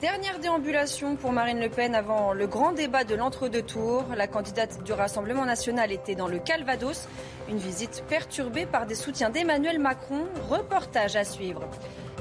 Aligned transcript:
Dernière 0.00 0.38
déambulation 0.38 1.16
pour 1.16 1.32
Marine 1.32 1.58
Le 1.58 1.68
Pen 1.68 1.96
avant 1.96 2.32
le 2.32 2.46
grand 2.46 2.70
débat 2.70 3.02
de 3.02 3.16
l'entre-deux 3.16 3.62
tours. 3.62 4.04
La 4.16 4.28
candidate 4.28 4.84
du 4.84 4.92
Rassemblement 4.92 5.44
national 5.44 5.90
était 5.90 6.14
dans 6.14 6.28
le 6.28 6.38
Calvados. 6.38 7.08
Une 7.48 7.58
visite 7.58 8.04
perturbée 8.08 8.64
par 8.64 8.86
des 8.86 8.94
soutiens 8.94 9.28
d'Emmanuel 9.28 9.80
Macron. 9.80 10.26
Reportage 10.48 11.16
à 11.16 11.24
suivre. 11.24 11.68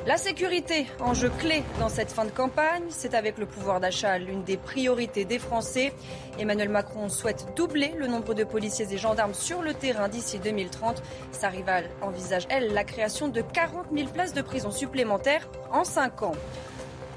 La 0.08 0.18
sécurité, 0.18 0.88
enjeu 1.02 1.30
clé 1.30 1.64
dans 1.80 1.90
cette 1.90 2.12
fin 2.12 2.26
de 2.26 2.32
campagne, 2.32 2.86
c'est 2.90 3.14
avec 3.14 3.38
le 3.38 3.46
pouvoir 3.46 3.80
d'achat 3.80 4.18
l'une 4.18 4.44
des 4.44 4.58
priorités 4.58 5.26
des 5.26 5.38
Français. 5.38 5.94
Emmanuel 6.40 6.70
Macron 6.70 7.10
souhaite 7.10 7.46
doubler 7.56 7.94
le 7.96 8.08
nombre 8.08 8.34
de 8.34 8.44
policiers 8.44 8.88
et 8.92 8.98
gendarmes 8.98 9.36
sur 9.36 9.62
le 9.62 9.76
terrain 9.76 10.08
d'ici 10.08 10.40
2030. 10.40 11.04
Sa 11.32 11.50
rivale 11.50 11.90
envisage, 12.02 12.48
elle, 12.50 12.74
la 12.74 12.86
création 12.86 13.28
de 13.28 13.42
40 13.42 13.88
000 13.94 14.08
places 14.08 14.34
de 14.34 14.42
prison 14.42 14.72
supplémentaires 14.72 15.48
en 15.72 15.84
5 15.84 16.24
ans. 16.24 16.36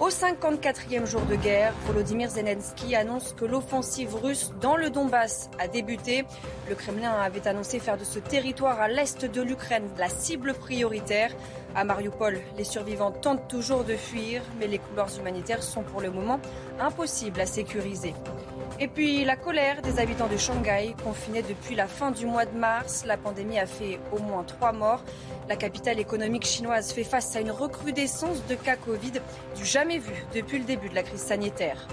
Au 0.01 0.09
54e 0.09 1.05
jour 1.05 1.21
de 1.27 1.37
guerre, 1.37 1.75
Volodymyr 1.85 2.31
Zelensky 2.31 2.97
annonce 2.97 3.35
que 3.35 3.45
l'offensive 3.45 4.15
russe 4.15 4.51
dans 4.59 4.75
le 4.75 4.89
Donbass 4.89 5.51
a 5.59 5.69
débuté. 5.69 6.25
Le 6.71 6.75
Kremlin 6.75 7.13
avait 7.13 7.47
annoncé 7.47 7.79
faire 7.81 7.99
de 7.99 8.05
ce 8.05 8.19
territoire 8.19 8.81
à 8.81 8.89
l'est 8.89 9.27
de 9.27 9.43
l'Ukraine 9.43 9.91
la 9.99 10.09
cible 10.09 10.55
prioritaire. 10.55 11.33
À 11.75 11.85
Mariupol, 11.85 12.41
les 12.57 12.65
survivants 12.65 13.11
tentent 13.11 13.47
toujours 13.47 13.85
de 13.85 13.95
fuir, 13.95 14.41
mais 14.59 14.69
les 14.69 14.79
couloirs 14.79 15.11
humanitaires 15.19 15.63
sont 15.63 15.83
pour 15.83 16.01
le 16.01 16.11
moment 16.11 16.41
impossibles 16.81 17.39
à 17.39 17.45
sécuriser. 17.45 18.15
Et 18.83 18.89
puis 18.89 19.27
la 19.27 19.37
colère 19.37 19.83
des 19.83 19.99
habitants 19.99 20.27
de 20.27 20.39
Shanghai, 20.39 20.95
confinés 21.05 21.43
depuis 21.43 21.75
la 21.75 21.87
fin 21.87 22.11
du 22.13 22.25
mois 22.25 22.47
de 22.47 22.57
mars. 22.57 23.05
La 23.05 23.19
pandémie 23.19 23.59
a 23.59 23.67
fait 23.67 24.01
au 24.11 24.19
moins 24.21 24.43
trois 24.43 24.73
morts. 24.73 25.05
La 25.51 25.57
capitale 25.57 26.01
économique 26.01 26.47
chinoise 26.47 26.91
fait 26.91 27.05
face 27.05 27.37
à 27.37 27.41
une 27.41 27.51
recrudescence 27.51 28.47
de 28.47 28.55
cas 28.55 28.77
Covid 28.77 29.21
du 29.55 29.67
jamais 29.67 29.99
vu 29.99 30.25
depuis 30.35 30.59
le 30.59 30.65
début 30.65 30.89
de 30.89 30.95
la 30.95 31.03
crise 31.03 31.21
sanitaire. 31.21 31.89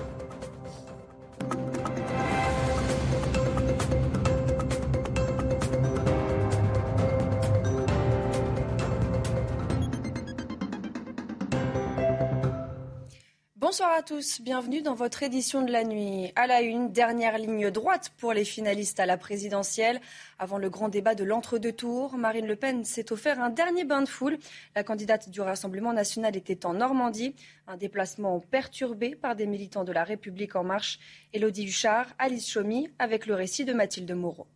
Bonsoir 13.77 13.95
à 13.95 14.01
tous, 14.01 14.41
bienvenue 14.41 14.81
dans 14.81 14.95
votre 14.95 15.21
édition 15.21 15.61
de 15.61 15.71
la 15.71 15.83
nuit. 15.83 16.31
À 16.35 16.47
la 16.47 16.61
une, 16.61 16.91
dernière 16.91 17.37
ligne 17.37 17.69
droite 17.69 18.11
pour 18.17 18.33
les 18.33 18.43
finalistes 18.43 18.99
à 18.99 19.05
la 19.05 19.17
présidentielle. 19.17 20.01
Avant 20.39 20.57
le 20.57 20.67
grand 20.71 20.89
débat 20.89 21.13
de 21.13 21.23
l'entre-deux 21.23 21.73
tours, 21.73 22.17
Marine 22.17 22.47
Le 22.47 22.55
Pen 22.55 22.83
s'est 22.83 23.11
offert 23.11 23.39
un 23.39 23.51
dernier 23.51 23.83
bain 23.83 24.01
de 24.01 24.09
foule. 24.09 24.39
La 24.75 24.83
candidate 24.83 25.29
du 25.29 25.41
Rassemblement 25.41 25.93
national 25.93 26.35
était 26.35 26.65
en 26.65 26.73
Normandie. 26.73 27.35
Un 27.67 27.77
déplacement 27.77 28.39
perturbé 28.39 29.15
par 29.15 29.35
des 29.35 29.45
militants 29.45 29.83
de 29.83 29.91
la 29.91 30.03
République 30.03 30.55
en 30.55 30.63
marche. 30.63 30.97
Élodie 31.31 31.67
Huchard, 31.67 32.07
Alice 32.17 32.49
Chaumy, 32.49 32.89
avec 32.97 33.27
le 33.27 33.35
récit 33.35 33.63
de 33.63 33.73
Mathilde 33.73 34.11
Moreau. 34.11 34.47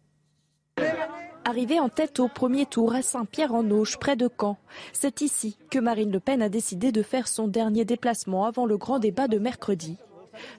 Arrivée 1.44 1.80
en 1.80 1.90
tête 1.90 2.20
au 2.20 2.28
premier 2.28 2.68
tour 2.68 2.94
à 2.94 3.02
Saint-Pierre-en-Auge, 3.02 3.98
près 3.98 4.16
de 4.16 4.30
Caen, 4.40 4.58
c'est 4.94 5.22
ici 5.22 5.58
que 5.72 5.80
Marine 5.80 6.12
Le 6.12 6.20
Pen 6.20 6.42
a 6.44 6.50
décidé 6.50 6.92
de 6.92 7.02
faire 7.02 7.28
son 7.28 7.48
dernier 7.48 7.84
déplacement 7.84 8.46
avant 8.46 8.68
le 8.68 8.78
grand 8.78 9.00
débat 9.00 9.28
de 9.28 9.40
mercredi. 9.40 9.98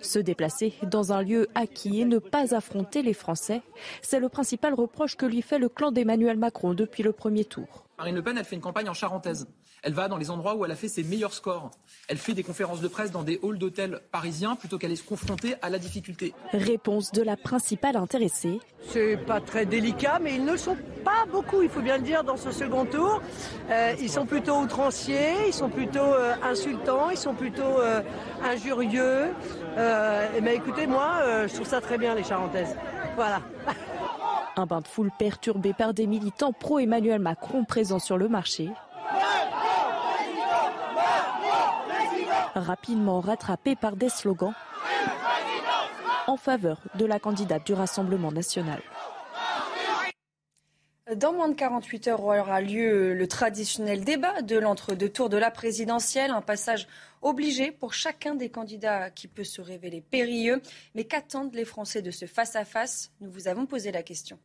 Se 0.00 0.18
déplacer 0.18 0.74
dans 0.82 1.12
un 1.12 1.22
lieu 1.22 1.48
acquis 1.54 2.00
et 2.00 2.04
ne 2.04 2.18
pas 2.18 2.54
affronter 2.54 3.02
les 3.02 3.14
Français, 3.14 3.62
c'est 4.02 4.18
le 4.18 4.28
principal 4.28 4.74
reproche 4.74 5.16
que 5.16 5.24
lui 5.24 5.40
fait 5.40 5.58
le 5.58 5.68
clan 5.68 5.92
d'Emmanuel 5.92 6.36
Macron 6.36 6.74
depuis 6.74 7.04
le 7.04 7.12
premier 7.12 7.44
tour. 7.44 7.84
Marine 7.98 8.14
Le 8.14 8.22
Pen, 8.22 8.38
elle 8.38 8.44
fait 8.44 8.56
une 8.56 8.62
campagne 8.62 8.88
en 8.88 8.94
charentaise. 8.94 9.46
Elle 9.82 9.92
va 9.92 10.08
dans 10.08 10.16
les 10.16 10.30
endroits 10.30 10.54
où 10.54 10.64
elle 10.64 10.70
a 10.70 10.76
fait 10.76 10.88
ses 10.88 11.02
meilleurs 11.02 11.34
scores. 11.34 11.70
Elle 12.08 12.16
fait 12.16 12.34
des 12.34 12.42
conférences 12.42 12.80
de 12.80 12.88
presse 12.88 13.10
dans 13.10 13.22
des 13.22 13.38
halls 13.42 13.58
d'hôtels 13.58 14.00
parisiens 14.10 14.56
plutôt 14.56 14.78
qu'aller 14.78 14.96
se 14.96 15.02
confronter 15.02 15.54
à 15.60 15.70
la 15.70 15.78
difficulté. 15.78 16.34
Réponse 16.52 17.12
de 17.12 17.22
la 17.22 17.36
principale 17.36 17.96
intéressée. 17.96 18.60
C'est 18.88 19.16
pas 19.16 19.40
très 19.40 19.66
délicat, 19.66 20.18
mais 20.20 20.34
ils 20.34 20.44
ne 20.44 20.56
sont 20.56 20.76
pas 21.04 21.26
beaucoup, 21.30 21.62
il 21.62 21.68
faut 21.68 21.82
bien 21.82 21.98
le 21.98 22.02
dire, 22.02 22.24
dans 22.24 22.36
ce 22.36 22.50
second 22.50 22.84
tour. 22.84 23.20
Euh, 23.70 23.94
ils 24.00 24.10
sont 24.10 24.26
plutôt 24.26 24.58
outranciers, 24.58 25.48
ils 25.48 25.54
sont 25.54 25.68
plutôt 25.68 26.00
euh, 26.00 26.34
insultants, 26.42 27.10
ils 27.10 27.18
sont 27.18 27.34
plutôt 27.34 27.80
euh, 27.80 28.02
injurieux. 28.44 29.26
et 29.76 30.40
ben, 30.40 30.54
écoutez, 30.54 30.86
moi, 30.86 31.46
je 31.46 31.54
trouve 31.54 31.66
ça 31.66 31.80
très 31.80 31.98
bien, 31.98 32.14
les 32.14 32.24
Charentaises. 32.24 32.76
Voilà. 33.16 33.42
Un 34.56 34.66
bain 34.66 34.80
de 34.80 34.86
foule 34.86 35.10
perturbé 35.18 35.72
par 35.72 35.94
des 35.94 36.06
militants 36.06 36.52
pro-Emmanuel 36.52 37.20
Macron 37.20 37.64
présents 37.64 37.98
sur 37.98 38.18
le 38.18 38.28
marché. 38.28 38.68
Rapidement 42.54 43.20
rattrapé 43.20 43.76
par 43.76 43.96
des 43.96 44.10
slogans 44.10 44.52
en 46.26 46.36
faveur 46.36 46.80
de 46.96 47.06
la 47.06 47.18
candidate 47.18 47.64
du 47.64 47.72
Rassemblement 47.72 48.30
national. 48.30 48.80
Dans 51.16 51.32
moins 51.32 51.48
de 51.48 51.54
48 51.54 52.08
heures 52.08 52.24
aura 52.24 52.60
lieu 52.60 53.12
le 53.12 53.26
traditionnel 53.26 54.04
débat 54.04 54.40
de 54.42 54.58
l'entre-deux 54.58 55.08
tours 55.08 55.28
de 55.28 55.36
la 55.36 55.50
présidentielle, 55.50 56.30
un 56.30 56.40
passage 56.42 56.86
obligé 57.22 57.72
pour 57.72 57.94
chacun 57.94 58.34
des 58.34 58.50
candidats 58.50 59.10
qui 59.10 59.28
peut 59.28 59.44
se 59.44 59.60
révéler 59.60 60.00
périlleux. 60.00 60.60
Mais 60.94 61.04
qu'attendent 61.04 61.54
les 61.54 61.64
Français 61.64 62.02
de 62.02 62.10
ce 62.10 62.26
face-à-face? 62.26 63.12
Nous 63.20 63.30
vous 63.30 63.48
avons 63.48 63.66
posé 63.66 63.92
la 63.92 64.02
question. 64.02 64.38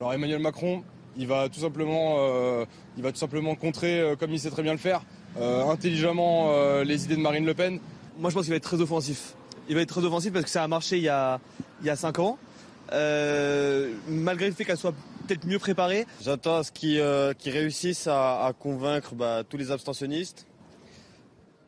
Alors 0.00 0.14
Emmanuel 0.14 0.40
Macron, 0.40 0.82
il 1.16 1.28
va 1.28 1.48
tout 1.48 1.60
simplement, 1.60 2.16
euh, 2.18 2.64
il 2.96 3.04
va 3.04 3.12
tout 3.12 3.18
simplement 3.18 3.54
contrer, 3.54 4.00
euh, 4.00 4.16
comme 4.16 4.32
il 4.32 4.40
sait 4.40 4.50
très 4.50 4.64
bien 4.64 4.72
le 4.72 4.78
faire, 4.78 5.04
euh, 5.38 5.64
intelligemment 5.68 6.82
les 6.82 7.04
idées 7.04 7.14
de 7.14 7.20
Marine 7.20 7.46
Le 7.46 7.54
Pen. 7.54 7.78
Moi 8.18 8.30
je 8.30 8.34
pense 8.34 8.44
qu'il 8.44 8.50
va 8.50 8.56
être 8.56 8.64
très 8.64 8.80
offensif. 8.80 9.34
Il 9.68 9.76
va 9.76 9.82
être 9.82 9.88
très 9.88 10.04
offensif 10.04 10.32
parce 10.32 10.44
que 10.44 10.50
ça 10.50 10.64
a 10.64 10.68
marché 10.68 10.96
il 10.96 11.04
y 11.04 11.08
a, 11.08 11.38
il 11.80 11.86
y 11.86 11.90
a 11.90 11.94
5 11.94 12.18
ans. 12.18 12.38
malgré 14.08 14.48
le 14.48 14.54
fait 14.54 14.64
qu'elle 14.64 14.76
soit 14.76 14.94
peut-être 15.26 15.46
mieux 15.46 15.60
préparée. 15.60 16.04
J'attends 16.20 16.56
à 16.56 16.64
ce 16.64 16.72
qu'ils 16.72 17.52
réussissent 17.52 18.08
à, 18.08 18.52
convaincre 18.58 19.14
bah, 19.14 19.42
tous 19.48 19.56
les 19.56 19.70
abstentionnistes, 19.70 20.46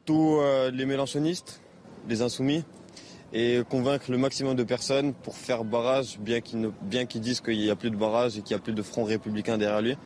tous 0.04 0.40
les 0.72 0.86
mélanchonistes, 0.86 1.60
les 2.08 2.22
insoumis 2.22 2.64
et 3.32 3.62
convaincre 3.68 4.12
le 4.12 4.18
maximum 4.18 4.54
de 4.54 4.62
personnes 4.62 5.12
pour 5.12 5.36
faire 5.36 5.64
barrage, 5.64 6.18
bien 6.20 6.40
qu'ils 6.40 7.20
disent 7.20 7.40
qu'il 7.40 7.58
n'y 7.58 7.70
a 7.70 7.76
plus 7.76 7.90
de 7.90 7.96
barrage 7.96 8.38
et 8.38 8.42
qu'il 8.42 8.54
n'y 8.56 8.60
a 8.60 8.62
plus 8.62 8.72
de 8.72 8.82
front 8.82 9.02
républicain 9.04 9.58
derrière 9.58 9.82
lui. 9.82 9.96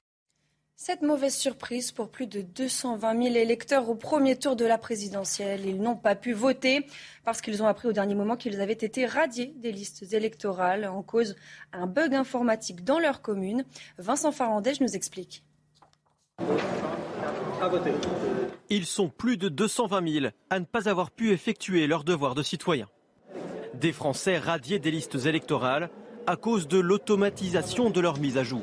Cette 0.80 1.02
mauvaise 1.02 1.34
surprise 1.34 1.90
pour 1.90 2.08
plus 2.08 2.28
de 2.28 2.40
220 2.40 3.22
000 3.24 3.34
électeurs 3.34 3.90
au 3.90 3.96
premier 3.96 4.36
tour 4.36 4.54
de 4.54 4.64
la 4.64 4.78
présidentielle. 4.78 5.66
Ils 5.66 5.82
n'ont 5.82 5.96
pas 5.96 6.14
pu 6.14 6.32
voter 6.32 6.86
parce 7.24 7.40
qu'ils 7.40 7.64
ont 7.64 7.66
appris 7.66 7.88
au 7.88 7.92
dernier 7.92 8.14
moment 8.14 8.36
qu'ils 8.36 8.60
avaient 8.60 8.72
été 8.72 9.04
radiés 9.04 9.52
des 9.56 9.72
listes 9.72 10.12
électorales 10.12 10.86
en 10.86 11.02
cause 11.02 11.34
un 11.72 11.88
bug 11.88 12.14
informatique 12.14 12.84
dans 12.84 13.00
leur 13.00 13.22
commune. 13.22 13.64
Vincent 13.98 14.30
Farandège 14.30 14.80
nous 14.80 14.94
explique. 14.94 15.42
Ils 18.70 18.84
sont 18.84 19.08
plus 19.08 19.38
de 19.38 19.48
220 19.48 20.12
000 20.20 20.26
à 20.50 20.60
ne 20.60 20.66
pas 20.66 20.90
avoir 20.90 21.10
pu 21.10 21.30
effectuer 21.30 21.86
leur 21.86 22.04
devoir 22.04 22.34
de 22.34 22.42
citoyen. 22.42 22.86
Des 23.72 23.92
Français 23.92 24.36
radiés 24.36 24.78
des 24.78 24.90
listes 24.90 25.24
électorales 25.24 25.88
à 26.26 26.36
cause 26.36 26.68
de 26.68 26.78
l'automatisation 26.78 27.88
de 27.88 28.00
leur 28.00 28.20
mise 28.20 28.36
à 28.36 28.44
jour. 28.44 28.60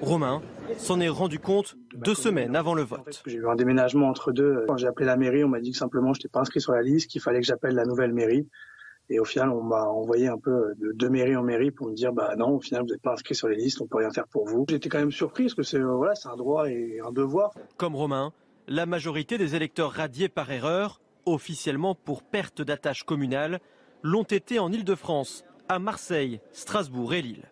Romain 0.00 0.42
s'en 0.78 0.98
est 0.98 1.08
rendu 1.08 1.38
compte 1.38 1.76
deux 1.94 2.16
semaines 2.16 2.56
avant 2.56 2.74
le 2.74 2.82
vote. 2.82 3.22
J'ai 3.24 3.36
eu 3.36 3.46
un 3.46 3.54
déménagement 3.54 4.08
entre 4.08 4.32
deux. 4.32 4.64
Quand 4.66 4.76
j'ai 4.76 4.88
appelé 4.88 5.06
la 5.06 5.16
mairie, 5.16 5.44
on 5.44 5.48
m'a 5.48 5.60
dit 5.60 5.70
que 5.70 5.76
simplement 5.76 6.12
je 6.12 6.18
n'étais 6.18 6.28
pas 6.28 6.40
inscrit 6.40 6.60
sur 6.60 6.72
la 6.72 6.82
liste, 6.82 7.08
qu'il 7.08 7.20
fallait 7.20 7.38
que 7.40 7.46
j'appelle 7.46 7.76
la 7.76 7.84
nouvelle 7.84 8.12
mairie. 8.12 8.48
Et 9.10 9.20
au 9.20 9.24
final, 9.24 9.50
on 9.50 9.62
m'a 9.62 9.84
envoyé 9.84 10.26
un 10.26 10.38
peu 10.38 10.74
de, 10.76 10.90
de 10.92 11.08
mairie 11.08 11.36
en 11.36 11.44
mairie 11.44 11.70
pour 11.70 11.88
me 11.88 11.94
dire, 11.94 12.12
bah 12.12 12.34
non, 12.36 12.56
au 12.56 12.60
final, 12.60 12.82
vous 12.82 12.88
n'êtes 12.88 13.02
pas 13.02 13.12
inscrit 13.12 13.36
sur 13.36 13.46
les 13.46 13.56
listes, 13.56 13.80
on 13.80 13.86
peut 13.86 13.98
rien 13.98 14.10
faire 14.10 14.26
pour 14.26 14.46
vous. 14.48 14.66
J'étais 14.68 14.88
quand 14.88 14.98
même 14.98 15.12
surpris 15.12 15.44
parce 15.44 15.54
que 15.54 15.62
c'est 15.62 15.78
euh, 15.78 15.94
voilà, 15.94 16.16
c'est 16.16 16.28
un 16.28 16.36
droit 16.36 16.68
et 16.68 16.98
un 17.04 17.12
devoir. 17.12 17.52
Comme 17.76 17.94
Romain, 17.94 18.32
la 18.70 18.86
majorité 18.86 19.36
des 19.36 19.56
électeurs 19.56 19.90
radiés 19.90 20.28
par 20.28 20.52
erreur, 20.52 21.00
officiellement 21.26 21.96
pour 21.96 22.22
perte 22.22 22.62
d'attache 22.62 23.02
communale, 23.02 23.58
l'ont 24.04 24.22
été 24.22 24.60
en 24.60 24.72
Ile-de-France, 24.72 25.44
à 25.68 25.80
Marseille, 25.80 26.40
Strasbourg 26.52 27.12
et 27.12 27.20
Lille. 27.20 27.50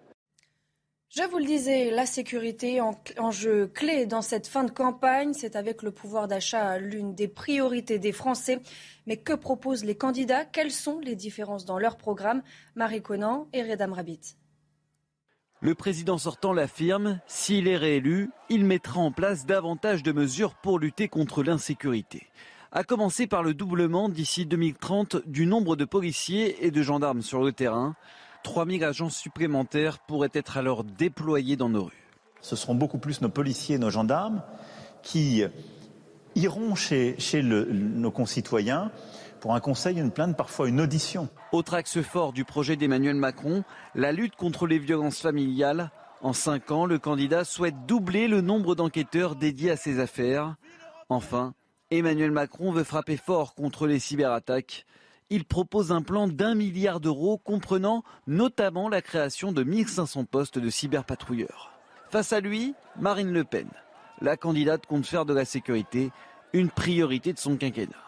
Je 1.09 1.25
vous 1.25 1.39
le 1.39 1.45
disais, 1.45 1.91
la 1.91 2.07
sécurité 2.07 2.81
en, 2.81 3.31
jeu 3.33 3.67
clé 3.67 4.07
dans 4.07 4.23
cette 4.23 4.47
fin 4.47 4.63
de 4.63 4.71
campagne, 4.71 5.33
c'est 5.33 5.57
avec 5.57 5.83
le 5.83 5.91
pouvoir 5.91 6.29
d'achat 6.29 6.79
l'une 6.79 7.15
des 7.15 7.27
priorités 7.27 7.99
des 7.99 8.13
Français. 8.13 8.61
Mais 9.07 9.17
que 9.17 9.33
proposent 9.33 9.85
les 9.85 9.97
candidats? 9.97 10.45
Quelles 10.45 10.71
sont 10.71 11.01
les 11.01 11.17
différences 11.17 11.65
dans 11.65 11.79
leur 11.79 11.97
programme? 11.97 12.43
Marie 12.77 13.03
Conan 13.03 13.49
et 13.53 13.63
Redam 13.63 13.93
Rabbit. 13.93 14.37
Le 15.61 15.75
président 15.75 16.19
sortant 16.19 16.53
l'affirme, 16.53 17.19
s'il 17.27 17.67
est 17.67 17.77
réélu, 17.77 18.31
il 18.49 18.65
mettra 18.65 19.01
en 19.01 19.11
place 19.11 19.45
davantage 19.45 20.05
de 20.05 20.13
mesures 20.13 20.55
pour 20.55 20.79
lutter 20.79 21.09
contre 21.09 21.43
l'insécurité. 21.43 22.29
À 22.71 22.85
commencer 22.85 23.27
par 23.27 23.43
le 23.43 23.55
doublement 23.55 24.09
d'ici 24.09 24.47
2030 24.47 25.27
du 25.27 25.47
nombre 25.47 25.75
de 25.75 25.85
policiers 25.85 26.65
et 26.65 26.71
de 26.71 26.83
gendarmes 26.83 27.23
sur 27.23 27.43
le 27.43 27.51
terrain. 27.51 27.97
3000 28.45 28.85
agents 28.85 29.11
supplémentaires 29.11 29.99
pourraient 29.99 30.31
être 30.33 30.59
alors 30.59 30.85
déployés 30.85 31.57
dans 31.57 31.69
nos 31.69 31.85
rues. 31.87 32.07
Ce 32.41 32.55
seront 32.55 32.77
beaucoup 32.77 32.99
plus 32.99 33.21
nos 33.21 33.29
policiers 33.29 33.75
et 33.75 33.81
nos 33.81 33.91
gendarmes 33.91 34.45
qui 35.03 35.43
iront 36.37 36.77
chez, 36.77 37.17
nos 37.43 38.13
concitoyens 38.13 38.93
pour 39.41 39.55
un 39.55 39.61
conseil, 39.61 39.99
une 39.99 40.11
plainte, 40.11 40.37
parfois 40.37 40.69
une 40.69 40.81
audition. 40.81 41.29
Autre 41.53 41.75
axe 41.75 42.01
fort 42.03 42.33
du 42.33 42.45
projet 42.45 42.77
d'Emmanuel 42.77 43.17
Macron, 43.17 43.65
la 43.95 44.13
lutte 44.13 44.37
contre 44.37 44.67
les 44.67 44.79
violences 44.79 45.21
familiales. 45.21 45.91
En 46.21 46.33
cinq 46.33 46.71
ans, 46.71 46.87
le 46.87 46.99
candidat 46.99 47.45
souhaite 47.45 47.87
doubler 47.87 48.29
le 48.29 48.41
nombre 48.41 48.75
d'enquêteurs 48.75 49.37
dédiés 49.37 49.71
à 49.71 49.77
ces 49.77 50.01
affaires. 50.01 50.57
Enfin, 51.09 51.55
Emmanuel 51.91 52.33
Macron 52.33 52.73
veut 52.73 52.85
frapper 52.85 53.17
fort 53.17 53.55
contre 53.55 53.87
les 53.87 53.99
cyberattaques 53.99 54.85
il 55.31 55.45
propose 55.45 55.93
un 55.93 56.03
plan 56.03 56.27
d'un 56.27 56.55
milliard 56.55 57.01
d'euros 57.01 57.39
comprenant 57.39 58.03
notamment 58.27 58.89
la 58.89 59.03
création 59.03 59.53
de 59.53 59.63
1500 59.63 60.25
postes 60.25 60.59
de 60.59 60.71
cyberpatrouilleurs. 60.71 61.73
Face 62.11 62.33
à 62.33 62.41
lui, 62.41 62.75
Marine 62.99 63.33
Le 63.33 63.45
Pen. 63.45 63.69
La 64.21 64.37
candidate 64.37 64.87
compte 64.87 65.07
faire 65.07 65.27
de 65.27 65.35
la 65.35 65.45
sécurité 65.45 66.11
une 66.53 66.71
priorité 66.71 67.33
de 67.33 67.39
son 67.39 67.57
quinquennat. 67.57 68.08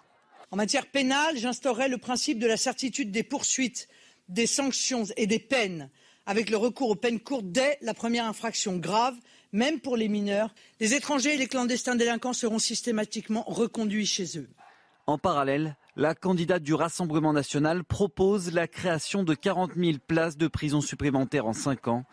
En 0.53 0.57
matière 0.57 0.87
pénale, 0.87 1.37
j'instaurerai 1.37 1.89
le 1.89 1.99
principe 1.99 2.41
de 2.41 2.47
la 2.49 2.57
certitude 2.57 3.13
des 3.13 3.23
poursuites, 3.23 3.89
des 4.29 4.49
sanctions 4.49 5.05
et 5.17 5.29
des 5.29 5.39
peines, 5.39 5.91
avec 6.27 6.51
le 6.51 6.57
recours 6.57 6.91
aux 6.91 6.97
peines 6.97 7.21
courtes 7.21 7.53
dès 7.53 7.79
la 7.83 7.95
première 7.95 8.27
infraction 8.27 8.77
grave, 8.77 9.15
même 9.53 9.79
pour 9.79 9.97
les 9.97 10.09
mineurs. 10.09 10.53
Les 10.81 10.95
étrangers 10.95 11.35
et 11.35 11.37
les 11.37 11.47
clandestins 11.47 11.95
délinquants 11.95 12.33
seront 12.33 12.59
systématiquement 12.59 13.45
reconduits 13.47 14.07
chez 14.07 14.39
eux. 14.39 14.49
En 15.07 15.19
parallèle, 15.19 15.77
la 15.95 16.17
candidate 16.17 16.65
du 16.65 16.75
Rassemblement 16.75 17.33
national 17.33 17.85
propose 17.85 18.53
la 18.53 18.67
création 18.67 19.23
de 19.23 19.35
40 19.35 19.73
000 19.77 19.99
places 20.05 20.37
de 20.37 20.49
prison 20.49 20.81
supplémentaires 20.81 21.47
en 21.47 21.53
5 21.53 21.87
ans. 21.87 22.05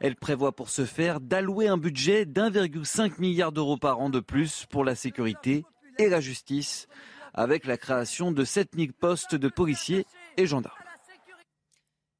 Elle 0.00 0.16
prévoit 0.16 0.52
pour 0.52 0.70
ce 0.70 0.86
faire 0.86 1.20
d'allouer 1.20 1.68
un 1.68 1.76
budget 1.76 2.24
d'1,5 2.24 3.20
milliard 3.20 3.52
d'euros 3.52 3.76
par 3.76 4.00
an 4.00 4.08
de 4.08 4.20
plus 4.20 4.66
pour 4.70 4.82
la 4.82 4.94
sécurité 4.94 5.64
et 5.98 6.08
la 6.08 6.20
justice, 6.20 6.88
avec 7.34 7.66
la 7.66 7.76
création 7.76 8.32
de 8.32 8.44
7 8.44 8.70
000 8.76 8.88
postes 8.98 9.34
de 9.34 9.48
policiers 9.48 10.06
et 10.36 10.46
gendarmes. 10.46 10.76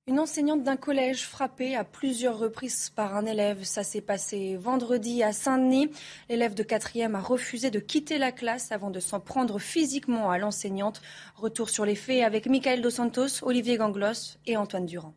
Une 0.08 0.18
enseignante 0.18 0.64
d'un 0.64 0.76
collège 0.76 1.28
frappée 1.28 1.76
à 1.76 1.84
plusieurs 1.84 2.36
reprises 2.36 2.90
par 2.90 3.14
un 3.14 3.24
élève. 3.24 3.62
Ça 3.62 3.84
s'est 3.84 4.00
passé 4.00 4.56
vendredi 4.56 5.22
à 5.22 5.32
Saint-Denis. 5.32 5.90
L'élève 6.28 6.54
de 6.54 6.64
quatrième 6.64 7.14
a 7.14 7.20
refusé 7.20 7.70
de 7.70 7.78
quitter 7.78 8.18
la 8.18 8.32
classe 8.32 8.72
avant 8.72 8.90
de 8.90 8.98
s'en 8.98 9.20
prendre 9.20 9.60
physiquement 9.60 10.28
à 10.28 10.38
l'enseignante. 10.38 11.02
Retour 11.36 11.70
sur 11.70 11.84
les 11.84 11.94
faits 11.94 12.24
avec 12.24 12.46
Michael 12.46 12.82
Dos 12.82 12.90
Santos, 12.90 13.42
Olivier 13.42 13.76
Ganglos 13.76 14.38
et 14.44 14.56
Antoine 14.56 14.86
Durand. 14.86 15.14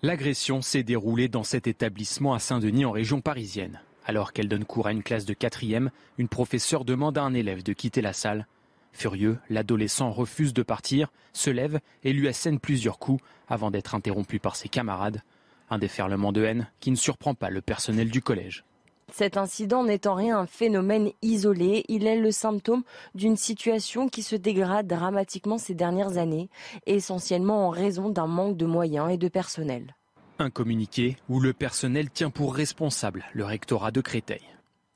L'agression 0.00 0.62
s'est 0.62 0.82
déroulée 0.82 1.28
dans 1.28 1.44
cet 1.44 1.66
établissement 1.66 2.32
à 2.32 2.38
Saint-Denis 2.38 2.86
en 2.86 2.92
région 2.92 3.20
parisienne. 3.20 3.82
Alors 4.06 4.32
qu'elle 4.32 4.48
donne 4.48 4.64
cours 4.64 4.86
à 4.86 4.92
une 4.92 5.02
classe 5.02 5.26
de 5.26 5.34
quatrième, 5.34 5.90
une 6.16 6.28
professeure 6.28 6.86
demande 6.86 7.18
à 7.18 7.22
un 7.22 7.34
élève 7.34 7.62
de 7.62 7.74
quitter 7.74 8.00
la 8.00 8.14
salle. 8.14 8.46
Furieux, 8.92 9.38
l'adolescent 9.48 10.10
refuse 10.10 10.54
de 10.54 10.62
partir, 10.62 11.10
se 11.32 11.50
lève 11.50 11.80
et 12.04 12.12
lui 12.12 12.28
assène 12.28 12.60
plusieurs 12.60 12.98
coups 12.98 13.22
avant 13.48 13.70
d'être 13.70 13.94
interrompu 13.94 14.38
par 14.38 14.56
ses 14.56 14.68
camarades. 14.68 15.22
Un 15.70 15.78
déferlement 15.78 16.32
de 16.32 16.44
haine 16.44 16.68
qui 16.80 16.90
ne 16.90 16.96
surprend 16.96 17.34
pas 17.34 17.50
le 17.50 17.62
personnel 17.62 18.10
du 18.10 18.20
collège. 18.20 18.64
Cet 19.12 19.36
incident 19.36 19.84
n'est 19.84 20.06
en 20.06 20.14
rien 20.14 20.38
un 20.38 20.46
phénomène 20.46 21.10
isolé, 21.20 21.84
il 21.88 22.06
est 22.06 22.18
le 22.18 22.30
symptôme 22.30 22.82
d'une 23.14 23.36
situation 23.36 24.08
qui 24.08 24.22
se 24.22 24.36
dégrade 24.36 24.86
dramatiquement 24.86 25.58
ces 25.58 25.74
dernières 25.74 26.16
années, 26.16 26.48
essentiellement 26.86 27.66
en 27.66 27.70
raison 27.70 28.08
d'un 28.08 28.26
manque 28.26 28.56
de 28.56 28.64
moyens 28.64 29.10
et 29.12 29.18
de 29.18 29.28
personnel. 29.28 29.94
Un 30.38 30.48
communiqué 30.48 31.16
où 31.28 31.40
le 31.40 31.52
personnel 31.52 32.10
tient 32.10 32.30
pour 32.30 32.54
responsable 32.54 33.24
le 33.34 33.44
rectorat 33.44 33.90
de 33.90 34.00
Créteil. 34.00 34.40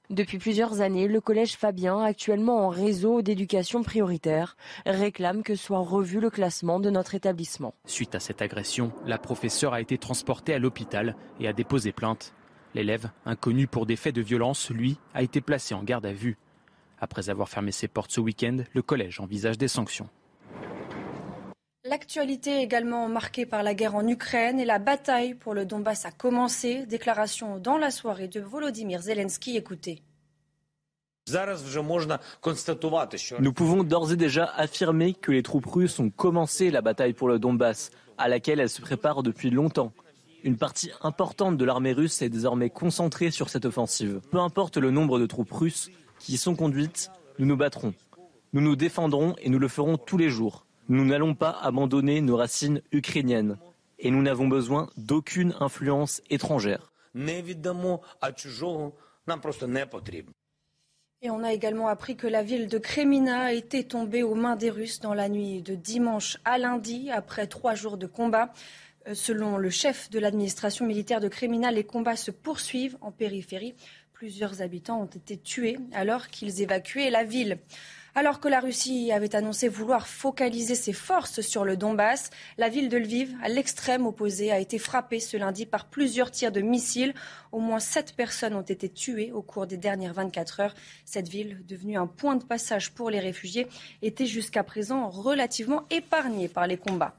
Depuis 0.08 0.38
plusieurs 0.38 0.82
années, 0.82 1.08
le 1.08 1.20
collège 1.20 1.56
Fabien, 1.56 2.00
actuellement 2.00 2.66
en 2.66 2.68
réseau 2.68 3.22
d'éducation 3.22 3.82
prioritaire, 3.82 4.56
réclame 4.86 5.42
que 5.42 5.56
soit 5.56 5.80
revu 5.80 6.20
le 6.20 6.30
classement 6.30 6.78
de 6.78 6.90
notre 6.90 7.16
établissement. 7.16 7.74
Suite 7.86 8.14
à 8.14 8.20
cette 8.20 8.40
agression, 8.40 8.92
la 9.04 9.18
professeure 9.18 9.74
a 9.74 9.80
été 9.80 9.98
transportée 9.98 10.54
à 10.54 10.60
l'hôpital 10.60 11.16
et 11.40 11.48
a 11.48 11.52
déposé 11.52 11.90
plainte. 11.90 12.32
L'élève, 12.74 13.10
inconnu 13.24 13.66
pour 13.66 13.84
des 13.84 13.96
faits 13.96 14.14
de 14.14 14.22
violence, 14.22 14.70
lui, 14.70 14.96
a 15.12 15.24
été 15.24 15.40
placé 15.40 15.74
en 15.74 15.82
garde 15.82 16.06
à 16.06 16.12
vue. 16.12 16.36
Après 17.00 17.28
avoir 17.28 17.48
fermé 17.48 17.72
ses 17.72 17.88
portes 17.88 18.12
ce 18.12 18.20
week-end, 18.20 18.58
le 18.74 18.82
collège 18.82 19.18
envisage 19.18 19.58
des 19.58 19.68
sanctions. 19.68 20.08
L'actualité 21.88 22.50
est 22.50 22.64
également 22.64 23.08
marquée 23.08 23.46
par 23.46 23.62
la 23.62 23.72
guerre 23.72 23.94
en 23.94 24.06
Ukraine 24.08 24.58
et 24.58 24.64
la 24.64 24.80
bataille 24.80 25.34
pour 25.34 25.54
le 25.54 25.64
Donbass 25.64 26.04
a 26.04 26.10
commencé. 26.10 26.84
Déclaration 26.86 27.58
dans 27.58 27.78
la 27.78 27.92
soirée 27.92 28.26
de 28.26 28.40
Volodymyr 28.40 29.02
Zelensky. 29.02 29.56
Écoutez. 29.56 30.02
Nous 33.38 33.52
pouvons 33.52 33.84
d'ores 33.84 34.12
et 34.12 34.16
déjà 34.16 34.46
affirmer 34.56 35.14
que 35.14 35.30
les 35.30 35.44
troupes 35.44 35.66
russes 35.66 36.00
ont 36.00 36.10
commencé 36.10 36.72
la 36.72 36.80
bataille 36.80 37.12
pour 37.12 37.28
le 37.28 37.38
Donbass, 37.38 37.90
à 38.18 38.28
laquelle 38.28 38.58
elles 38.58 38.70
se 38.70 38.80
préparent 38.80 39.22
depuis 39.22 39.50
longtemps. 39.50 39.92
Une 40.42 40.56
partie 40.56 40.90
importante 41.02 41.56
de 41.56 41.64
l'armée 41.64 41.92
russe 41.92 42.20
est 42.20 42.28
désormais 42.28 42.70
concentrée 42.70 43.30
sur 43.30 43.48
cette 43.48 43.64
offensive. 43.64 44.20
Peu 44.32 44.38
importe 44.40 44.76
le 44.76 44.90
nombre 44.90 45.20
de 45.20 45.26
troupes 45.26 45.52
russes 45.52 45.90
qui 46.18 46.32
y 46.32 46.36
sont 46.36 46.56
conduites, 46.56 47.10
nous 47.38 47.46
nous 47.46 47.56
battrons. 47.56 47.94
Nous 48.52 48.60
nous 48.60 48.74
défendrons 48.74 49.36
et 49.38 49.50
nous 49.50 49.58
le 49.60 49.68
ferons 49.68 49.98
tous 49.98 50.16
les 50.16 50.30
jours. 50.30 50.65
Nous 50.88 51.04
n'allons 51.04 51.34
pas 51.34 51.50
abandonner 51.62 52.20
nos 52.20 52.36
racines 52.36 52.80
ukrainiennes 52.92 53.58
et 53.98 54.10
nous 54.10 54.22
n'avons 54.22 54.46
besoin 54.46 54.88
d'aucune 54.96 55.54
influence 55.58 56.22
étrangère. 56.30 56.92
Et 61.22 61.30
on 61.30 61.42
a 61.42 61.52
également 61.52 61.88
appris 61.88 62.16
que 62.16 62.26
la 62.26 62.42
ville 62.42 62.68
de 62.68 62.78
Kremina 62.78 63.46
a 63.46 63.52
été 63.52 63.84
tombée 63.84 64.22
aux 64.22 64.34
mains 64.34 64.54
des 64.54 64.70
Russes 64.70 65.00
dans 65.00 65.14
la 65.14 65.28
nuit 65.28 65.62
de 65.62 65.74
dimanche 65.74 66.38
à 66.44 66.58
lundi, 66.58 67.10
après 67.10 67.46
trois 67.46 67.74
jours 67.74 67.96
de 67.96 68.06
combat. 68.06 68.52
Euh, 69.08 69.14
selon 69.14 69.56
le 69.56 69.70
chef 69.70 70.10
de 70.10 70.18
l'administration 70.18 70.86
militaire 70.86 71.20
de 71.20 71.28
Kremina, 71.28 71.72
les 71.72 71.84
combats 71.84 72.16
se 72.16 72.30
poursuivent 72.30 72.98
en 73.00 73.10
périphérie. 73.10 73.74
Plusieurs 74.12 74.62
habitants 74.62 75.00
ont 75.00 75.06
été 75.06 75.36
tués 75.36 75.78
alors 75.92 76.28
qu'ils 76.28 76.62
évacuaient 76.62 77.10
la 77.10 77.24
ville. 77.24 77.58
Alors 78.18 78.40
que 78.40 78.48
la 78.48 78.60
Russie 78.60 79.12
avait 79.12 79.36
annoncé 79.36 79.68
vouloir 79.68 80.08
focaliser 80.08 80.74
ses 80.74 80.94
forces 80.94 81.42
sur 81.42 81.66
le 81.66 81.76
Donbass, 81.76 82.30
la 82.56 82.70
ville 82.70 82.88
de 82.88 82.96
Lviv, 82.96 83.36
à 83.42 83.50
l'extrême 83.50 84.06
opposé, 84.06 84.50
a 84.50 84.58
été 84.58 84.78
frappée 84.78 85.20
ce 85.20 85.36
lundi 85.36 85.66
par 85.66 85.84
plusieurs 85.84 86.30
tirs 86.30 86.50
de 86.50 86.62
missiles. 86.62 87.12
Au 87.52 87.58
moins 87.58 87.78
sept 87.78 88.16
personnes 88.16 88.54
ont 88.54 88.62
été 88.62 88.88
tuées 88.88 89.32
au 89.32 89.42
cours 89.42 89.66
des 89.66 89.76
dernières 89.76 90.14
24 90.14 90.60
heures. 90.60 90.74
Cette 91.04 91.28
ville, 91.28 91.62
devenue 91.68 91.98
un 91.98 92.06
point 92.06 92.36
de 92.36 92.44
passage 92.44 92.92
pour 92.92 93.10
les 93.10 93.20
réfugiés, 93.20 93.66
était 94.00 94.24
jusqu'à 94.24 94.64
présent 94.64 95.10
relativement 95.10 95.84
épargnée 95.90 96.48
par 96.48 96.66
les 96.66 96.78
combats. 96.78 97.14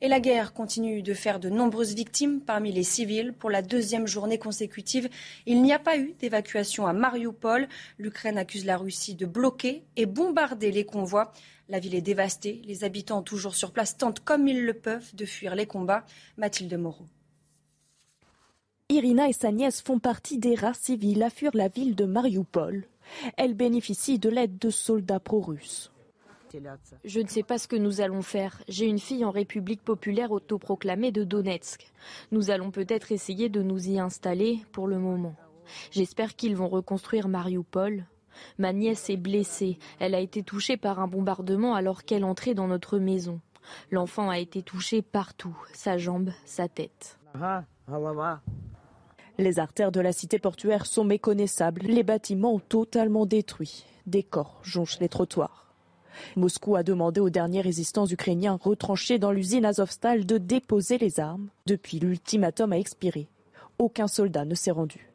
Et 0.00 0.06
la 0.06 0.20
guerre 0.20 0.52
continue 0.52 1.02
de 1.02 1.12
faire 1.12 1.40
de 1.40 1.48
nombreuses 1.48 1.94
victimes 1.94 2.40
parmi 2.40 2.70
les 2.70 2.84
civils. 2.84 3.32
Pour 3.32 3.50
la 3.50 3.62
deuxième 3.62 4.06
journée 4.06 4.38
consécutive, 4.38 5.08
il 5.44 5.60
n'y 5.60 5.72
a 5.72 5.80
pas 5.80 5.98
eu 5.98 6.14
d'évacuation 6.20 6.86
à 6.86 6.92
Mariupol. 6.92 7.68
L'Ukraine 7.98 8.38
accuse 8.38 8.64
la 8.64 8.76
Russie 8.76 9.16
de 9.16 9.26
bloquer 9.26 9.82
et 9.96 10.06
bombarder 10.06 10.70
les 10.70 10.84
convois. 10.84 11.32
La 11.68 11.80
ville 11.80 11.96
est 11.96 12.00
dévastée. 12.00 12.62
Les 12.64 12.84
habitants 12.84 13.22
toujours 13.22 13.56
sur 13.56 13.72
place 13.72 13.96
tentent 13.96 14.20
comme 14.20 14.46
ils 14.46 14.64
le 14.64 14.74
peuvent 14.74 15.14
de 15.16 15.24
fuir 15.24 15.56
les 15.56 15.66
combats. 15.66 16.04
Mathilde 16.36 16.78
Moreau. 16.78 17.06
Irina 18.88 19.28
et 19.28 19.32
sa 19.32 19.50
nièce 19.50 19.82
font 19.82 19.98
partie 19.98 20.38
des 20.38 20.54
rares 20.54 20.76
civils 20.76 21.22
à 21.24 21.28
fuir 21.28 21.50
la 21.54 21.68
ville 21.68 21.96
de 21.96 22.04
Mariupol. 22.04 22.84
Elles 23.36 23.54
bénéficient 23.54 24.18
de 24.18 24.28
l'aide 24.28 24.58
de 24.58 24.70
soldats 24.70 25.20
pro-russes. 25.20 25.90
Je 27.04 27.20
ne 27.20 27.28
sais 27.28 27.42
pas 27.42 27.58
ce 27.58 27.68
que 27.68 27.76
nous 27.76 28.00
allons 28.00 28.22
faire. 28.22 28.62
J'ai 28.68 28.86
une 28.86 28.98
fille 28.98 29.24
en 29.24 29.30
République 29.30 29.82
populaire 29.82 30.32
autoproclamée 30.32 31.12
de 31.12 31.24
Donetsk. 31.24 31.92
Nous 32.32 32.50
allons 32.50 32.70
peut-être 32.70 33.12
essayer 33.12 33.48
de 33.48 33.62
nous 33.62 33.88
y 33.88 33.98
installer 33.98 34.60
pour 34.72 34.86
le 34.86 34.98
moment. 34.98 35.34
J'espère 35.90 36.36
qu'ils 36.36 36.56
vont 36.56 36.68
reconstruire 36.68 37.28
Mariupol. 37.28 38.04
Ma 38.58 38.72
nièce 38.72 39.10
est 39.10 39.16
blessée. 39.16 39.78
Elle 39.98 40.14
a 40.14 40.20
été 40.20 40.42
touchée 40.42 40.76
par 40.76 41.00
un 41.00 41.08
bombardement 41.08 41.74
alors 41.74 42.04
qu'elle 42.04 42.24
entrait 42.24 42.54
dans 42.54 42.68
notre 42.68 42.98
maison. 42.98 43.40
L'enfant 43.90 44.30
a 44.30 44.38
été 44.38 44.62
touché 44.62 45.02
partout, 45.02 45.56
sa 45.74 45.98
jambe, 45.98 46.30
sa 46.44 46.68
tête. 46.68 47.18
Les 49.38 49.58
artères 49.58 49.92
de 49.92 50.00
la 50.00 50.12
cité 50.12 50.38
portuaire 50.38 50.86
sont 50.86 51.04
méconnaissables, 51.04 51.82
les 51.82 52.02
bâtiments 52.02 52.58
totalement 52.58 53.26
détruits, 53.26 53.84
des 54.06 54.22
corps 54.22 54.58
jonchent 54.62 54.98
les 55.00 55.08
trottoirs. 55.08 55.67
Moscou 56.36 56.76
a 56.76 56.82
demandé 56.82 57.20
aux 57.20 57.30
derniers 57.30 57.60
résistants 57.60 58.06
ukrainiens 58.06 58.58
retranchés 58.62 59.18
dans 59.18 59.32
l'usine 59.32 59.64
Azovstal 59.64 60.26
de 60.26 60.38
déposer 60.38 60.98
les 60.98 61.20
armes. 61.20 61.48
Depuis, 61.66 61.98
l'ultimatum 61.98 62.72
a 62.72 62.78
expiré. 62.78 63.28
Aucun 63.78 64.08
soldat 64.08 64.44
ne 64.44 64.54
s'est 64.54 64.70
rendu. 64.70 65.08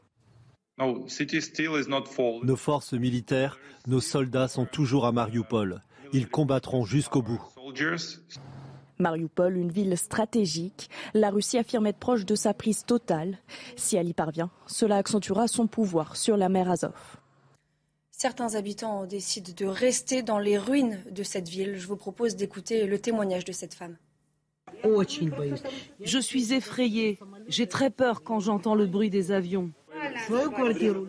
Nos 0.79 2.55
forces 2.55 2.93
militaires, 2.93 3.60
nos 3.88 4.00
soldats 4.00 4.48
sont 4.48 4.65
toujours 4.65 5.05
à 5.05 5.12
Mariupol. 5.12 5.81
Ils 6.13 6.27
combattront 6.27 6.83
jusqu'au 6.86 7.22
bout. 7.22 7.41
Mariupol, 9.00 9.57
une 9.57 9.72
ville 9.72 9.98
stratégique, 9.98 10.89
la 11.13 11.29
Russie 11.29 11.57
affirme 11.57 11.88
être 11.88 11.98
proche 11.98 12.25
de 12.25 12.36
sa 12.36 12.53
prise 12.53 12.86
totale. 12.86 13.38
Si 13.75 13.95
elle 13.95 14.07
y 14.07 14.13
parvient, 14.13 14.51
cela 14.67 14.98
accentuera 14.98 15.48
son 15.48 15.67
pouvoir 15.67 16.15
sur 16.15 16.38
la 16.38 16.50
mer 16.50 16.69
Azov. 16.69 16.93
Certains 18.23 18.55
habitants 18.55 19.05
décident 19.05 19.51
de 19.53 19.65
rester 19.65 20.23
dans 20.23 20.39
les 20.39 20.57
ruines 20.57 21.03
de 21.11 21.23
cette 21.23 21.49
ville. 21.49 21.75
Je 21.75 21.85
vous 21.87 21.97
propose 21.97 22.37
d'écouter 22.37 22.85
le 22.85 22.97
témoignage 22.97 23.43
de 23.43 23.51
cette 23.51 23.73
femme. 23.73 23.97
Je 26.01 26.19
suis 26.19 26.53
effrayée. 26.53 27.19
J'ai 27.49 27.67
très 27.67 27.89
peur 27.89 28.23
quand 28.23 28.39
j'entends 28.39 28.75
le 28.75 28.85
bruit 28.85 29.09
des 29.09 29.33
avions. 29.33 29.71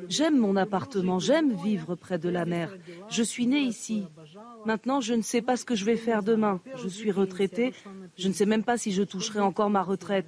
J'aime 0.08 0.38
mon 0.38 0.56
appartement, 0.56 1.20
j'aime 1.20 1.54
vivre 1.54 1.94
près 1.94 2.18
de 2.18 2.28
la 2.28 2.44
mer. 2.46 2.76
Je 3.08 3.22
suis 3.22 3.46
née 3.46 3.60
ici. 3.60 4.08
Maintenant, 4.64 5.00
je 5.00 5.14
ne 5.14 5.22
sais 5.22 5.40
pas 5.40 5.56
ce 5.56 5.64
que 5.64 5.76
je 5.76 5.84
vais 5.84 5.96
faire 5.96 6.24
demain. 6.24 6.60
Je 6.82 6.88
suis 6.88 7.12
retraitée. 7.12 7.74
Je 8.16 8.26
ne 8.26 8.32
sais 8.32 8.46
même 8.46 8.64
pas 8.64 8.76
si 8.76 8.90
je 8.90 9.04
toucherai 9.04 9.38
encore 9.38 9.70
ma 9.70 9.84
retraite. 9.84 10.26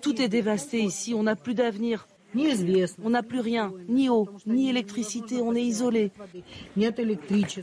Tout 0.00 0.22
est 0.22 0.28
dévasté 0.28 0.80
ici. 0.80 1.12
On 1.12 1.24
n'a 1.24 1.36
plus 1.36 1.52
d'avenir. 1.52 2.06
On 3.02 3.10
n'a 3.10 3.22
plus 3.22 3.40
rien, 3.40 3.72
ni 3.88 4.08
eau, 4.08 4.28
ni 4.46 4.68
électricité, 4.68 5.40
on 5.40 5.54
est 5.54 5.62
isolé. 5.62 6.12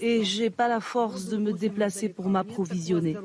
Et 0.02 0.24
j'ai 0.24 0.50
pas 0.50 0.68
la 0.68 0.80
force 0.80 1.26
de 1.26 1.38
me 1.38 1.54
déplacer 1.54 2.10
pour 2.10 2.30
m'approvisionner. 2.30 3.16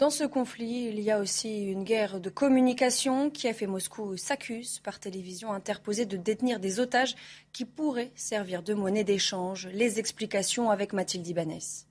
Dans 0.00 0.08
ce 0.08 0.24
conflit, 0.24 0.86
il 0.88 1.00
y 1.00 1.10
a 1.10 1.18
aussi 1.18 1.64
une 1.64 1.84
guerre 1.84 2.20
de 2.20 2.30
communication. 2.30 3.28
qui 3.28 3.48
a 3.48 3.52
fait 3.52 3.66
Moscou 3.66 4.16
s'accuse 4.16 4.78
par 4.78 4.98
télévision 4.98 5.52
interposée 5.52 6.06
de 6.06 6.16
détenir 6.16 6.58
des 6.58 6.80
otages 6.80 7.16
qui 7.52 7.66
pourraient 7.66 8.12
servir 8.14 8.62
de 8.62 8.72
monnaie 8.72 9.04
d'échange. 9.04 9.68
Les 9.74 9.98
explications 9.98 10.70
avec 10.70 10.94
Mathilde 10.94 11.26
Ibanez. 11.26 11.84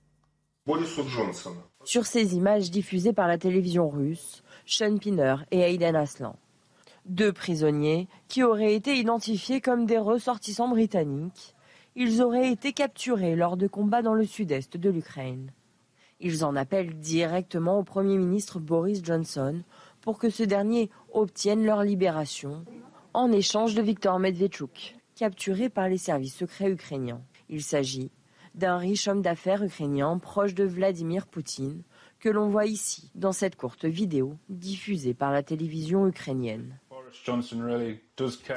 Sur 1.84 2.06
ces 2.06 2.34
images 2.34 2.70
diffusées 2.70 3.12
par 3.12 3.28
la 3.28 3.38
télévision 3.38 3.88
russe, 3.88 4.42
Sean 4.66 4.98
Pinner 4.98 5.36
et 5.50 5.60
Aiden 5.60 5.94
Aslan. 5.94 6.34
Deux 7.06 7.32
prisonniers 7.32 8.08
qui 8.28 8.42
auraient 8.42 8.74
été 8.74 8.96
identifiés 8.96 9.60
comme 9.60 9.86
des 9.86 9.98
ressortissants 9.98 10.68
britanniques. 10.68 11.54
Ils 11.96 12.22
auraient 12.22 12.52
été 12.52 12.72
capturés 12.72 13.36
lors 13.36 13.56
de 13.56 13.66
combats 13.66 14.02
dans 14.02 14.14
le 14.14 14.24
sud-est 14.24 14.76
de 14.76 14.90
l'Ukraine. 14.90 15.50
Ils 16.20 16.44
en 16.44 16.54
appellent 16.54 16.98
directement 16.98 17.78
au 17.78 17.82
Premier 17.82 18.18
ministre 18.18 18.60
Boris 18.60 19.02
Johnson 19.02 19.62
pour 20.02 20.18
que 20.18 20.30
ce 20.30 20.42
dernier 20.42 20.90
obtienne 21.12 21.64
leur 21.64 21.82
libération 21.82 22.64
en 23.14 23.32
échange 23.32 23.74
de 23.74 23.82
Viktor 23.82 24.18
Medvedchuk, 24.18 24.96
capturé 25.16 25.68
par 25.68 25.88
les 25.88 25.98
services 25.98 26.36
secrets 26.36 26.70
ukrainiens. 26.70 27.22
Il 27.48 27.62
s'agit 27.62 28.10
d'un 28.54 28.76
riche 28.76 29.08
homme 29.08 29.22
d'affaires 29.22 29.62
ukrainien 29.62 30.18
proche 30.18 30.54
de 30.54 30.64
Vladimir 30.64 31.26
Poutine 31.26 31.82
que 32.18 32.28
l'on 32.28 32.48
voit 32.48 32.66
ici 32.66 33.10
dans 33.14 33.32
cette 33.32 33.56
courte 33.56 33.84
vidéo 33.84 34.36
diffusée 34.48 35.14
par 35.14 35.32
la 35.32 35.42
télévision 35.42 36.06
ukrainienne. 36.06 36.78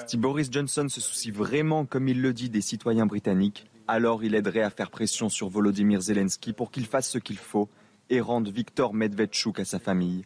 Si 0.07 0.17
Boris 0.17 0.49
Johnson 0.51 0.87
se 0.89 1.01
soucie 1.01 1.31
vraiment, 1.31 1.85
comme 1.85 2.07
il 2.07 2.21
le 2.21 2.33
dit, 2.33 2.49
des 2.49 2.61
citoyens 2.61 3.05
britanniques, 3.05 3.65
alors 3.87 4.23
il 4.23 4.35
aiderait 4.35 4.61
à 4.61 4.69
faire 4.69 4.89
pression 4.89 5.29
sur 5.29 5.49
Volodymyr 5.49 6.01
Zelensky 6.01 6.53
pour 6.53 6.71
qu'il 6.71 6.85
fasse 6.85 7.09
ce 7.09 7.17
qu'il 7.17 7.37
faut 7.37 7.69
et 8.09 8.21
rende 8.21 8.49
Viktor 8.49 8.93
Medvedchuk 8.93 9.59
à 9.59 9.65
sa 9.65 9.79
famille. 9.79 10.23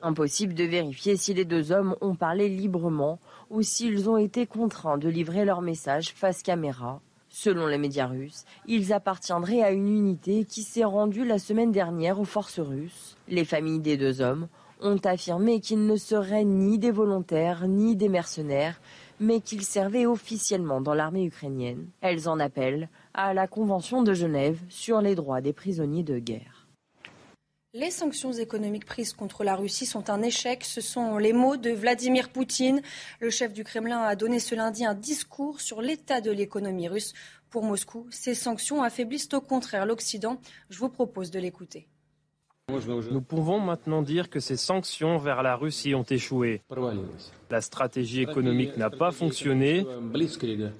Impossible 0.00 0.54
de 0.54 0.64
vérifier 0.64 1.16
si 1.16 1.34
les 1.34 1.44
deux 1.44 1.72
hommes 1.72 1.96
ont 2.00 2.14
parlé 2.14 2.48
librement 2.48 3.18
ou 3.48 3.62
s'ils 3.62 4.08
ont 4.08 4.16
été 4.16 4.46
contraints 4.46 4.98
de 4.98 5.08
livrer 5.08 5.44
leur 5.44 5.62
message 5.62 6.12
face 6.12 6.42
caméra. 6.42 7.00
Selon 7.28 7.66
les 7.66 7.78
médias 7.78 8.06
russes, 8.06 8.44
ils 8.66 8.92
appartiendraient 8.92 9.62
à 9.62 9.70
une 9.70 9.88
unité 9.88 10.44
qui 10.44 10.62
s'est 10.62 10.84
rendue 10.84 11.24
la 11.24 11.38
semaine 11.38 11.70
dernière 11.70 12.18
aux 12.18 12.24
forces 12.24 12.58
russes. 12.58 13.16
Les 13.28 13.44
familles 13.44 13.78
des 13.78 13.96
deux 13.96 14.20
hommes 14.20 14.48
ont 14.82 15.00
affirmé 15.04 15.60
qu'ils 15.60 15.86
ne 15.86 15.96
seraient 15.96 16.44
ni 16.44 16.78
des 16.78 16.90
volontaires 16.90 17.66
ni 17.68 17.96
des 17.96 18.08
mercenaires, 18.08 18.80
mais 19.20 19.40
qu'ils 19.40 19.64
servaient 19.64 20.06
officiellement 20.06 20.80
dans 20.80 20.94
l'armée 20.94 21.24
ukrainienne. 21.24 21.88
Elles 22.00 22.28
en 22.28 22.40
appellent 22.40 22.88
à 23.14 23.34
la 23.34 23.46
Convention 23.46 24.02
de 24.02 24.14
Genève 24.14 24.58
sur 24.68 25.00
les 25.00 25.14
droits 25.14 25.40
des 25.40 25.52
prisonniers 25.52 26.02
de 26.02 26.18
guerre. 26.18 26.60
Les 27.72 27.92
sanctions 27.92 28.32
économiques 28.32 28.84
prises 28.84 29.12
contre 29.12 29.44
la 29.44 29.54
Russie 29.54 29.86
sont 29.86 30.10
un 30.10 30.22
échec. 30.22 30.64
Ce 30.64 30.80
sont 30.80 31.18
les 31.18 31.32
mots 31.32 31.56
de 31.56 31.70
Vladimir 31.70 32.30
Poutine. 32.30 32.82
Le 33.20 33.30
chef 33.30 33.52
du 33.52 33.62
Kremlin 33.62 34.02
a 34.02 34.16
donné 34.16 34.40
ce 34.40 34.56
lundi 34.56 34.84
un 34.84 34.94
discours 34.94 35.60
sur 35.60 35.80
l'état 35.80 36.20
de 36.20 36.32
l'économie 36.32 36.88
russe. 36.88 37.12
Pour 37.48 37.62
Moscou, 37.62 38.08
ces 38.10 38.34
sanctions 38.34 38.82
affaiblissent 38.82 39.28
au 39.34 39.40
contraire 39.40 39.86
l'Occident. 39.86 40.40
Je 40.68 40.80
vous 40.80 40.88
propose 40.88 41.30
de 41.30 41.38
l'écouter. 41.38 41.86
Nous 43.10 43.20
pouvons 43.20 43.60
maintenant 43.60 44.02
dire 44.02 44.30
que 44.30 44.40
ces 44.40 44.56
sanctions 44.56 45.18
vers 45.18 45.42
la 45.42 45.56
Russie 45.56 45.94
ont 45.94 46.04
échoué. 46.04 46.62
La 47.50 47.60
stratégie 47.60 48.22
économique 48.22 48.76
n'a 48.76 48.90
pas 48.90 49.10
fonctionné. 49.10 49.84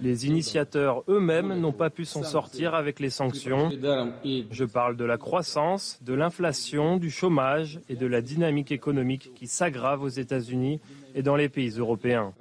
Les 0.00 0.26
initiateurs 0.26 1.02
eux-mêmes 1.08 1.58
n'ont 1.60 1.72
pas 1.72 1.90
pu 1.90 2.04
s'en 2.04 2.22
sortir 2.22 2.74
avec 2.74 3.00
les 3.00 3.10
sanctions. 3.10 3.70
Je 4.50 4.64
parle 4.64 4.96
de 4.96 5.04
la 5.04 5.18
croissance, 5.18 5.98
de 6.02 6.14
l'inflation, 6.14 6.96
du 6.96 7.10
chômage 7.10 7.80
et 7.88 7.96
de 7.96 8.06
la 8.06 8.20
dynamique 8.20 8.72
économique 8.72 9.32
qui 9.34 9.46
s'aggrave 9.46 10.02
aux 10.02 10.08
États-Unis 10.08 10.80
et 11.14 11.22
dans 11.22 11.36
les 11.36 11.48
pays 11.48 11.70
européens. 11.70 12.32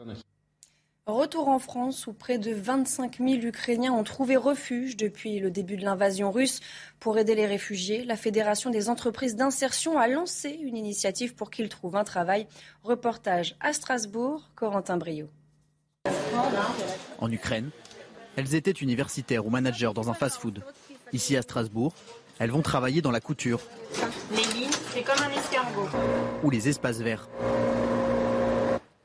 Retour 1.10 1.48
en 1.48 1.58
France 1.58 2.06
où 2.06 2.14
près 2.14 2.38
de 2.38 2.54
25 2.54 3.18
000 3.18 3.30
Ukrainiens 3.42 3.94
ont 3.94 4.04
trouvé 4.04 4.38
refuge 4.38 4.96
depuis 4.96 5.40
le 5.40 5.50
début 5.50 5.76
de 5.76 5.84
l'invasion 5.84 6.30
russe. 6.30 6.60
Pour 7.00 7.18
aider 7.18 7.34
les 7.34 7.48
réfugiés, 7.48 8.06
la 8.06 8.16
Fédération 8.16 8.70
des 8.70 8.90
entreprises 8.90 9.36
d'insertion 9.36 9.98
a 9.98 10.08
lancé 10.08 10.50
une 10.50 10.78
initiative 10.78 11.34
pour 11.34 11.50
qu'ils 11.50 11.68
trouvent 11.68 11.96
un 11.96 12.04
travail. 12.04 12.46
Reportage 12.84 13.56
à 13.60 13.74
Strasbourg, 13.74 14.52
Corentin 14.56 14.98
Brio. 14.98 15.28
En 17.18 17.32
Ukraine, 17.32 17.72
elles 18.36 18.54
étaient 18.54 18.70
universitaires 18.70 19.48
ou 19.48 19.50
managers 19.50 19.92
dans 19.96 20.12
un 20.12 20.14
fast-food. 20.14 20.64
Ici 21.12 21.36
à 21.36 21.42
Strasbourg, 21.42 21.92
elles 22.38 22.52
vont 22.52 22.62
travailler 22.62 23.02
dans 23.02 23.12
la 23.12 23.20
couture. 23.20 23.62
Les 24.32 24.60
lignes, 24.60 24.70
c'est 24.94 25.02
comme 25.02 25.24
un 25.24 25.32
escargot. 25.32 25.90
Ou 26.44 26.52
les 26.52 26.70
espaces 26.70 27.00
verts. 27.00 27.28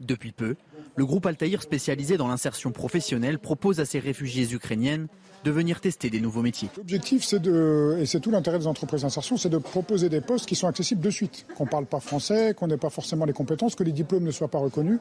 Depuis 0.00 0.32
peu, 0.32 0.54
le 0.96 1.06
groupe 1.06 1.26
Altaïr 1.26 1.62
spécialisé 1.62 2.16
dans 2.16 2.28
l'insertion 2.28 2.70
professionnelle 2.70 3.38
propose 3.38 3.80
à 3.80 3.84
ces 3.84 3.98
réfugiées 3.98 4.52
ukrainiennes 4.52 5.08
de 5.44 5.50
venir 5.50 5.80
tester 5.80 6.08
des 6.08 6.20
nouveaux 6.20 6.40
métiers. 6.40 6.70
L'objectif, 6.76 7.24
c'est 7.24 7.40
de, 7.40 7.98
et 8.00 8.06
c'est 8.06 8.20
tout 8.20 8.30
l'intérêt 8.30 8.58
des 8.58 8.66
entreprises 8.66 9.02
d'insertion, 9.02 9.36
c'est 9.36 9.50
de 9.50 9.58
proposer 9.58 10.08
des 10.08 10.20
postes 10.20 10.46
qui 10.46 10.54
sont 10.54 10.68
accessibles 10.68 11.02
de 11.02 11.10
suite, 11.10 11.46
qu'on 11.56 11.64
ne 11.64 11.68
parle 11.68 11.86
pas 11.86 12.00
français, 12.00 12.54
qu'on 12.54 12.68
n'ait 12.68 12.78
pas 12.78 12.90
forcément 12.90 13.24
les 13.24 13.32
compétences, 13.32 13.74
que 13.74 13.84
les 13.84 13.92
diplômes 13.92 14.24
ne 14.24 14.30
soient 14.30 14.48
pas 14.48 14.58
reconnus, 14.58 14.98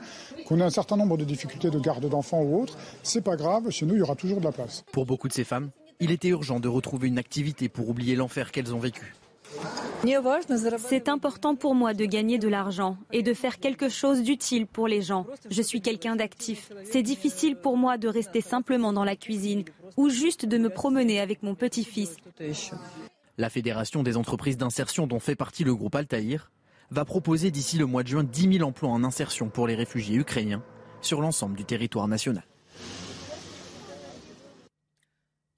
qu'on 0.48 0.60
ait 0.60 0.64
un 0.64 0.70
certain 0.70 0.98
nombre 0.98 1.18
de 1.18 1.24
difficultés 1.24 1.70
de 1.70 1.80
garde 1.80 2.10
d'enfants 2.10 2.42
ou 2.42 2.62
autres. 2.62 2.78
C'est 3.04 3.24
pas 3.24 3.36
grave, 3.36 3.70
chez 3.70 3.86
nous, 3.86 3.96
il 3.96 4.00
y 4.00 4.02
aura 4.04 4.16
toujours 4.16 4.40
de 4.40 4.46
la 4.46 4.52
place. 4.52 4.84
Pour 4.92 5.06
beaucoup 5.06 5.28
de 5.28 5.34
ces 5.34 5.44
femmes, 5.46 5.70
il 6.00 6.12
était 6.12 6.30
urgent 6.30 6.60
de 6.60 6.68
retrouver 6.68 7.08
une 7.08 7.20
activité 7.20 7.70
pour 7.70 7.88
oublier 7.88 8.16
l'enfer 8.16 8.52
qu'elles 8.52 8.74
ont 8.74 8.80
vécu. 8.80 9.14
C'est 10.80 11.10
important 11.10 11.56
pour 11.56 11.76
moi 11.76 11.94
de 11.94 12.06
gagner 12.06 12.38
de 12.38 12.48
l'argent 12.48 12.98
et 13.12 13.24
de 13.24 13.34
faire 13.34 13.60
quelque 13.60 13.90
chose 13.90 14.22
d'utile 14.22 14.68
pour 14.68 14.88
les 14.88 15.02
gens. 15.02 15.26
Je 15.50 15.62
suis 15.62 15.82
quelqu'un 15.82 16.16
d'actif. 16.16 16.72
C'est 16.84 17.04
difficile 17.04 17.56
pour 17.56 17.78
moi 17.78 17.98
de 17.98 18.08
rester 18.08 18.42
simplement 18.42 18.92
dans 18.92 19.06
la 19.06 19.16
cuisine 19.16 19.64
ou 19.98 20.10
juste 20.10 20.46
de 20.46 20.58
me 20.58 20.70
promener 20.70 21.20
avec 21.20 21.44
mon 21.44 21.56
petit-fils. 21.56 22.18
La 23.38 23.50
Fédération 23.50 24.04
des 24.04 24.18
entreprises 24.18 24.58
d'insertion 24.58 25.08
dont 25.08 25.20
fait 25.20 25.36
partie 25.36 25.64
le 25.64 25.74
groupe 25.74 25.96
Altaïr 25.96 26.52
va 26.92 27.06
proposer 27.06 27.50
d'ici 27.50 27.78
le 27.78 27.86
mois 27.86 28.04
de 28.04 28.10
juin 28.10 28.24
10 28.24 28.58
000 28.58 28.68
emplois 28.68 28.90
en 28.90 29.04
insertion 29.04 29.50
pour 29.50 29.68
les 29.68 29.76
réfugiés 29.76 30.18
ukrainiens 30.18 30.64
sur 31.02 31.22
l'ensemble 31.22 31.56
du 31.56 31.66
territoire 31.66 32.08
national. 32.08 32.44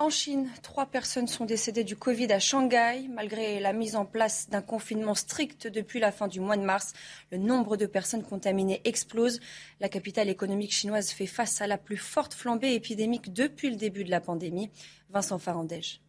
En 0.05 0.11
Chine, 0.11 0.51
trois 0.61 0.85
personnes 0.85 1.25
sont 1.25 1.45
décédées 1.45 1.83
du 1.83 1.95
Covid 1.95 2.31
à 2.31 2.37
Shanghai. 2.37 3.07
Malgré 3.09 3.59
la 3.59 3.73
mise 3.73 3.95
en 3.95 4.05
place 4.05 4.47
d'un 4.51 4.61
confinement 4.61 5.15
strict 5.15 5.65
depuis 5.65 5.99
la 5.99 6.11
fin 6.11 6.27
du 6.27 6.39
mois 6.39 6.57
de 6.57 6.61
mars, 6.61 6.93
le 7.31 7.39
nombre 7.39 7.75
de 7.75 7.87
personnes 7.87 8.23
contaminées 8.23 8.81
explose. 8.83 9.39
La 9.79 9.89
capitale 9.89 10.29
économique 10.29 10.71
chinoise 10.71 11.09
fait 11.09 11.25
face 11.25 11.59
à 11.59 11.65
la 11.65 11.79
plus 11.79 11.97
forte 11.97 12.35
flambée 12.35 12.75
épidémique 12.75 13.33
depuis 13.33 13.71
le 13.71 13.77
début 13.77 14.03
de 14.03 14.11
la 14.11 14.21
pandémie. 14.21 14.69
Vincent 15.09 15.39
Farandège. 15.39 16.01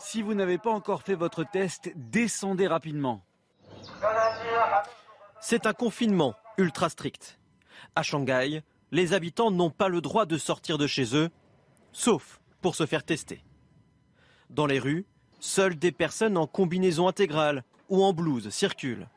Si 0.00 0.20
vous 0.20 0.34
n'avez 0.34 0.58
pas 0.58 0.72
encore 0.72 1.04
fait 1.04 1.14
votre 1.14 1.42
test, 1.42 1.90
descendez 1.96 2.66
rapidement. 2.66 3.24
C'est 5.40 5.64
un 5.64 5.72
confinement 5.72 6.34
ultra 6.58 6.90
strict. 6.90 7.38
À 7.96 8.02
Shanghai, 8.02 8.62
les 8.94 9.12
habitants 9.12 9.50
n'ont 9.50 9.70
pas 9.70 9.88
le 9.88 10.00
droit 10.00 10.24
de 10.24 10.38
sortir 10.38 10.78
de 10.78 10.86
chez 10.86 11.16
eux, 11.16 11.28
sauf 11.92 12.40
pour 12.60 12.76
se 12.76 12.86
faire 12.86 13.02
tester. 13.02 13.42
Dans 14.50 14.66
les 14.66 14.78
rues, 14.78 15.04
seules 15.40 15.76
des 15.76 15.90
personnes 15.90 16.36
en 16.36 16.46
combinaison 16.46 17.08
intégrale 17.08 17.64
ou 17.88 18.04
en 18.04 18.12
blouse 18.12 18.50
circulent. 18.50 19.08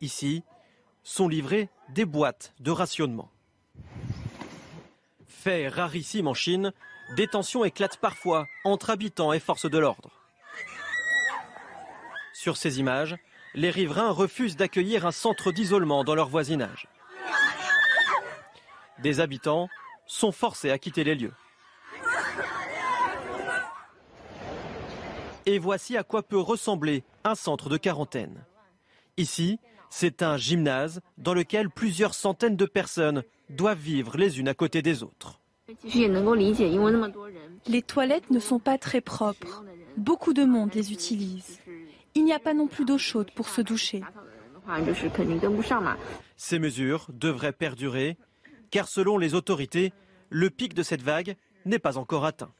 Ici, 0.00 0.42
sont 1.04 1.28
livrées 1.28 1.68
des 1.90 2.04
boîtes 2.04 2.52
de 2.58 2.72
rationnement. 2.72 3.30
Fait 5.28 5.68
rarissime 5.68 6.26
en 6.26 6.34
Chine, 6.34 6.72
des 7.14 7.28
tensions 7.28 7.64
éclatent 7.64 8.00
parfois 8.00 8.44
entre 8.64 8.90
habitants 8.90 9.32
et 9.32 9.38
forces 9.38 9.70
de 9.70 9.78
l'ordre. 9.78 10.10
Sur 12.34 12.56
ces 12.56 12.80
images, 12.80 13.14
les 13.54 13.70
riverains 13.70 14.10
refusent 14.10 14.56
d'accueillir 14.56 15.06
un 15.06 15.12
centre 15.12 15.52
d'isolement 15.52 16.02
dans 16.02 16.16
leur 16.16 16.28
voisinage. 16.28 16.88
Des 19.02 19.20
habitants 19.20 19.68
sont 20.06 20.32
forcés 20.32 20.70
à 20.70 20.78
quitter 20.78 21.04
les 21.04 21.14
lieux. 21.14 21.34
Et 25.44 25.58
voici 25.58 25.96
à 25.96 26.02
quoi 26.02 26.22
peut 26.22 26.38
ressembler 26.38 27.04
un 27.24 27.34
centre 27.34 27.68
de 27.68 27.76
quarantaine. 27.76 28.44
Ici, 29.16 29.60
c'est 29.90 30.22
un 30.22 30.36
gymnase 30.36 31.00
dans 31.18 31.34
lequel 31.34 31.70
plusieurs 31.70 32.14
centaines 32.14 32.56
de 32.56 32.66
personnes 32.66 33.22
doivent 33.50 33.78
vivre 33.78 34.16
les 34.16 34.40
unes 34.40 34.48
à 34.48 34.54
côté 34.54 34.82
des 34.82 35.02
autres. 35.02 35.40
Les 37.66 37.82
toilettes 37.82 38.30
ne 38.30 38.40
sont 38.40 38.58
pas 38.58 38.78
très 38.78 39.00
propres. 39.00 39.64
Beaucoup 39.96 40.32
de 40.32 40.44
monde 40.44 40.74
les 40.74 40.92
utilise. 40.92 41.60
Il 42.14 42.24
n'y 42.24 42.32
a 42.32 42.38
pas 42.38 42.54
non 42.54 42.66
plus 42.66 42.84
d'eau 42.84 42.98
chaude 42.98 43.30
pour 43.32 43.48
se 43.48 43.60
doucher. 43.60 44.02
Ces 46.36 46.58
mesures 46.58 47.06
devraient 47.12 47.52
perdurer 47.52 48.16
car 48.70 48.88
selon 48.88 49.18
les 49.18 49.34
autorités, 49.34 49.92
le 50.30 50.50
pic 50.50 50.74
de 50.74 50.82
cette 50.82 51.02
vague 51.02 51.36
n'est 51.64 51.78
pas 51.78 51.98
encore 51.98 52.24
atteint. 52.24 52.52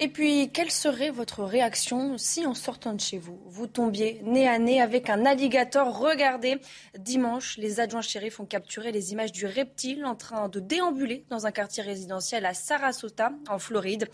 Et 0.00 0.06
puis, 0.06 0.48
quelle 0.52 0.70
serait 0.70 1.10
votre 1.10 1.42
réaction 1.42 2.18
si 2.18 2.46
en 2.46 2.54
sortant 2.54 2.94
de 2.94 3.00
chez 3.00 3.18
vous, 3.18 3.40
vous 3.46 3.66
tombiez 3.66 4.20
nez 4.22 4.46
à 4.46 4.60
nez 4.60 4.80
avec 4.80 5.10
un 5.10 5.26
alligator 5.26 5.98
Regardez, 5.98 6.60
dimanche, 6.96 7.56
les 7.58 7.80
adjoints 7.80 8.00
shérifs 8.00 8.38
ont 8.38 8.46
capturé 8.46 8.92
les 8.92 9.10
images 9.10 9.32
du 9.32 9.44
reptile 9.44 10.04
en 10.04 10.14
train 10.14 10.48
de 10.48 10.60
déambuler 10.60 11.24
dans 11.30 11.46
un 11.46 11.50
quartier 11.50 11.82
résidentiel 11.82 12.46
à 12.46 12.54
Sarasota, 12.54 13.32
en 13.48 13.58
Floride. 13.58 14.08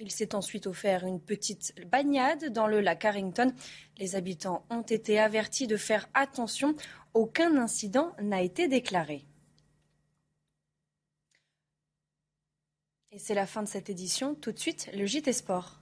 Il 0.00 0.10
s'est 0.10 0.34
ensuite 0.34 0.66
offert 0.66 1.06
une 1.06 1.20
petite 1.20 1.72
bagnade 1.86 2.52
dans 2.52 2.66
le 2.66 2.80
lac 2.80 3.04
Harrington. 3.04 3.52
Les 3.98 4.16
habitants 4.16 4.64
ont 4.70 4.82
été 4.82 5.20
avertis 5.20 5.68
de 5.68 5.76
faire 5.76 6.08
attention. 6.14 6.74
Aucun 7.14 7.56
incident 7.58 8.10
n'a 8.20 8.42
été 8.42 8.66
déclaré. 8.66 9.27
Et 13.10 13.18
c'est 13.18 13.34
la 13.34 13.46
fin 13.46 13.62
de 13.62 13.68
cette 13.68 13.88
édition. 13.88 14.34
Tout 14.34 14.52
de 14.52 14.58
suite, 14.58 14.90
le 14.94 15.06
JT 15.06 15.32
Sport. 15.32 15.80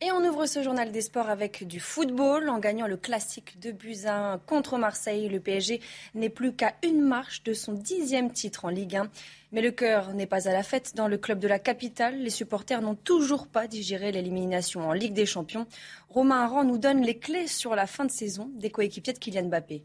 Et 0.00 0.12
on 0.12 0.24
ouvre 0.24 0.46
ce 0.46 0.62
journal 0.62 0.92
des 0.92 1.02
sports 1.02 1.28
avec 1.28 1.66
du 1.66 1.80
football. 1.80 2.48
En 2.48 2.60
gagnant 2.60 2.86
le 2.86 2.96
classique 2.96 3.58
de 3.58 3.72
Buzyn 3.72 4.40
contre 4.46 4.78
Marseille, 4.78 5.28
le 5.28 5.40
PSG 5.40 5.80
n'est 6.14 6.30
plus 6.30 6.54
qu'à 6.54 6.76
une 6.84 7.02
marche 7.02 7.42
de 7.42 7.52
son 7.52 7.72
dixième 7.72 8.32
titre 8.32 8.64
en 8.64 8.68
Ligue 8.68 8.96
1. 8.96 9.10
Mais 9.50 9.60
le 9.60 9.72
cœur 9.72 10.14
n'est 10.14 10.26
pas 10.26 10.48
à 10.48 10.52
la 10.52 10.62
fête 10.62 10.94
dans 10.94 11.08
le 11.08 11.18
club 11.18 11.40
de 11.40 11.48
la 11.48 11.58
capitale. 11.58 12.18
Les 12.18 12.30
supporters 12.30 12.80
n'ont 12.80 12.94
toujours 12.94 13.48
pas 13.48 13.66
digéré 13.66 14.12
l'élimination 14.12 14.88
en 14.88 14.92
Ligue 14.92 15.14
des 15.14 15.26
Champions. 15.26 15.66
Romain 16.08 16.42
Aran 16.44 16.64
nous 16.64 16.78
donne 16.78 17.02
les 17.02 17.18
clés 17.18 17.48
sur 17.48 17.74
la 17.74 17.88
fin 17.88 18.04
de 18.04 18.12
saison 18.12 18.50
des 18.54 18.70
coéquipiers 18.70 19.12
de 19.12 19.18
Kylian 19.18 19.48
Mbappé. 19.48 19.82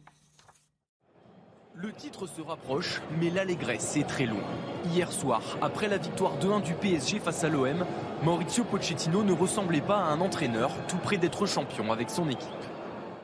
Le 1.76 1.92
titre 1.92 2.28
se 2.28 2.40
rapproche, 2.42 3.02
mais 3.20 3.32
l'allégresse 3.32 3.98
est 3.98 4.08
très 4.08 4.28
loin. 4.28 4.44
Hier 4.92 5.12
soir, 5.12 5.42
après 5.60 5.88
la 5.88 5.98
victoire 5.98 6.38
2-1 6.40 6.62
du 6.62 6.76
PSG 6.76 7.20
face 7.20 7.44
à 7.44 7.50
l'OM, 7.50 7.84
Maurizio 8.24 8.64
Pochettino 8.64 9.24
ne 9.24 9.34
ressemblait 9.34 9.82
pas 9.82 9.98
à 9.98 10.04
un 10.04 10.22
entraîneur 10.22 10.72
tout 10.88 10.98
près 10.98 11.18
d'être 11.18 11.48
champion 11.48 11.92
avec 11.92 12.12
son 12.12 12.30
équipe. 12.30 12.48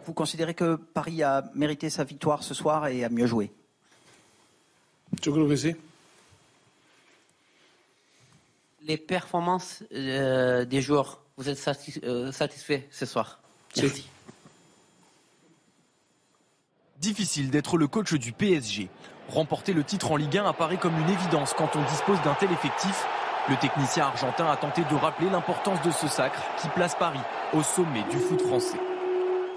Vous 0.05 0.13
considérez 0.13 0.55
que 0.55 0.75
Paris 0.75 1.21
a 1.21 1.43
mérité 1.53 1.91
sa 1.91 2.03
victoire 2.03 2.41
ce 2.41 2.55
soir 2.55 2.87
et 2.87 3.03
a 3.03 3.09
mieux 3.09 3.27
joué? 3.27 3.51
Je 5.23 5.29
crois 5.29 5.47
que 5.47 5.55
si. 5.55 5.75
Les 8.81 8.97
performances 8.97 9.83
euh, 9.93 10.65
des 10.65 10.81
joueurs, 10.81 11.21
vous 11.37 11.49
êtes 11.49 11.63
euh, 12.03 12.31
satisfait 12.31 12.87
ce 12.89 13.05
soir? 13.05 13.39
Merci. 13.77 14.09
Difficile 17.01 17.49
d'être 17.49 17.77
le 17.77 17.87
coach 17.87 18.13
du 18.15 18.33
PSG. 18.33 18.89
Remporter 19.29 19.71
le 19.71 19.85
titre 19.85 20.11
en 20.11 20.17
Ligue 20.17 20.37
1 20.37 20.45
apparaît 20.45 20.75
comme 20.75 20.99
une 20.99 21.09
évidence 21.09 21.53
quand 21.57 21.77
on 21.77 21.81
dispose 21.89 22.21
d'un 22.25 22.33
tel 22.33 22.51
effectif. 22.51 23.05
Le 23.47 23.55
technicien 23.55 24.07
argentin 24.07 24.47
a 24.47 24.57
tenté 24.57 24.81
de 24.81 24.95
rappeler 24.95 25.29
l'importance 25.29 25.81
de 25.81 25.91
ce 25.91 26.09
sacre 26.09 26.41
qui 26.61 26.67
place 26.67 26.95
Paris 26.95 27.21
au 27.53 27.63
sommet 27.63 28.03
du 28.11 28.17
foot 28.17 28.41
français. 28.41 28.79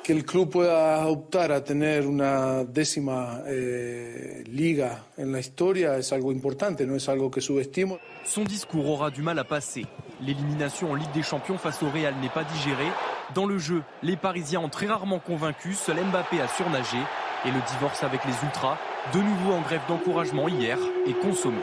Que 0.05 0.13
el 0.13 0.25
club 0.25 0.51
pueda 0.51 1.07
optar 1.09 1.51
a 1.51 1.61
tener 1.63 2.07
una 2.07 2.65
décima 2.65 3.41
eh, 3.49 4.45
liga 4.47 5.05
en 5.17 5.33
la 5.33 5.39
historia 5.39 5.97
es 5.99 6.13
algo 6.13 6.33
importante, 6.33 6.87
no 6.87 6.97
es 6.97 7.09
algo 7.09 7.31
que 7.31 7.41
subestimo. 7.41 7.99
Son 8.25 8.45
discours 8.45 8.89
aura 8.89 9.11
du 9.11 9.23
mal 9.23 9.39
à 9.39 9.45
passer. 9.45 9.87
L'élimination 10.21 10.93
en 10.93 10.95
Ligue 10.95 11.13
des 11.13 11.23
Champions 11.23 11.59
face 11.59 11.83
au 11.83 11.91
Real 11.91 12.15
n'est 12.21 12.29
pas 12.29 12.45
digérée. 12.45 12.91
Dans 13.35 13.47
le 13.47 13.59
jeu, 13.59 13.83
les 14.03 14.17
Parisiens 14.17 14.61
ont 14.61 14.69
très 14.69 14.87
rarement 14.87 15.19
convaincu, 15.19 15.73
seul 15.75 15.97
Mbappé 16.05 16.41
a 16.41 16.49
surnagé. 16.49 16.99
Et 17.45 17.51
le 17.51 17.61
divorce 17.73 18.05
avec 18.05 18.25
les 18.25 18.33
Ultras, 18.45 18.79
de 19.13 19.19
nouveau 19.19 19.53
en 19.55 19.63
grève 19.63 19.81
d'encouragement 19.89 20.49
hier, 20.49 20.79
est 21.07 21.21
consommé. 21.21 21.59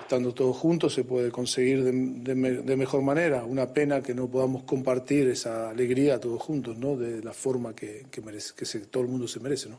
Estando 0.00 0.32
todos 0.32 0.56
juntos 0.60 0.92
se 0.92 1.04
puede 1.04 1.30
conseguir 1.30 1.84
de, 1.84 1.92
de, 1.92 2.62
de, 2.62 2.76
mejor 2.76 3.00
manera. 3.00 3.44
Una 3.44 3.66
pena 3.66 4.00
que 4.00 4.12
no 4.12 4.26
podamos 4.26 4.64
compartir 4.64 5.28
esa 5.28 5.70
alegría 5.70 6.18
todos 6.18 6.42
juntos, 6.42 6.76
¿no? 6.76 6.96
De 6.96 7.22
la 7.22 7.32
forma 7.32 7.74
que, 7.74 8.06
que, 8.10 8.20
merece, 8.20 8.52
que 8.56 8.64
se, 8.64 8.80
todo 8.80 9.04
el 9.04 9.08
mundo 9.08 9.28
se 9.28 9.38
merece, 9.38 9.68
¿no? 9.68 9.78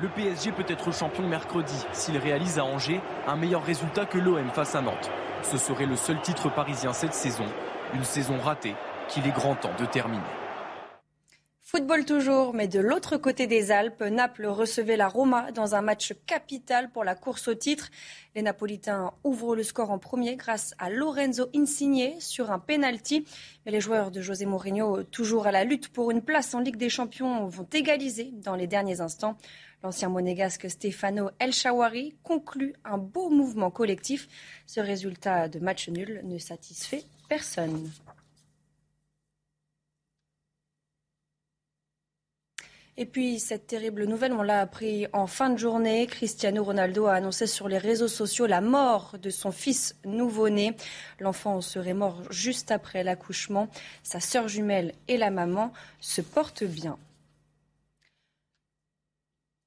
Le 0.00 0.08
PSG 0.08 0.52
peut 0.52 0.64
être 0.68 0.92
champion 0.92 1.28
mercredi 1.28 1.74
s'il 1.92 2.16
réalise 2.18 2.58
à 2.58 2.64
Angers 2.64 3.00
un 3.26 3.34
meilleur 3.34 3.64
résultat 3.64 4.06
que 4.06 4.18
l'OM 4.18 4.48
face 4.50 4.76
à 4.76 4.80
Nantes. 4.80 5.10
Ce 5.42 5.58
serait 5.58 5.86
le 5.86 5.96
seul 5.96 6.20
titre 6.22 6.48
parisien 6.48 6.92
cette 6.92 7.14
saison, 7.14 7.46
une 7.94 8.04
saison 8.04 8.38
ratée 8.38 8.76
qu'il 9.08 9.26
est 9.26 9.34
grand 9.34 9.56
temps 9.56 9.74
de 9.76 9.86
terminer. 9.86 10.41
Football 11.74 12.04
toujours, 12.04 12.52
mais 12.52 12.68
de 12.68 12.80
l'autre 12.80 13.16
côté 13.16 13.46
des 13.46 13.70
Alpes, 13.70 14.02
Naples 14.02 14.44
recevait 14.44 14.98
la 14.98 15.08
Roma 15.08 15.52
dans 15.52 15.74
un 15.74 15.80
match 15.80 16.12
capital 16.26 16.90
pour 16.90 17.02
la 17.02 17.14
course 17.14 17.48
au 17.48 17.54
titre. 17.54 17.88
Les 18.34 18.42
Napolitains 18.42 19.10
ouvrent 19.24 19.56
le 19.56 19.62
score 19.62 19.90
en 19.90 19.98
premier 19.98 20.36
grâce 20.36 20.74
à 20.78 20.90
Lorenzo 20.90 21.48
Insigne 21.56 22.12
sur 22.18 22.50
un 22.50 22.58
penalty. 22.58 23.24
Mais 23.64 23.72
les 23.72 23.80
joueurs 23.80 24.10
de 24.10 24.20
José 24.20 24.44
Mourinho, 24.44 25.02
toujours 25.04 25.46
à 25.46 25.50
la 25.50 25.64
lutte 25.64 25.88
pour 25.88 26.10
une 26.10 26.20
place 26.20 26.52
en 26.52 26.60
Ligue 26.60 26.76
des 26.76 26.90
Champions, 26.90 27.46
vont 27.46 27.66
égaliser 27.72 28.32
dans 28.34 28.54
les 28.54 28.66
derniers 28.66 29.00
instants. 29.00 29.38
L'ancien 29.82 30.10
monégasque 30.10 30.68
Stefano 30.68 31.30
El 31.38 31.54
Shawari 31.54 32.14
conclut 32.22 32.74
un 32.84 32.98
beau 32.98 33.30
mouvement 33.30 33.70
collectif. 33.70 34.28
Ce 34.66 34.80
résultat 34.80 35.48
de 35.48 35.58
match 35.58 35.88
nul 35.88 36.20
ne 36.24 36.36
satisfait 36.36 37.04
personne. 37.30 37.90
Et 42.98 43.06
puis, 43.06 43.40
cette 43.40 43.66
terrible 43.66 44.04
nouvelle, 44.04 44.34
on 44.34 44.42
l'a 44.42 44.60
appris 44.60 45.06
en 45.14 45.26
fin 45.26 45.48
de 45.48 45.56
journée. 45.56 46.06
Cristiano 46.06 46.62
Ronaldo 46.62 47.06
a 47.06 47.14
annoncé 47.14 47.46
sur 47.46 47.66
les 47.66 47.78
réseaux 47.78 48.08
sociaux 48.08 48.46
la 48.46 48.60
mort 48.60 49.16
de 49.20 49.30
son 49.30 49.50
fils 49.50 49.96
nouveau-né. 50.04 50.76
L'enfant 51.18 51.62
serait 51.62 51.94
mort 51.94 52.22
juste 52.30 52.70
après 52.70 53.02
l'accouchement. 53.02 53.68
Sa 54.02 54.20
sœur 54.20 54.46
jumelle 54.46 54.92
et 55.08 55.16
la 55.16 55.30
maman 55.30 55.72
se 56.00 56.20
portent 56.20 56.64
bien. 56.64 56.98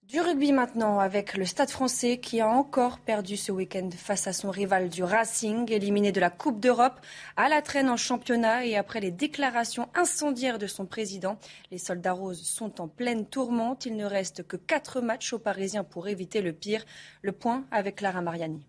Du 0.08 0.22
rugby 0.22 0.52
maintenant 0.52 1.00
avec 1.00 1.36
le 1.36 1.46
Stade 1.46 1.72
français 1.72 2.20
qui 2.20 2.40
a 2.40 2.48
encore 2.48 3.00
perdu 3.00 3.38
ce 3.38 3.52
week-end 3.52 3.90
face 3.98 4.28
à 4.28 4.34
son 4.34 4.52
rival 4.52 4.90
du 4.90 5.04
Racing, 5.04 5.72
éliminé 5.72 6.12
de 6.12 6.20
la 6.20 6.30
Coupe 6.30 6.60
d'Europe, 6.60 7.00
à 7.38 7.50
la 7.50 7.64
traîne 7.64 7.90
en 7.90 7.98
championnat 7.98 8.68
et 8.68 8.78
après 8.78 9.00
les 9.00 9.10
déclarations 9.10 9.90
incendiaires 9.96 10.60
de 10.60 10.68
son 10.68 10.86
président. 10.86 11.40
Les 11.72 11.80
soldats 11.80 12.12
roses 12.12 12.44
sont 12.44 12.82
en 12.82 12.88
pleine 12.88 13.26
tourmente. 13.26 13.88
Il 13.88 13.96
ne 13.96 14.06
reste 14.06 14.48
que 14.48 14.58
quatre 14.58 15.02
matchs 15.02 15.34
aux 15.34 15.40
Parisiens 15.40 15.84
pour 15.84 16.08
éviter 16.08 16.44
le 16.44 16.54
pire. 16.54 16.86
Le 17.24 17.32
point 17.32 17.66
avec 17.72 17.96
Clara 17.96 18.22
Mariani. 18.22 18.64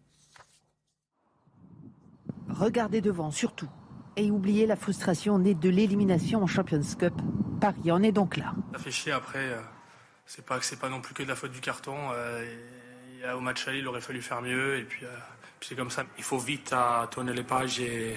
Regardez 2.49 3.03
devant 3.03 3.31
surtout 3.31 3.69
et 4.17 4.31
oubliez 4.31 4.67
la 4.67 4.77
frustration 4.77 5.39
née 5.39 5.53
de 5.53 5.69
l'élimination 5.69 6.43
en 6.43 6.47
Champions 6.47 6.81
Cup. 6.99 7.13
Paris 7.61 7.93
en 7.93 8.03
est 8.03 8.13
donc 8.13 8.39
là. 8.39 8.55
Ça 8.73 8.79
fait 8.79 8.91
chier 8.91 9.13
après. 9.13 9.45
Euh 9.45 9.61
c'est 10.27 10.45
pas 10.45 10.61
c'est 10.61 10.79
pas 10.79 10.89
non 10.89 11.01
plus 11.01 11.15
que 11.15 11.23
de 11.23 11.29
la 11.29 11.37
faute 11.37 11.53
du 11.53 11.61
carton. 11.61 11.97
Euh, 12.13 12.45
et, 13.23 13.33
au 13.33 13.41
match 13.41 13.67
aller, 13.67 13.79
il 13.79 13.89
aurait 13.89 14.01
fallu 14.01 14.23
faire 14.23 14.43
mieux. 14.43 14.79
Et 14.79 14.85
puis, 14.85 15.05
euh, 15.05 15.09
puis 15.59 15.71
c'est 15.71 15.75
comme 15.75 15.91
ça. 15.91 16.05
Il 16.19 16.25
faut 16.25 16.39
vite 16.39 16.73
à 16.73 17.09
tourner 17.11 17.33
les 17.33 17.43
pages 17.43 17.81
et, 17.81 18.17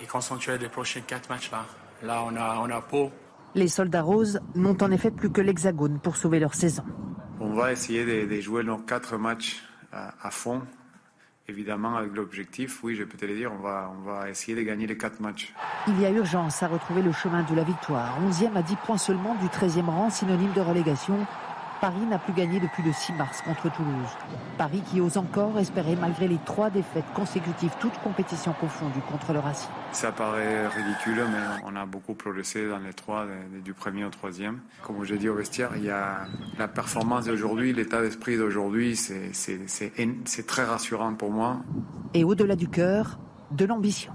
et 0.00 0.06
concentrer 0.06 0.58
les 0.58 0.68
prochains 0.68 1.00
quatre 1.00 1.28
matchs 1.28 1.50
là. 1.50 1.64
Là, 2.02 2.22
on 2.24 2.36
a, 2.36 2.58
on 2.58 2.70
a 2.70 2.80
Pau. 2.80 3.10
Les 3.54 3.68
soldats 3.68 4.02
roses 4.02 4.40
n'ont 4.54 4.76
en 4.82 4.90
effet 4.90 5.10
plus 5.10 5.30
que 5.30 5.40
l'hexagone 5.40 6.00
pour 6.00 6.16
sauver 6.16 6.40
leur 6.40 6.54
saison. 6.54 6.84
On 7.40 7.54
va 7.54 7.72
essayer 7.72 8.04
de, 8.26 8.40
jouer 8.40 8.64
nos 8.64 8.78
quatre 8.78 9.16
matchs 9.16 9.62
à, 9.92 10.30
fond. 10.30 10.62
Évidemment, 11.46 11.96
avec 11.96 12.14
l'objectif, 12.14 12.82
oui, 12.82 12.96
je 12.96 13.04
peux 13.04 13.18
te 13.18 13.26
le 13.26 13.34
dire, 13.34 13.52
on 13.52 13.62
va, 13.62 13.92
on 13.98 14.02
va 14.02 14.30
essayer 14.30 14.56
de 14.56 14.62
gagner 14.62 14.86
les 14.86 14.96
quatre 14.96 15.20
matchs. 15.20 15.52
Il 15.86 16.00
y 16.00 16.06
a 16.06 16.10
urgence 16.10 16.62
à 16.62 16.68
retrouver 16.68 17.02
le 17.02 17.12
chemin 17.12 17.42
de 17.42 17.54
la 17.54 17.64
victoire. 17.64 18.18
11e 18.26 18.56
à 18.56 18.62
10 18.62 18.76
points 18.76 18.96
seulement 18.96 19.34
du 19.34 19.46
13e 19.48 19.84
rang, 19.84 20.08
synonyme 20.08 20.52
de 20.54 20.62
relégation. 20.62 21.26
Paris 21.84 22.06
n'a 22.08 22.18
plus 22.18 22.32
gagné 22.32 22.60
depuis 22.60 22.82
le 22.82 22.94
6 22.94 23.12
mars 23.12 23.42
contre 23.42 23.70
Toulouse. 23.70 24.08
Paris 24.56 24.82
qui 24.90 25.02
ose 25.02 25.18
encore 25.18 25.58
espérer 25.58 25.96
malgré 25.96 26.28
les 26.28 26.38
trois 26.46 26.70
défaites 26.70 27.04
consécutives, 27.14 27.72
toutes 27.78 27.98
compétitions 27.98 28.54
confondues 28.54 29.02
contre 29.02 29.34
le 29.34 29.40
Racing. 29.40 29.68
Ça 29.92 30.10
paraît 30.10 30.66
ridicule, 30.66 31.26
mais 31.30 31.62
on 31.66 31.76
a 31.76 31.84
beaucoup 31.84 32.14
progressé 32.14 32.66
dans 32.66 32.78
les 32.78 32.94
trois, 32.94 33.26
du 33.62 33.74
premier 33.74 34.06
au 34.06 34.08
troisième. 34.08 34.60
Comme 34.82 35.04
je 35.04 35.14
dit 35.14 35.28
au 35.28 35.34
vestiaire, 35.34 35.72
il 35.76 35.84
y 35.84 35.90
a 35.90 36.20
la 36.56 36.68
performance 36.68 37.26
d'aujourd'hui, 37.26 37.74
l'état 37.74 38.00
d'esprit 38.00 38.38
d'aujourd'hui, 38.38 38.96
c'est 38.96 40.46
très 40.46 40.64
rassurant 40.64 41.12
pour 41.12 41.32
moi. 41.32 41.58
Et 42.14 42.24
au-delà 42.24 42.56
du 42.56 42.68
cœur, 42.68 43.18
de 43.50 43.66
l'ambition. 43.66 44.14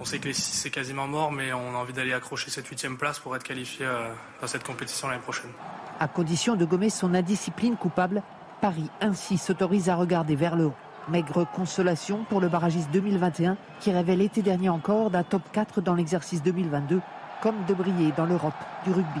On 0.00 0.06
sait 0.06 0.20
que 0.20 0.32
c'est 0.32 0.70
quasiment 0.70 1.06
mort, 1.06 1.32
mais 1.32 1.52
on 1.52 1.74
a 1.74 1.78
envie 1.78 1.92
d'aller 1.92 2.14
accrocher 2.14 2.50
cette 2.50 2.66
huitième 2.66 2.96
place 2.96 3.18
pour 3.18 3.36
être 3.36 3.44
qualifié 3.44 3.84
euh, 3.84 4.08
dans 4.40 4.46
cette 4.46 4.64
compétition 4.64 5.08
l'année 5.08 5.20
prochaine. 5.20 5.50
À 6.00 6.08
condition 6.08 6.56
de 6.56 6.64
gommer 6.64 6.90
son 6.90 7.14
indiscipline 7.14 7.76
coupable, 7.76 8.22
Paris 8.60 8.90
ainsi 9.00 9.38
s'autorise 9.38 9.88
à 9.88 9.94
regarder 9.94 10.34
vers 10.34 10.56
le 10.56 10.66
haut. 10.66 10.74
Maigre 11.08 11.46
consolation 11.54 12.24
pour 12.28 12.40
le 12.40 12.48
barragiste 12.48 12.90
2021 12.92 13.56
qui 13.78 13.92
rêvait 13.92 14.16
l'été 14.16 14.42
dernier 14.42 14.70
encore 14.70 15.10
d'un 15.10 15.22
top 15.22 15.42
4 15.52 15.82
dans 15.82 15.94
l'exercice 15.94 16.42
2022, 16.42 17.00
comme 17.42 17.64
de 17.68 17.74
briller 17.74 18.12
dans 18.16 18.26
l'Europe 18.26 18.54
du 18.84 18.92
rugby. 18.92 19.20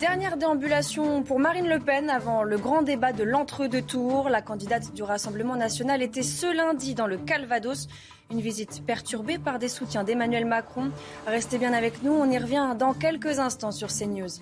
Dernière 0.00 0.38
déambulation 0.38 1.22
pour 1.22 1.38
Marine 1.38 1.68
Le 1.68 1.78
Pen 1.78 2.08
avant 2.08 2.42
le 2.42 2.56
grand 2.56 2.80
débat 2.80 3.12
de 3.12 3.22
l'entre-deux 3.22 3.82
tours. 3.82 4.30
La 4.30 4.40
candidate 4.40 4.94
du 4.94 5.02
Rassemblement 5.02 5.56
national 5.56 6.00
était 6.00 6.22
ce 6.22 6.46
lundi 6.46 6.94
dans 6.94 7.06
le 7.06 7.18
Calvados. 7.18 7.86
Une 8.30 8.40
visite 8.40 8.82
perturbée 8.86 9.36
par 9.36 9.58
des 9.58 9.68
soutiens 9.68 10.02
d'Emmanuel 10.02 10.46
Macron. 10.46 10.90
Restez 11.26 11.58
bien 11.58 11.74
avec 11.74 12.02
nous, 12.02 12.12
on 12.12 12.30
y 12.30 12.38
revient 12.38 12.74
dans 12.78 12.94
quelques 12.94 13.40
instants 13.40 13.72
sur 13.72 13.88
CNews. 13.88 14.40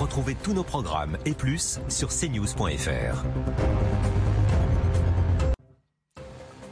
Retrouvez 0.00 0.34
tous 0.34 0.54
nos 0.54 0.64
programmes 0.64 1.18
et 1.26 1.34
plus 1.34 1.78
sur 1.90 2.08
cnews.fr. 2.08 3.22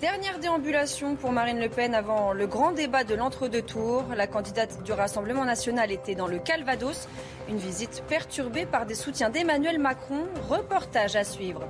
Dernière 0.03 0.41
déambulation 0.41 1.15
pour 1.15 1.31
Marine 1.31 1.61
Le 1.61 1.69
Pen 1.69 1.95
avant 1.95 2.33
le 2.33 2.49
grand 2.49 2.73
débat 2.73 3.05
de 3.05 3.15
l'entre-deux 3.15 3.63
tours. 3.63 4.05
La 4.17 4.27
candidate 4.27 4.83
du 4.83 4.91
Rassemblement 4.91 5.45
national 5.45 5.93
était 5.93 6.17
dans 6.17 6.27
le 6.27 6.41
Calvados. 6.41 7.07
Une 7.49 7.59
visite 7.59 8.03
perturbée 8.09 8.67
par 8.67 8.85
des 8.85 8.97
soutiens 8.97 9.31
d'Emmanuel 9.31 9.79
Macron. 9.79 10.25
Reportage 10.49 11.15
à 11.15 11.23
suivre. 11.23 11.63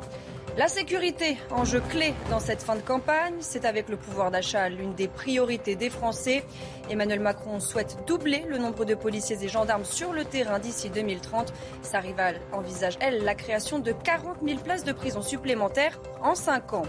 La 0.57 0.69
sécurité, 0.69 1.37
enjeu 1.51 1.83
clé 1.91 2.15
dans 2.31 2.41
cette 2.41 2.63
fin 2.63 2.75
de 2.75 2.81
campagne, 2.81 3.35
c'est 3.41 3.67
avec 3.67 3.91
le 3.91 3.99
pouvoir 3.99 4.31
d'achat 4.31 4.71
l'une 4.71 4.95
des 4.95 5.09
priorités 5.09 5.77
des 5.77 5.91
Français. 5.91 6.43
Emmanuel 6.89 7.21
Macron 7.21 7.61
souhaite 7.61 7.99
doubler 8.07 8.47
le 8.49 8.57
nombre 8.57 8.87
de 8.87 8.95
policiers 8.95 9.43
et 9.43 9.49
gendarmes 9.49 9.85
sur 9.85 10.15
le 10.15 10.25
terrain 10.25 10.59
d'ici 10.59 10.89
2030. 10.89 11.53
Sa 11.83 12.01
rivale 12.01 12.41
envisage, 12.53 12.97
elle, 13.01 13.25
la 13.25 13.35
création 13.35 13.79
de 13.79 13.93
40 13.93 14.39
000 14.43 14.59
places 14.61 14.85
de 14.85 14.93
prison 14.93 15.21
supplémentaires 15.21 16.01
en 16.23 16.35
5 16.35 16.73
ans. 16.73 16.87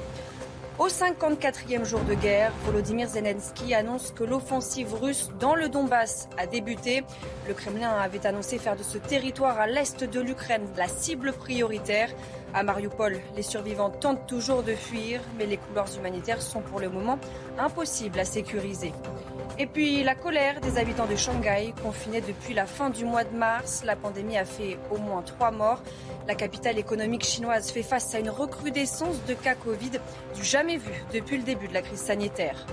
Au 0.80 0.88
54e 0.88 1.86
jour 1.86 2.00
de 2.00 2.16
guerre, 2.16 2.52
Volodymyr 2.66 3.08
Zelensky 3.08 3.76
annonce 3.76 4.12
que 4.12 4.24
l'offensive 4.24 4.92
russe 4.96 5.30
dans 5.40 5.54
le 5.54 5.70
Donbass 5.70 6.28
a 6.36 6.48
débuté. 6.48 7.04
Le 7.48 7.54
Kremlin 7.54 7.90
avait 7.90 8.26
annoncé 8.26 8.58
faire 8.58 8.76
de 8.76 8.82
ce 8.82 8.98
territoire 8.98 9.60
à 9.60 9.68
l'est 9.68 10.04
de 10.04 10.20
l'Ukraine 10.20 10.68
la 10.76 10.88
cible 10.88 11.32
prioritaire. 11.32 12.10
À 12.56 12.62
Mariupol, 12.62 13.20
les 13.36 13.42
survivants 13.42 13.90
tentent 13.90 14.28
toujours 14.28 14.62
de 14.62 14.76
fuir, 14.76 15.22
mais 15.40 15.48
les 15.48 15.58
couloirs 15.58 15.88
humanitaires 15.98 16.42
sont 16.42 16.62
pour 16.62 16.80
le 16.80 16.88
moment 16.88 17.18
impossibles 17.58 18.20
à 18.20 18.26
sécuriser. 18.26 18.94
Et 19.58 19.66
puis 19.66 20.04
la 20.04 20.14
colère 20.14 20.62
des 20.62 20.78
habitants 20.78 21.08
de 21.08 21.16
Shanghai, 21.16 21.74
confinés 21.82 22.22
depuis 22.22 22.54
la 22.54 22.68
fin 22.68 22.92
du 22.92 23.06
mois 23.06 23.24
de 23.24 23.36
mars. 23.36 23.84
La 23.84 23.96
pandémie 23.96 24.38
a 24.38 24.46
fait 24.46 24.78
au 24.92 24.98
moins 24.98 25.24
trois 25.24 25.50
morts. 25.50 25.82
La 26.28 26.36
capitale 26.36 26.78
économique 26.78 27.26
chinoise 27.26 27.72
fait 27.72 27.84
face 27.84 28.14
à 28.14 28.20
une 28.20 28.30
recrudescence 28.30 29.24
de 29.28 29.34
cas 29.34 29.56
Covid 29.56 29.92
du 30.36 30.44
jamais 30.44 30.78
vu 30.78 30.94
depuis 31.12 31.38
le 31.38 31.44
début 31.44 31.68
de 31.68 31.74
la 31.74 31.82
crise 31.82 32.02
sanitaire. 32.02 32.68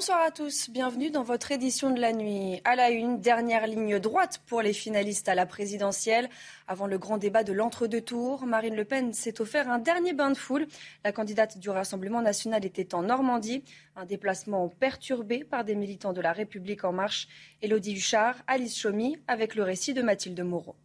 Bonsoir 0.00 0.22
à 0.22 0.30
tous, 0.30 0.70
bienvenue 0.70 1.10
dans 1.10 1.22
votre 1.22 1.52
édition 1.52 1.90
de 1.90 2.00
la 2.00 2.14
nuit. 2.14 2.62
À 2.64 2.74
la 2.74 2.88
une, 2.88 3.20
dernière 3.20 3.66
ligne 3.66 3.98
droite 3.98 4.40
pour 4.46 4.62
les 4.62 4.72
finalistes 4.72 5.28
à 5.28 5.34
la 5.34 5.44
présidentielle. 5.44 6.30
Avant 6.66 6.86
le 6.86 6.96
grand 6.96 7.18
débat 7.18 7.44
de 7.44 7.52
l'entre-deux 7.52 8.00
tours, 8.00 8.46
Marine 8.46 8.74
Le 8.76 8.86
Pen 8.86 9.12
s'est 9.12 9.42
offert 9.42 9.68
un 9.68 9.78
dernier 9.78 10.14
bain 10.14 10.30
de 10.30 10.38
foule. 10.38 10.66
La 11.04 11.12
candidate 11.12 11.58
du 11.58 11.68
Rassemblement 11.68 12.22
national 12.22 12.64
était 12.64 12.94
en 12.94 13.02
Normandie. 13.02 13.62
Un 13.94 14.06
déplacement 14.06 14.70
perturbé 14.70 15.44
par 15.44 15.66
des 15.66 15.74
militants 15.74 16.14
de 16.14 16.22
la 16.22 16.32
République 16.32 16.84
en 16.84 16.92
marche. 16.92 17.28
Élodie 17.60 17.92
Huchard, 17.92 18.36
Alice 18.46 18.78
Chaumy, 18.78 19.18
avec 19.28 19.54
le 19.54 19.64
récit 19.64 19.92
de 19.92 20.00
Mathilde 20.00 20.40
Moreau. 20.40 20.76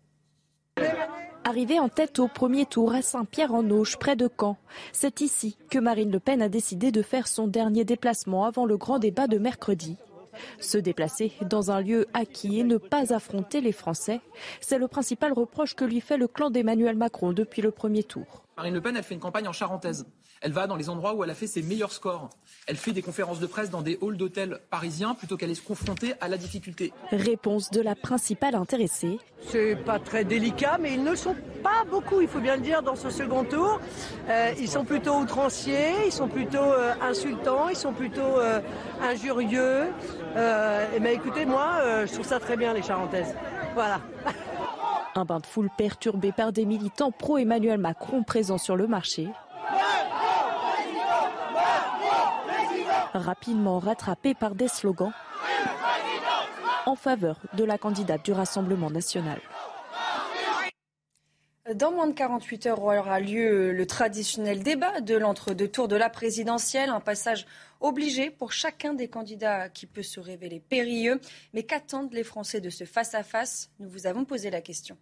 Arrivée 1.48 1.80
en 1.80 1.90
tête 1.90 2.20
au 2.20 2.28
premier 2.28 2.66
tour 2.66 2.94
à 2.94 3.02
Saint-Pierre-en-Auge, 3.02 3.98
près 3.98 4.16
de 4.16 4.28
Caen, 4.28 4.58
c'est 4.92 5.22
ici 5.22 5.58
que 5.70 5.80
Marine 5.80 6.12
Le 6.12 6.20
Pen 6.20 6.42
a 6.42 6.50
décidé 6.50 6.92
de 6.92 7.02
faire 7.02 7.28
son 7.28 7.48
dernier 7.48 7.86
déplacement 7.86 8.46
avant 8.46 8.66
le 8.66 8.76
grand 8.76 9.00
débat 9.00 9.28
de 9.28 9.38
mercredi. 9.38 9.96
Se 10.60 10.78
déplacer 10.78 11.32
dans 11.48 11.72
un 11.72 11.82
lieu 11.82 12.08
acquis 12.14 12.60
et 12.60 12.64
ne 12.64 12.78
pas 12.78 13.14
affronter 13.14 13.62
les 13.62 13.72
Français, 13.72 14.22
c'est 14.60 14.80
le 14.80 14.88
principal 14.88 15.32
reproche 15.34 15.76
que 15.76 15.86
lui 15.86 16.02
fait 16.02 16.18
le 16.18 16.28
clan 16.28 16.50
d'Emmanuel 16.50 16.98
Macron 16.98 17.32
depuis 17.32 17.62
le 17.62 17.72
premier 17.72 18.04
tour. 18.04 18.45
Marine 18.58 18.74
Le 18.74 18.80
Pen, 18.80 18.96
elle 18.96 19.04
fait 19.04 19.16
une 19.16 19.20
campagne 19.20 19.50
en 19.50 19.54
charentaise. 19.54 20.06
Elle 20.42 20.54
va 20.54 20.66
dans 20.66 20.78
les 20.78 20.90
endroits 20.90 21.14
où 21.14 21.24
elle 21.26 21.30
a 21.30 21.36
fait 21.36 21.48
ses 21.48 21.62
meilleurs 21.62 21.92
scores. 21.92 22.30
Elle 22.68 22.78
fait 22.78 22.94
des 22.94 23.02
conférences 23.02 23.42
de 23.42 23.48
presse 23.48 23.70
dans 23.70 23.82
des 23.82 24.00
halls 24.02 24.16
d'hôtels 24.16 24.60
parisiens 24.70 25.14
plutôt 25.14 25.36
qu'elle 25.36 25.52
est 25.52 25.62
confrontée 25.62 26.14
à 26.22 26.30
la 26.30 26.38
difficulté. 26.38 26.94
Réponse 27.12 27.70
de 27.70 27.82
la 27.82 27.96
principale 27.96 28.56
intéressée. 28.56 29.20
C'est 29.42 29.76
pas 29.76 30.00
très 30.00 30.24
délicat, 30.24 30.78
mais 30.80 30.94
ils 30.94 31.04
ne 31.04 31.16
sont 31.16 31.36
pas 31.64 31.84
beaucoup, 31.90 32.22
il 32.22 32.30
faut 32.30 32.40
bien 32.40 32.56
le 32.56 32.62
dire, 32.62 32.82
dans 32.82 32.96
ce 32.96 33.10
second 33.10 33.44
tour. 33.44 33.82
Euh, 34.30 34.54
ils 34.58 34.70
sont 34.70 34.86
plutôt 34.86 35.18
outranciers, 35.18 36.06
ils 36.06 36.14
sont 36.14 36.30
plutôt 36.30 36.58
euh, 36.58 36.94
insultants, 37.02 37.68
ils 37.68 37.76
sont 37.76 37.94
plutôt 37.94 38.22
euh, 38.22 38.62
injurieux. 39.02 39.88
et 40.36 41.00
ben 41.00 41.14
écoutez, 41.14 41.46
moi, 41.46 42.06
je 42.06 42.14
trouve 42.14 42.26
ça 42.26 42.40
très 42.40 42.56
bien, 42.56 42.74
les 42.74 42.84
Charentaises. 42.84 43.36
Voilà. 43.74 44.00
Un 45.18 45.24
bain 45.24 45.40
de 45.40 45.46
foule 45.46 45.70
perturbé 45.78 46.34
par 46.34 46.52
des 46.52 46.66
militants 46.66 47.12
pro-Emmanuel 47.12 47.78
Macron 47.78 48.24
présents 48.24 48.58
sur 48.58 48.76
le 48.76 48.86
marché. 48.86 49.30
Rapidement 53.14 53.80
rattrapé 53.80 54.34
par 54.34 54.56
des 54.56 54.68
slogans 54.68 55.14
en 56.86 56.96
faveur 56.96 57.38
de 57.54 57.64
la 57.64 57.78
candidate 57.78 58.26
du 58.26 58.34
Rassemblement 58.34 58.90
national. 58.90 59.40
Dans 61.74 61.92
moins 61.92 62.06
de 62.06 62.14
48 62.14 62.68
heures 62.68 62.84
aura 62.84 63.20
lieu 63.20 63.72
le 63.72 63.88
traditionnel 63.88 64.62
débat 64.62 65.02
de 65.02 65.16
l'entre-deux 65.16 65.68
tours 65.68 65.88
de 65.88 65.96
la 65.96 66.12
présidentielle, 66.12 66.92
un 66.92 67.00
passage 67.00 67.48
obligé 67.82 68.30
pour 68.30 68.52
chacun 68.52 68.94
des 68.94 69.08
candidats 69.08 69.68
qui 69.70 69.88
peut 69.88 70.04
se 70.04 70.20
révéler 70.20 70.60
périlleux. 70.60 71.20
Mais 71.56 71.64
qu'attendent 71.64 72.14
les 72.14 72.24
Français 72.24 72.62
de 72.62 72.70
ce 72.70 72.84
face-à-face? 72.84 73.72
Nous 73.80 73.90
vous 73.90 74.06
avons 74.06 74.26
posé 74.26 74.52
la 74.52 74.62
question. 74.62 74.96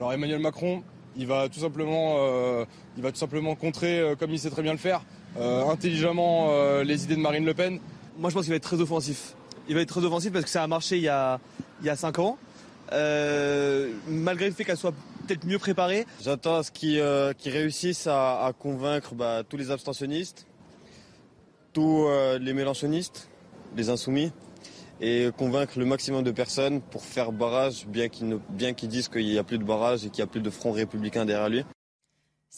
Alors 0.00 0.14
Emmanuel 0.14 0.38
Macron, 0.38 0.82
il 1.14 1.26
va 1.26 1.50
tout 1.50 1.60
simplement, 1.60 2.16
euh, 2.20 2.64
il 2.96 3.02
va 3.02 3.12
tout 3.12 3.18
simplement 3.18 3.54
contrer, 3.54 4.00
euh, 4.00 4.14
comme 4.14 4.30
il 4.30 4.38
sait 4.38 4.48
très 4.48 4.62
bien 4.62 4.72
le 4.72 4.78
faire, 4.78 5.02
euh, 5.38 5.68
intelligemment 5.68 6.80
les 6.84 7.04
idées 7.04 7.16
de 7.16 7.20
Marine 7.20 7.44
Le 7.44 7.52
Pen. 7.52 7.80
Moi 8.16 8.30
je 8.30 8.34
pense 8.34 8.44
qu'il 8.44 8.52
va 8.52 8.56
être 8.56 8.62
très 8.62 8.80
offensif. 8.80 9.34
Il 9.68 9.74
va 9.74 9.82
être 9.82 9.90
très 9.90 10.06
offensif 10.06 10.32
parce 10.32 10.46
que 10.46 10.50
ça 10.50 10.62
a 10.62 10.66
marché 10.66 10.96
il 10.96 11.02
y 11.02 11.08
a, 11.08 11.38
il 11.82 11.86
y 11.86 11.90
a 11.90 11.96
5 11.96 12.18
ans. 12.18 12.38
malgré 14.08 14.48
le 14.48 14.54
fait 14.54 14.64
qu'elle 14.64 14.78
soit 14.78 14.94
J'attends 16.22 16.56
à 16.56 16.62
ce 16.62 16.70
qu'ils 16.70 17.00
euh, 17.00 17.32
réussissent 17.44 18.06
à, 18.06 18.52
convaincre 18.58 19.14
bah, 19.14 19.42
tous 19.48 19.56
les 19.56 19.70
abstentionnistes, 19.70 20.46
tous 21.72 22.06
euh, 22.06 22.38
les 22.38 22.52
mélanchonistes, 22.52 23.28
les 23.76 23.90
insoumis, 23.90 24.32
et 25.00 25.28
convaincre 25.36 25.78
le 25.78 25.84
maximum 25.84 26.22
de 26.22 26.30
personnes 26.30 26.80
pour 26.80 27.02
faire 27.02 27.32
barrage, 27.32 27.86
bien 27.86 28.08
qu'ils 28.08 28.88
disent 28.88 29.08
qu'il 29.08 29.26
n'y 29.26 29.38
a 29.38 29.44
plus 29.44 29.58
de 29.58 29.64
barrage 29.64 30.06
et 30.06 30.10
qu'il 30.10 30.24
n'y 30.24 30.28
a 30.28 30.30
plus 30.30 30.40
de 30.40 30.50
front 30.50 30.72
républicain 30.72 31.26
derrière 31.26 31.50
lui. 31.50 31.64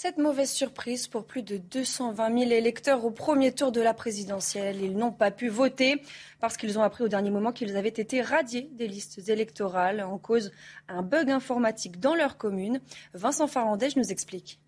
Cette 0.01 0.19
mauvaise 0.19 0.53
surprise 0.53 1.09
pour 1.09 1.25
plus 1.25 1.43
de 1.43 1.57
220 1.57 2.39
000 2.39 2.53
électeurs 2.53 3.05
au 3.05 3.11
premier 3.11 3.51
tour 3.51 3.73
de 3.73 3.81
la 3.81 3.95
présidentielle. 3.95 4.81
Ils 4.81 4.97
n'ont 4.97 5.11
pas 5.11 5.33
pu 5.33 5.49
voter 5.49 6.01
parce 6.39 6.57
qu'ils 6.57 6.79
ont 6.79 6.85
appris 6.85 7.03
au 7.03 7.09
dernier 7.09 7.31
moment 7.31 7.51
qu'ils 7.51 7.77
avaient 7.77 7.89
été 7.89 8.23
radiés 8.23 8.71
des 8.75 8.87
listes 8.87 9.29
électorales 9.29 10.01
en 10.03 10.17
cause 10.17 10.53
un 10.87 11.03
bug 11.03 11.31
informatique 11.31 11.99
dans 11.99 12.15
leur 12.15 12.37
commune. 12.37 12.81
Vincent 13.13 13.49
Farandège 13.49 13.97
nous 13.97 14.13
explique. 14.13 14.61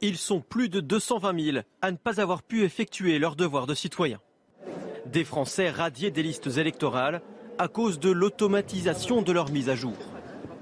Ils 0.00 0.16
sont 0.16 0.40
plus 0.40 0.68
de 0.68 0.78
220 0.78 1.44
000 1.52 1.58
à 1.82 1.90
ne 1.90 1.96
pas 1.96 2.20
avoir 2.20 2.44
pu 2.44 2.62
effectuer 2.62 3.18
leur 3.18 3.34
devoir 3.34 3.66
de 3.66 3.74
citoyen. 3.74 4.20
Des 5.06 5.24
Français 5.24 5.68
radiés 5.68 6.12
des 6.12 6.22
listes 6.22 6.58
électorales 6.58 7.22
à 7.58 7.66
cause 7.66 7.98
de 7.98 8.12
l'automatisation 8.12 9.20
de 9.20 9.32
leur 9.32 9.50
mise 9.50 9.68
à 9.68 9.74
jour. 9.74 9.96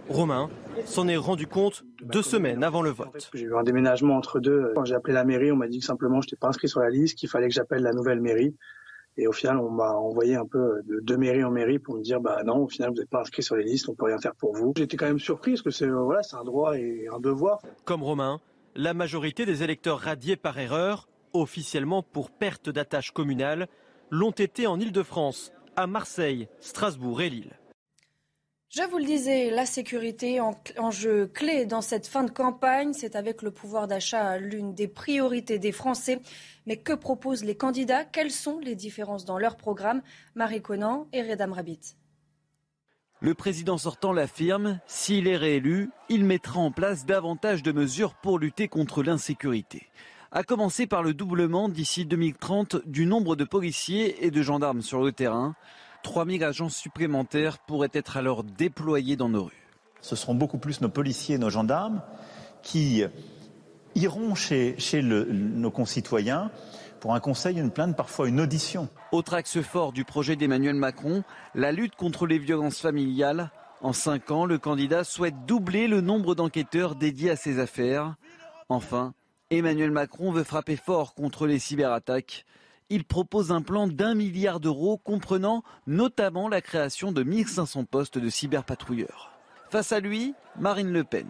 Romain 0.09 0.51
s'en 0.85 1.09
est 1.09 1.17
rendu 1.17 1.47
compte 1.47 1.85
deux 2.03 2.23
semaines 2.23 2.65
avant 2.65 2.83
le 2.83 2.91
vote. 2.91 3.31
J'ai 3.35 3.45
eu 3.45 3.57
un 3.57 3.63
déménagement 3.63 4.17
entre 4.17 4.41
deux. 4.41 4.73
Quand 4.75 4.85
j'ai 4.85 4.95
appelé 4.95 5.15
la 5.15 5.25
mairie, 5.25 5.53
on 5.53 5.57
m'a 5.57 5.69
dit 5.69 5.79
que 5.79 5.85
simplement 5.85 6.21
je 6.21 6.27
n'étais 6.27 6.37
pas 6.37 6.49
inscrit 6.49 6.69
sur 6.69 6.81
la 6.81 6.91
liste, 6.91 7.19
qu'il 7.19 7.29
fallait 7.29 7.49
que 7.49 7.55
j'appelle 7.55 7.83
la 7.83 7.93
nouvelle 7.93 8.21
mairie. 8.21 8.55
Et 9.19 9.27
au 9.27 9.33
final, 9.33 9.59
on 9.59 9.71
m'a 9.71 9.93
envoyé 9.93 10.37
un 10.37 10.47
peu 10.47 10.81
de, 10.87 11.01
de, 11.01 11.17
mairie 11.17 11.45
en 11.45 11.51
mairie 11.51 11.79
pour 11.79 11.97
me 11.97 12.03
dire 12.03 12.21
bah 12.21 12.43
non, 12.45 12.63
au 12.63 12.69
final, 12.69 12.91
vous 12.91 12.97
n'êtes 12.97 13.11
pas 13.11 13.21
inscrit 13.21 13.43
sur 13.43 13.57
les 13.57 13.65
listes, 13.65 13.89
on 13.89 13.95
peut 13.95 14.07
rien 14.07 14.19
faire 14.19 14.35
pour 14.35 14.55
vous. 14.55 14.73
J'étais 14.77 14.97
quand 14.97 15.07
même 15.07 15.19
surpris 15.19 15.53
parce 15.53 15.63
que 15.63 15.71
c'est 15.71 15.87
voilà, 15.89 16.23
c'est 16.23 16.37
un 16.37 16.45
droit 16.45 16.79
et 16.79 17.09
un 17.13 17.21
devoir. 17.21 17.61
Comme 17.85 18.03
Romain, 18.03 18.41
la 18.75 18.95
majorité 18.95 19.45
des 19.45 19.63
électeurs 19.63 19.99
radiés 19.99 20.37
par 20.37 20.59
erreur, 20.59 21.09
officiellement 21.35 22.03
pour 22.03 22.31
perte 22.31 22.71
d'attache 22.71 23.11
communale, 23.11 23.69
l'ont 24.11 24.31
été 24.31 24.67
en 24.67 24.81
Ile-de-France, 24.81 25.53
à 25.77 25.87
Marseille, 25.87 26.49
Strasbourg 26.61 27.21
et 27.21 27.31
Lille. 27.31 27.59
Je 28.75 28.83
vous 28.91 28.97
le 28.97 29.05
disais, 29.05 29.51
la 29.51 29.67
sécurité 29.67 30.41
en, 30.41 30.59
enjeu 30.79 31.27
clé 31.27 31.67
dans 31.67 31.83
cette 31.83 32.07
fin 32.07 32.25
de 32.25 32.31
campagne, 32.31 32.95
c'est 32.95 33.17
avec 33.17 33.43
le 33.43 33.51
pouvoir 33.51 33.87
d'achat 33.87 34.39
l'une 34.39 34.73
des 34.73 34.89
priorités 34.89 35.59
des 35.59 35.73
Français. 35.73 36.23
Mais 36.65 36.79
que 36.79 36.95
proposent 36.95 37.45
les 37.45 37.55
candidats? 37.55 38.07
Quelles 38.07 38.31
sont 38.31 38.59
les 38.61 38.75
différences 38.75 39.27
dans 39.27 39.37
leur 39.37 39.59
programme? 39.59 40.01
Marie 40.37 40.63
Conan 40.63 41.07
et 41.13 41.21
Redam 41.21 41.53
Rabbit. 41.53 41.97
Le 43.21 43.35
président 43.35 43.77
sortant 43.77 44.15
l'affirme, 44.15 44.81
s'il 44.87 45.29
est 45.29 45.37
réélu, 45.37 45.91
il 46.09 46.25
mettra 46.25 46.59
en 46.61 46.71
place 46.71 47.05
davantage 47.05 47.63
de 47.63 47.73
mesures 47.73 48.15
pour 48.15 48.39
lutter 48.39 48.69
contre 48.69 49.03
l'insécurité. 49.03 49.89
À 50.31 50.45
commencer 50.45 50.87
par 50.87 51.03
le 51.03 51.13
doublement 51.13 51.69
d'ici 51.69 52.07
2030 52.07 52.89
du 52.89 53.05
nombre 53.05 53.37
de 53.37 53.45
policiers 53.45 54.25
et 54.25 54.31
de 54.31 54.41
gendarmes 54.41 54.81
sur 54.81 55.03
le 55.03 55.13
terrain. 55.13 55.57
3000 56.03 56.45
agents 56.45 56.69
supplémentaires 56.69 57.59
pourraient 57.59 57.91
être 57.93 58.17
alors 58.17 58.45
déployés 58.45 59.17
dans 59.17 59.29
nos 59.29 59.45
rues. 59.45 59.69
Ce 60.01 60.17
seront 60.17 60.35
beaucoup 60.35 60.59
plus 60.59 60.81
nos 60.81 60.89
policiers 60.89 61.37
et 61.37 61.39
nos 61.39 61.51
gendarmes 61.51 62.03
qui 62.63 63.05
iront 63.95 64.35
chez, 64.35 64.75
chez 64.79 65.03
le, 65.03 65.25
nos 65.25 65.71
concitoyens 65.71 66.51
pour 67.01 67.15
un 67.15 67.21
conseil, 67.21 67.59
une 67.59 67.73
plainte, 67.73 67.97
parfois 67.97 68.29
une 68.29 68.41
audition. 68.41 68.89
Autre 69.11 69.35
axe 69.35 69.61
fort 69.61 69.93
du 69.93 70.05
projet 70.05 70.37
d'Emmanuel 70.37 70.77
Macron, 70.77 71.25
la 71.55 71.73
lutte 71.73 71.97
contre 71.97 72.27
les 72.27 72.39
violences 72.39 72.79
familiales. 72.79 73.51
En 73.81 73.93
cinq 73.93 74.31
ans, 74.31 74.47
le 74.47 74.59
candidat 74.59 75.03
souhaite 75.03 75.45
doubler 75.45 75.89
le 75.89 76.01
nombre 76.01 76.37
d'enquêteurs 76.37 76.95
dédiés 76.95 77.31
à 77.31 77.37
ces 77.37 77.59
affaires. 77.59 78.15
Enfin, 78.69 79.15
Emmanuel 79.51 79.91
Macron 79.91 80.31
veut 80.31 80.45
frapper 80.45 80.77
fort 80.77 81.15
contre 81.15 81.49
les 81.49 81.59
cyberattaques 81.59 82.47
il 82.93 83.05
propose 83.05 83.53
un 83.53 83.63
plan 83.63 83.87
d'un 83.87 84.15
milliard 84.15 84.61
d'euros 84.61 84.99
comprenant 84.99 85.65
notamment 85.87 86.47
la 86.47 86.61
création 86.61 87.11
de 87.11 87.23
1500 87.23 87.85
postes 87.85 88.19
de 88.19 88.29
cyberpatrouilleurs. 88.29 89.33
Face 89.71 89.93
à 89.93 90.01
lui, 90.01 90.35
Marine 90.61 90.93
Le 90.93 91.03
Pen. 91.03 91.27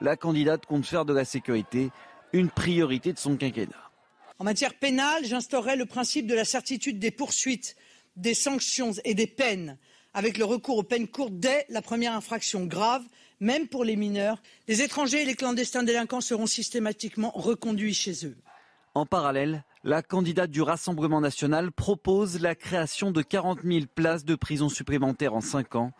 La 0.00 0.16
candidate 0.16 0.64
compte 0.64 0.86
faire 0.86 1.04
de 1.04 1.12
la 1.12 1.26
sécurité 1.26 1.90
une 2.32 2.48
priorité 2.48 3.12
de 3.12 3.18
son 3.18 3.36
quinquennat. 3.36 3.90
En 4.38 4.44
matière 4.44 4.72
pénale, 4.72 5.26
j'instaurerai 5.26 5.76
le 5.76 5.84
principe 5.84 6.26
de 6.26 6.34
la 6.34 6.46
certitude 6.46 6.98
des 6.98 7.10
poursuites, 7.10 7.76
des 8.16 8.32
sanctions 8.32 8.92
et 9.04 9.12
des 9.12 9.26
peines, 9.26 9.76
avec 10.14 10.38
le 10.38 10.46
recours 10.46 10.78
aux 10.78 10.82
peines 10.82 11.08
courtes 11.08 11.38
dès 11.38 11.66
la 11.68 11.82
première 11.82 12.14
infraction 12.14 12.64
grave, 12.64 13.04
même 13.38 13.68
pour 13.68 13.84
les 13.84 13.96
mineurs. 13.96 14.42
Les 14.66 14.80
étrangers 14.80 15.20
et 15.20 15.26
les 15.26 15.34
clandestins 15.34 15.82
délinquants 15.82 16.22
seront 16.22 16.46
systématiquement 16.46 17.32
reconduits 17.34 17.92
chez 17.92 18.24
eux. 18.24 18.36
En 18.94 19.04
parallèle, 19.04 19.62
la 19.84 20.02
candidate 20.02 20.50
du 20.50 20.62
Rassemblement 20.62 21.20
national 21.20 21.72
propose 21.72 22.40
la 22.40 22.54
création 22.54 23.10
de 23.10 23.20
40 23.22 23.62
000 23.64 23.86
places 23.92 24.24
de 24.24 24.36
prison 24.36 24.68
supplémentaires 24.68 25.34
en 25.34 25.40
5 25.40 25.74
ans. 25.74 25.92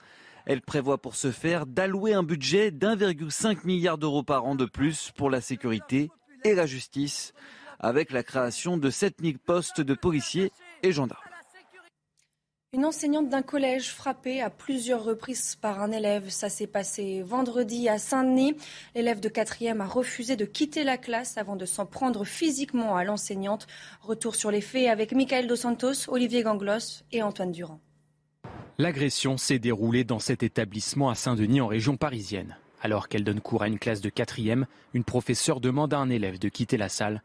Elle 0.47 0.61
prévoit 0.61 0.99
pour 0.99 1.16
ce 1.16 1.31
faire 1.31 1.66
d'allouer 1.66 2.14
un 2.14 2.23
budget 2.23 2.71
d'1,5 2.71 3.64
milliard 3.64 3.99
d'euros 3.99 4.23
par 4.23 4.45
an 4.45 4.55
de 4.55 4.66
plus 4.66 5.11
pour 5.16 5.31
la 5.31 5.40
sécurité 5.40 6.11
et 6.45 6.55
la 6.55 6.66
justice, 6.66 7.33
avec 7.81 8.12
la 8.12 8.23
création 8.23 8.77
de 8.77 8.90
7 8.90 9.16
000 9.21 9.35
postes 9.45 9.81
de 9.81 9.95
policiers 9.95 10.53
et 10.83 10.92
gendarmes. 10.92 11.32
Une 12.74 12.87
enseignante 12.87 13.28
d'un 13.28 13.42
collège 13.42 13.90
frappée 13.90 14.40
à 14.40 14.48
plusieurs 14.48 15.04
reprises 15.04 15.56
par 15.56 15.82
un 15.82 15.92
élève. 15.92 16.30
Ça 16.30 16.48
s'est 16.48 16.66
passé 16.66 17.20
vendredi 17.20 17.87
à 17.90 17.98
Saint-Denis. 17.98 18.56
L'élève 18.94 19.20
de 19.20 19.28
quatrième 19.28 19.82
a 19.82 19.87
refusé 19.87 20.37
de 20.37 20.46
quitter 20.46 20.82
la 20.82 20.96
classe 20.96 21.37
avant 21.37 21.54
de 21.54 21.66
s'en 21.66 21.85
prendre 21.85 22.24
physiquement 22.24 22.96
à 22.96 23.04
l'enseignante. 23.04 23.66
Retour 24.00 24.37
sur 24.37 24.50
les 24.50 24.62
faits 24.62 24.88
avec 24.88 25.12
Michael 25.12 25.48
Dos 25.48 25.56
Santos, 25.56 26.08
Olivier 26.08 26.42
Ganglos 26.42 27.02
et 27.12 27.22
Antoine 27.22 27.52
Durand. 27.52 27.78
L'agression 28.78 29.37
s'est 29.37 29.58
déroulée 29.58 30.04
dans 30.04 30.18
cet 30.18 30.42
établissement 30.42 31.11
à 31.11 31.14
Saint-Denis 31.14 31.61
en 31.61 31.66
région 31.66 31.98
parisienne. 31.98 32.56
Alors 32.80 33.11
qu'elle 33.11 33.22
donne 33.22 33.42
cours 33.42 33.64
à 33.64 33.68
une 33.68 33.78
classe 33.78 34.00
de 34.00 34.08
quatrième, 34.08 34.66
une 34.94 35.04
professeure 35.04 35.61
demande 35.61 35.92
à 35.92 35.98
un 35.98 36.08
élève 36.08 36.38
de 36.38 36.48
quitter 36.48 36.78
la 36.78 36.88
salle. 36.88 37.22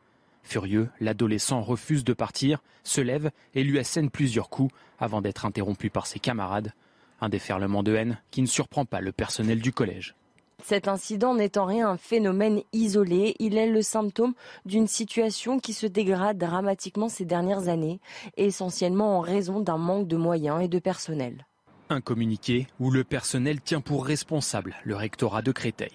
Furieux, 0.47 0.88
l'adolescent 1.01 1.62
refuse 1.62 2.05
de 2.05 2.13
partir, 2.13 2.63
se 2.86 3.01
lève 3.01 3.31
et 3.53 3.65
lui 3.65 3.79
assène 3.79 4.10
plusieurs 4.10 4.49
coups 4.49 4.73
avant 4.97 5.21
d'être 5.21 5.45
interrompu 5.45 5.89
par 5.89 6.07
ses 6.07 6.19
camarades. 6.19 6.71
Un 7.19 7.27
déferlement 7.27 7.83
de 7.83 7.93
haine 7.93 8.17
qui 8.31 8.41
ne 8.41 8.47
surprend 8.47 8.86
pas 8.86 9.01
le 9.01 9.12
personnel 9.12 9.60
du 9.60 9.73
collège. 9.73 10.15
Cet 10.63 10.88
incident 10.88 11.36
n'est 11.36 11.57
en 11.57 11.65
rien 11.65 11.89
un 11.89 11.97
phénomène 11.97 12.62
isolé, 12.71 13.36
il 13.39 13.57
est 13.57 13.69
le 13.69 13.81
symptôme 13.81 14.36
d'une 14.65 14.88
situation 14.88 15.60
qui 15.60 15.73
se 15.73 15.86
dégrade 15.86 16.38
dramatiquement 16.38 17.10
ces 17.10 17.25
dernières 17.25 17.67
années, 17.67 17.99
essentiellement 18.38 19.17
en 19.17 19.19
raison 19.19 19.60
d'un 19.60 19.77
manque 19.77 20.07
de 20.07 20.15
moyens 20.15 20.63
et 20.63 20.69
de 20.69 20.79
personnel. 20.79 21.45
Un 21.89 21.99
communiqué 21.99 22.67
où 22.79 22.89
le 22.89 23.03
personnel 23.03 23.60
tient 23.60 23.81
pour 23.81 24.05
responsable 24.05 24.75
le 24.86 24.95
rectorat 24.95 25.41
de 25.41 25.51
Créteil. 25.51 25.91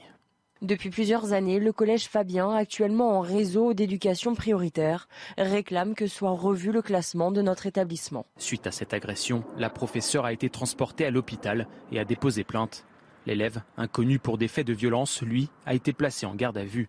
Depuis 0.63 0.91
plusieurs 0.91 1.33
années, 1.33 1.59
le 1.59 1.73
collège 1.73 2.07
Fabien, 2.07 2.55
actuellement 2.55 3.19
en 3.19 3.21
réseau 3.21 3.75
d'éducation 3.75 4.37
prioritaire, 4.37 5.09
réclame 5.37 5.97
que 5.97 6.07
soit 6.07 6.31
revu 6.31 6.71
le 6.71 6.83
classement 6.83 7.33
de 7.33 7.43
notre 7.43 7.67
établissement. 7.67 8.27
Suite 8.39 8.69
à 8.69 8.71
cette 8.71 8.95
agression, 8.95 9.43
la 9.59 9.71
professeure 9.71 10.25
a 10.25 10.33
été 10.33 10.49
transportée 10.51 11.05
à 11.05 11.11
l'hôpital 11.11 11.67
et 11.91 11.99
a 11.99 12.05
déposé 12.05 12.45
plainte. 12.45 12.85
L'élève, 13.27 13.61
inconnu 13.77 14.21
pour 14.21 14.39
des 14.39 14.47
faits 14.47 14.69
de 14.69 14.73
violence, 14.73 15.21
lui, 15.23 15.51
a 15.67 15.75
été 15.75 15.93
placé 15.93 16.27
en 16.27 16.37
garde 16.37 16.59
à 16.59 16.65
vue. 16.65 16.89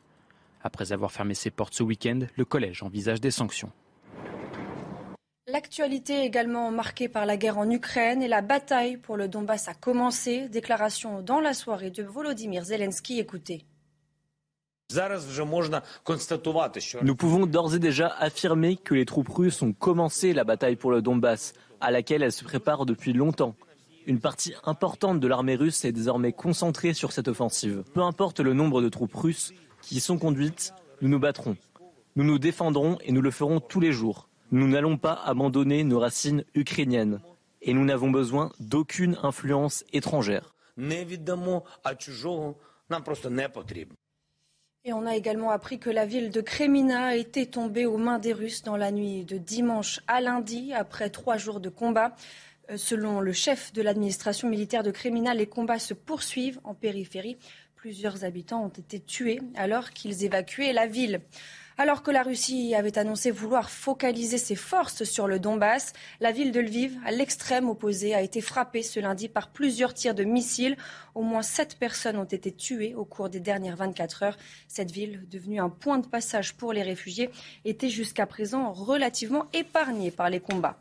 Après 0.62 0.94
avoir 0.94 1.12
fermé 1.12 1.34
ses 1.34 1.50
portes 1.50 1.74
ce 1.74 1.82
week-end, 1.82 2.20
le 2.38 2.46
collège 2.46 2.84
envisage 2.84 3.22
des 3.22 3.32
sanctions. 3.32 3.72
L'actualité 5.47 6.23
est 6.23 6.25
également 6.25 6.71
marquée 6.71 7.10
par 7.10 7.25
la 7.25 7.36
guerre 7.36 7.58
en 7.58 7.69
Ukraine 7.69 8.23
et 8.23 8.29
la 8.29 8.41
bataille 8.41 8.95
pour 8.95 9.17
le 9.17 9.27
Donbass 9.27 9.67
a 9.67 9.73
commencé. 9.73 10.47
Déclaration 10.47 11.21
dans 11.21 11.41
la 11.41 11.53
soirée 11.53 11.91
de 11.91 12.01
Volodymyr 12.01 12.63
Zelensky. 12.63 13.19
Écoutez. 13.19 13.65
Nous 17.01 17.15
pouvons 17.17 17.45
d'ores 17.45 17.75
et 17.75 17.79
déjà 17.79 18.08
affirmer 18.08 18.77
que 18.77 18.93
les 18.93 19.03
troupes 19.06 19.27
russes 19.27 19.62
ont 19.62 19.73
commencé 19.73 20.32
la 20.32 20.45
bataille 20.45 20.77
pour 20.77 20.91
le 20.91 21.01
Donbass, 21.01 21.53
à 21.82 21.91
laquelle 21.91 22.23
elles 22.23 22.32
se 22.32 22.45
préparent 22.45 22.86
depuis 22.86 23.12
longtemps. 23.12 23.56
Une 24.06 24.21
partie 24.21 24.53
importante 24.63 25.19
de 25.19 25.27
l'armée 25.27 25.56
russe 25.56 25.84
est 25.84 25.91
désormais 25.91 26.32
concentrée 26.32 26.93
sur 26.93 27.12
cette 27.12 27.27
offensive. 27.27 27.84
Peu 27.93 28.01
importe 28.01 28.39
le 28.39 28.53
nombre 28.53 28.82
de 28.82 28.88
troupes 28.88 29.15
russes 29.15 29.51
qui 29.82 29.95
y 29.95 29.99
sont 29.99 30.17
conduites, 30.17 30.73
nous 31.01 31.10
nous 31.10 31.19
battrons. 31.19 31.58
Nous 32.15 32.23
nous 32.23 32.39
défendrons 32.39 32.97
et 33.01 33.12
nous 33.12 33.21
le 33.21 33.32
ferons 33.32 33.60
tous 33.60 33.82
les 33.82 33.91
jours. 33.91 34.29
Nous 34.54 34.68
n'allons 34.68 34.98
pas 34.98 35.20
abandonner 35.26 35.84
nos 35.84 35.98
racines 35.98 36.44
ukrainiennes 36.54 37.22
et 37.63 37.74
nous 37.74 37.84
n'avons 37.84 38.12
besoin 38.12 38.52
d'aucune 38.60 39.18
influence 39.24 39.84
étrangère. 39.94 40.54
Et 44.86 44.94
on 44.94 45.08
a 45.08 45.16
également 45.16 45.50
appris 45.50 45.80
que 45.80 45.89
la 45.89 46.06
ville 46.06 46.30
de 46.30 46.42
Kremina 46.42 47.16
était 47.16 47.48
tombée 47.48 47.88
aux 47.88 47.98
mains 47.98 48.20
des 48.20 48.32
Russes 48.32 48.62
dans 48.62 48.78
la 48.78 48.92
nuit 48.92 49.26
de 49.26 49.39
dimanche 49.39 50.02
à 50.06 50.22
lundi, 50.22 50.72
après 50.72 51.10
trois 51.10 51.38
jours 51.38 51.60
de 51.60 51.70
combat. 51.70 52.16
Euh, 52.70 52.78
selon 52.78 53.22
le 53.22 53.34
chef 53.34 53.74
de 53.74 53.82
l'administration 53.82 54.50
militaire 54.50 54.84
de 54.84 54.92
Kremina, 54.92 55.34
les 55.34 55.48
combats 55.48 55.80
se 55.80 55.96
poursuivent 55.96 56.60
en 56.63 56.76
périphérie. 56.76 57.38
Plusieurs 57.76 58.24
habitants 58.24 58.63
ont 58.63 58.70
été 58.70 59.00
tués 59.00 59.42
alors 59.56 59.89
qu'ils 59.89 60.24
évacuaient 60.24 60.74
la 60.74 60.86
ville. 60.86 61.22
Alors 61.76 62.04
que 62.04 62.12
la 62.12 62.22
Russie 62.22 62.76
avait 62.76 63.00
annoncé 63.00 63.32
vouloir 63.32 63.72
focaliser 63.72 64.38
ses 64.38 64.56
forces 64.56 65.06
sur 65.06 65.28
le 65.28 65.40
Donbass, 65.40 65.94
la 66.20 66.32
ville 66.32 66.52
de 66.52 66.60
Lviv, 66.60 67.00
à 67.04 67.10
l'extrême 67.10 67.68
opposé, 67.68 68.14
a 68.14 68.22
été 68.22 68.42
frappée 68.42 68.84
ce 68.84 69.00
lundi 69.00 69.28
par 69.28 69.50
plusieurs 69.50 69.96
tirs 69.96 70.14
de 70.14 70.24
missiles. 70.24 70.78
Au 71.16 71.24
moins 71.24 71.42
sept 71.42 71.80
personnes 71.80 72.18
ont 72.18 72.26
été 72.26 72.52
tuées 72.52 72.94
au 72.94 73.06
cours 73.06 73.30
des 73.30 73.40
dernières 73.40 73.76
24 73.76 74.24
heures. 74.24 74.38
Cette 74.68 74.92
ville, 74.92 75.28
devenue 75.32 75.60
un 75.60 75.70
point 75.70 75.98
de 75.98 76.06
passage 76.06 76.54
pour 76.54 76.74
les 76.74 76.84
réfugiés, 76.84 77.32
était 77.66 77.90
jusqu'à 77.90 78.28
présent 78.28 78.72
relativement 78.72 79.48
épargnée 79.54 80.12
par 80.12 80.30
les 80.30 80.40
combats. 80.40 80.78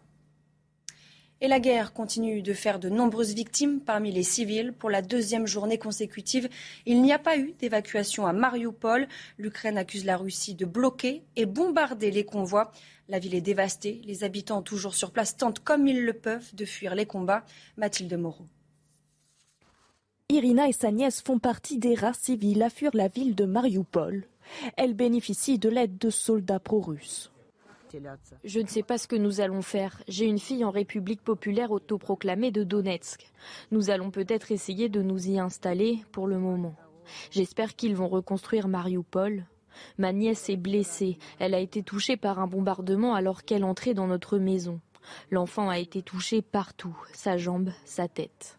Et 1.44 1.48
la 1.48 1.58
guerre 1.58 1.92
continue 1.92 2.40
de 2.40 2.52
faire 2.52 2.78
de 2.78 2.88
nombreuses 2.88 3.34
victimes 3.34 3.80
parmi 3.80 4.12
les 4.12 4.22
civils. 4.22 4.72
Pour 4.72 4.90
la 4.90 5.02
deuxième 5.02 5.48
journée 5.48 5.76
consécutive, 5.76 6.48
il 6.86 7.02
n'y 7.02 7.12
a 7.12 7.18
pas 7.18 7.36
eu 7.36 7.52
d'évacuation 7.58 8.28
à 8.28 8.32
Mariupol. 8.32 9.08
L'Ukraine 9.38 9.76
accuse 9.76 10.04
la 10.04 10.16
Russie 10.16 10.54
de 10.54 10.64
bloquer 10.64 11.24
et 11.34 11.44
bombarder 11.44 12.12
les 12.12 12.24
convois. 12.24 12.70
La 13.08 13.18
ville 13.18 13.34
est 13.34 13.40
dévastée. 13.40 14.00
Les 14.04 14.22
habitants 14.22 14.62
toujours 14.62 14.94
sur 14.94 15.10
place 15.10 15.36
tentent 15.36 15.58
comme 15.58 15.88
ils 15.88 16.04
le 16.04 16.12
peuvent 16.12 16.54
de 16.54 16.64
fuir 16.64 16.94
les 16.94 17.06
combats. 17.06 17.44
Mathilde 17.76 18.16
Moreau. 18.16 18.46
Irina 20.28 20.68
et 20.68 20.72
sa 20.72 20.92
nièce 20.92 21.22
font 21.22 21.40
partie 21.40 21.78
des 21.78 21.96
rares 21.96 22.14
civils 22.14 22.62
à 22.62 22.70
fuir 22.70 22.92
la 22.94 23.08
ville 23.08 23.34
de 23.34 23.46
Mariupol. 23.46 24.28
Elles 24.76 24.94
bénéficient 24.94 25.58
de 25.58 25.68
l'aide 25.68 25.98
de 25.98 26.08
soldats 26.08 26.60
pro-russes. 26.60 27.32
Je 28.44 28.60
ne 28.60 28.66
sais 28.66 28.82
pas 28.82 28.98
ce 28.98 29.08
que 29.08 29.16
nous 29.16 29.40
allons 29.40 29.62
faire. 29.62 30.02
J'ai 30.08 30.26
une 30.26 30.38
fille 30.38 30.64
en 30.64 30.70
République 30.70 31.22
populaire 31.22 31.70
autoproclamée 31.70 32.50
de 32.50 32.64
Donetsk. 32.64 33.30
Nous 33.70 33.90
allons 33.90 34.10
peut-être 34.10 34.52
essayer 34.52 34.88
de 34.88 35.02
nous 35.02 35.28
y 35.28 35.38
installer 35.38 36.04
pour 36.12 36.26
le 36.26 36.38
moment. 36.38 36.74
J'espère 37.30 37.74
qu'ils 37.76 37.96
vont 37.96 38.08
reconstruire 38.08 38.68
Mariupol. 38.68 39.46
Ma 39.98 40.12
nièce 40.12 40.48
est 40.48 40.56
blessée. 40.56 41.18
Elle 41.38 41.54
a 41.54 41.60
été 41.60 41.82
touchée 41.82 42.16
par 42.16 42.38
un 42.38 42.46
bombardement 42.46 43.14
alors 43.14 43.44
qu'elle 43.44 43.64
entrait 43.64 43.94
dans 43.94 44.06
notre 44.06 44.38
maison. 44.38 44.80
L'enfant 45.30 45.68
a 45.68 45.78
été 45.78 46.02
touché 46.02 46.42
partout, 46.42 46.96
sa 47.12 47.36
jambe, 47.36 47.70
sa 47.84 48.08
tête. 48.08 48.58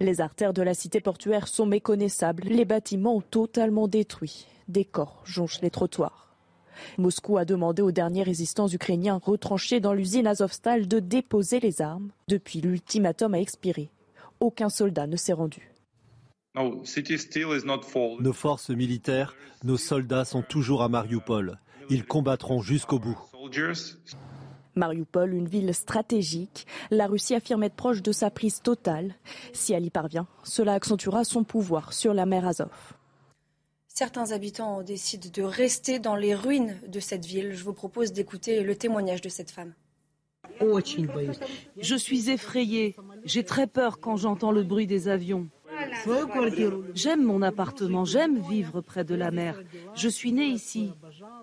Les 0.00 0.20
artères 0.20 0.52
de 0.52 0.62
la 0.62 0.74
cité 0.74 1.00
portuaire 1.00 1.46
sont 1.46 1.66
méconnaissables. 1.66 2.44
Les 2.44 2.64
bâtiments 2.64 3.20
totalement 3.20 3.86
détruits. 3.86 4.46
Des 4.68 4.84
corps 4.84 5.22
jonchent 5.24 5.60
les 5.60 5.70
trottoirs. 5.70 6.33
Moscou 6.98 7.38
a 7.38 7.44
demandé 7.44 7.82
aux 7.82 7.92
derniers 7.92 8.22
résistants 8.22 8.68
ukrainiens 8.68 9.20
retranchés 9.22 9.80
dans 9.80 9.92
l'usine 9.92 10.26
Azovstal 10.26 10.88
de 10.88 10.98
déposer 10.98 11.60
les 11.60 11.82
armes. 11.82 12.10
Depuis, 12.28 12.60
l'ultimatum 12.60 13.34
a 13.34 13.40
expiré. 13.40 13.90
Aucun 14.40 14.68
soldat 14.68 15.06
ne 15.06 15.16
s'est 15.16 15.32
rendu. 15.32 15.70
Nos 16.54 18.32
forces 18.32 18.70
militaires, 18.70 19.34
nos 19.64 19.76
soldats 19.76 20.24
sont 20.24 20.42
toujours 20.42 20.82
à 20.82 20.88
Mariupol. 20.88 21.58
Ils 21.90 22.04
combattront 22.04 22.60
jusqu'au 22.60 22.98
bout. 22.98 23.18
Mariupol, 24.76 25.34
une 25.34 25.48
ville 25.48 25.72
stratégique, 25.74 26.66
la 26.90 27.06
Russie 27.06 27.34
affirme 27.34 27.62
être 27.62 27.74
proche 27.74 28.02
de 28.02 28.12
sa 28.12 28.30
prise 28.30 28.60
totale. 28.60 29.14
Si 29.52 29.72
elle 29.72 29.84
y 29.84 29.90
parvient, 29.90 30.26
cela 30.42 30.74
accentuera 30.74 31.24
son 31.24 31.44
pouvoir 31.44 31.92
sur 31.92 32.14
la 32.14 32.26
mer 32.26 32.46
Azov. 32.46 32.70
Certains 33.96 34.32
habitants 34.32 34.82
décident 34.82 35.28
de 35.32 35.42
rester 35.44 36.00
dans 36.00 36.16
les 36.16 36.34
ruines 36.34 36.76
de 36.88 36.98
cette 36.98 37.24
ville. 37.24 37.54
Je 37.54 37.62
vous 37.62 37.72
propose 37.72 38.12
d'écouter 38.12 38.64
le 38.64 38.74
témoignage 38.74 39.20
de 39.20 39.28
cette 39.28 39.52
femme. 39.52 39.72
Je 41.80 41.94
suis 41.94 42.28
effrayée. 42.28 42.96
J'ai 43.24 43.44
très 43.44 43.68
peur 43.68 44.00
quand 44.00 44.16
j'entends 44.16 44.50
le 44.50 44.64
bruit 44.64 44.88
des 44.88 45.06
avions. 45.06 45.46
J'aime 46.94 47.22
mon 47.22 47.40
appartement, 47.40 48.04
j'aime 48.04 48.40
vivre 48.40 48.80
près 48.80 49.04
de 49.04 49.14
la 49.14 49.30
mer. 49.30 49.62
Je 49.94 50.08
suis 50.08 50.32
née 50.32 50.46
ici. 50.46 50.90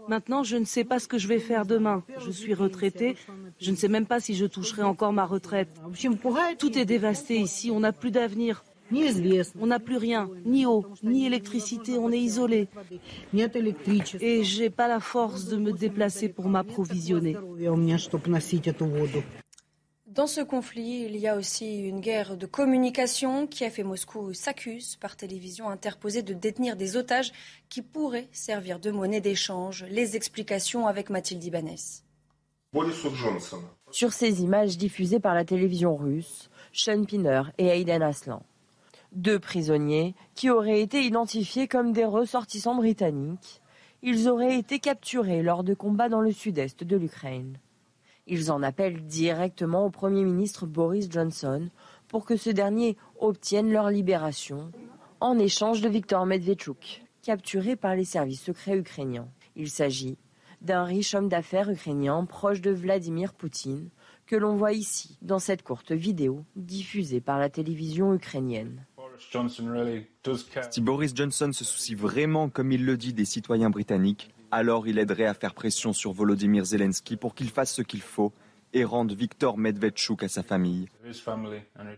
Maintenant, 0.10 0.44
je 0.44 0.58
ne 0.58 0.66
sais 0.66 0.84
pas 0.84 1.00
ce 1.00 1.08
que 1.08 1.18
je 1.18 1.30
vais 1.30 1.40
faire 1.40 1.66
demain. 1.66 2.04
Je 2.20 2.32
suis 2.32 2.54
retraitée. 2.54 3.16
Je 3.62 3.72
ne 3.72 3.78
sais 3.78 3.88
même 3.88 4.06
pas 4.06 4.20
si 4.20 4.36
je 4.36 4.46
toucherai 4.46 4.84
encore 4.84 5.14
ma 5.14 5.26
retraite. 5.26 5.70
Tout 6.60 6.78
est 6.78 6.86
dévasté 6.86 7.38
ici. 7.40 7.72
On 7.72 7.80
n'a 7.80 7.94
plus 7.94 8.12
d'avenir. 8.12 8.66
On 9.60 9.68
n'a 9.68 9.80
plus 9.80 9.98
rien, 9.98 10.30
ni 10.46 10.66
eau, 10.66 10.86
ni 11.04 11.26
électricité, 11.26 11.98
on 11.98 12.12
est 12.12 12.20
isolé. 12.20 12.68
Et 13.34 14.44
j'ai 14.44 14.70
pas 14.70 14.88
la 14.88 15.00
force 15.00 15.46
de 15.46 15.58
me 15.58 15.72
déplacer 15.72 16.30
pour 16.30 16.48
m'approvisionner. 16.48 17.38
Dans 20.08 20.28
ce 20.28 20.42
conflit, 20.42 21.06
il 21.06 21.16
y 21.16 21.28
a 21.30 21.38
aussi 21.38 21.88
une 21.88 22.02
guerre 22.02 22.36
de 22.36 22.46
communication. 22.46 23.48
qui 23.48 23.64
a 23.64 23.70
fait 23.70 23.84
Moscou 23.84 24.34
s'accuse 24.34 24.98
par 24.98 25.16
télévision 25.16 25.70
interposée 25.70 26.22
de 26.22 26.34
détenir 26.34 26.76
des 26.76 26.98
otages 26.98 27.32
qui 27.70 27.82
pourraient 27.82 28.28
servir 28.34 28.80
de 28.80 28.92
monnaie 28.92 29.22
d'échange. 29.22 29.86
Les 29.90 30.18
explications 30.18 30.86
avec 30.86 31.10
Mathilde 31.10 31.44
Ibanez. 31.46 32.04
Sur 33.92 34.12
ces 34.12 34.42
images 34.42 34.78
diffusées 34.78 35.22
par 35.22 35.34
la 35.34 35.46
télévision 35.46 35.96
russe, 35.96 36.50
Sean 36.74 37.06
Pinner 37.06 37.44
et 37.58 37.68
Aiden 37.68 38.02
Aslan 38.02 38.44
deux 39.12 39.40
prisonniers 39.40 40.16
qui 40.36 40.50
auraient 40.50 40.82
été 40.82 41.04
identifiés 41.04 41.68
comme 41.68 41.92
des 41.92 42.06
ressortissants 42.06 42.76
britanniques. 42.76 43.62
Ils 44.02 44.30
auraient 44.30 44.58
été 44.58 44.80
capturés 44.80 45.44
lors 45.44 45.64
de 45.64 45.74
combats 45.74 46.10
dans 46.10 46.22
le 46.22 46.32
sud-est 46.32 46.84
de 46.84 46.98
l'Ukraine. 46.98 47.58
Ils 48.28 48.52
en 48.52 48.64
appellent 48.64 49.06
directement 49.06 49.86
au 49.86 49.90
Premier 49.90 50.24
ministre 50.24 50.66
Boris 50.66 51.10
Johnson 51.10 51.70
pour 52.08 52.26
que 52.26 52.38
ce 52.38 52.50
dernier 52.50 52.98
obtienne 53.20 53.72
leur 53.72 53.90
libération 53.90 54.72
en 55.20 55.38
échange 55.38 55.82
de 55.82 55.90
Viktor 55.90 56.26
Medvedchuk, 56.26 57.04
capturé 57.22 57.76
par 57.76 57.96
les 57.96 58.06
services 58.06 58.42
secrets 58.42 58.78
ukrainiens. 58.78 59.28
Il 59.56 59.70
s'agit 59.70 60.18
d'un 60.62 60.84
riche 60.84 61.14
homme 61.16 61.30
d'affaires 61.30 61.70
ukrainien 61.70 62.26
proche 62.26 62.62
de 62.62 62.72
Vladimir 62.72 63.34
Poutine 63.34 63.90
que 64.26 64.36
l'on 64.36 64.56
voit 64.56 64.74
ici 64.74 65.18
dans 65.22 65.40
cette 65.40 65.64
courte 65.64 65.92
vidéo 65.92 66.46
diffusée 66.56 67.22
par 67.22 67.40
la 67.40 67.50
télévision 67.50 68.14
ukrainienne. 68.14 68.86
Si 70.72 70.82
Boris 70.82 71.14
Johnson 71.16 71.52
se 71.54 71.64
soucie 71.64 71.96
vraiment, 71.96 72.50
comme 72.50 72.72
il 72.72 72.86
le 72.86 72.98
dit, 72.98 73.14
des 73.14 73.26
citoyens 73.26 73.70
britanniques, 73.70 74.34
alors 74.52 74.88
il 74.88 75.00
aiderait 75.00 75.26
à 75.26 75.34
faire 75.34 75.54
pression 75.54 75.94
sur 75.94 76.12
Volodymyr 76.12 76.66
Zelensky 76.66 77.16
pour 77.16 77.36
qu'il 77.36 77.50
fasse 77.50 77.74
ce 77.74 77.82
qu'il 77.82 78.02
faut 78.02 78.34
et 78.74 78.84
rende 78.84 79.14
Viktor 79.14 79.58
Medvedchuk 79.58 80.24
à 80.24 80.28
sa 80.28 80.44
famille. 80.44 80.88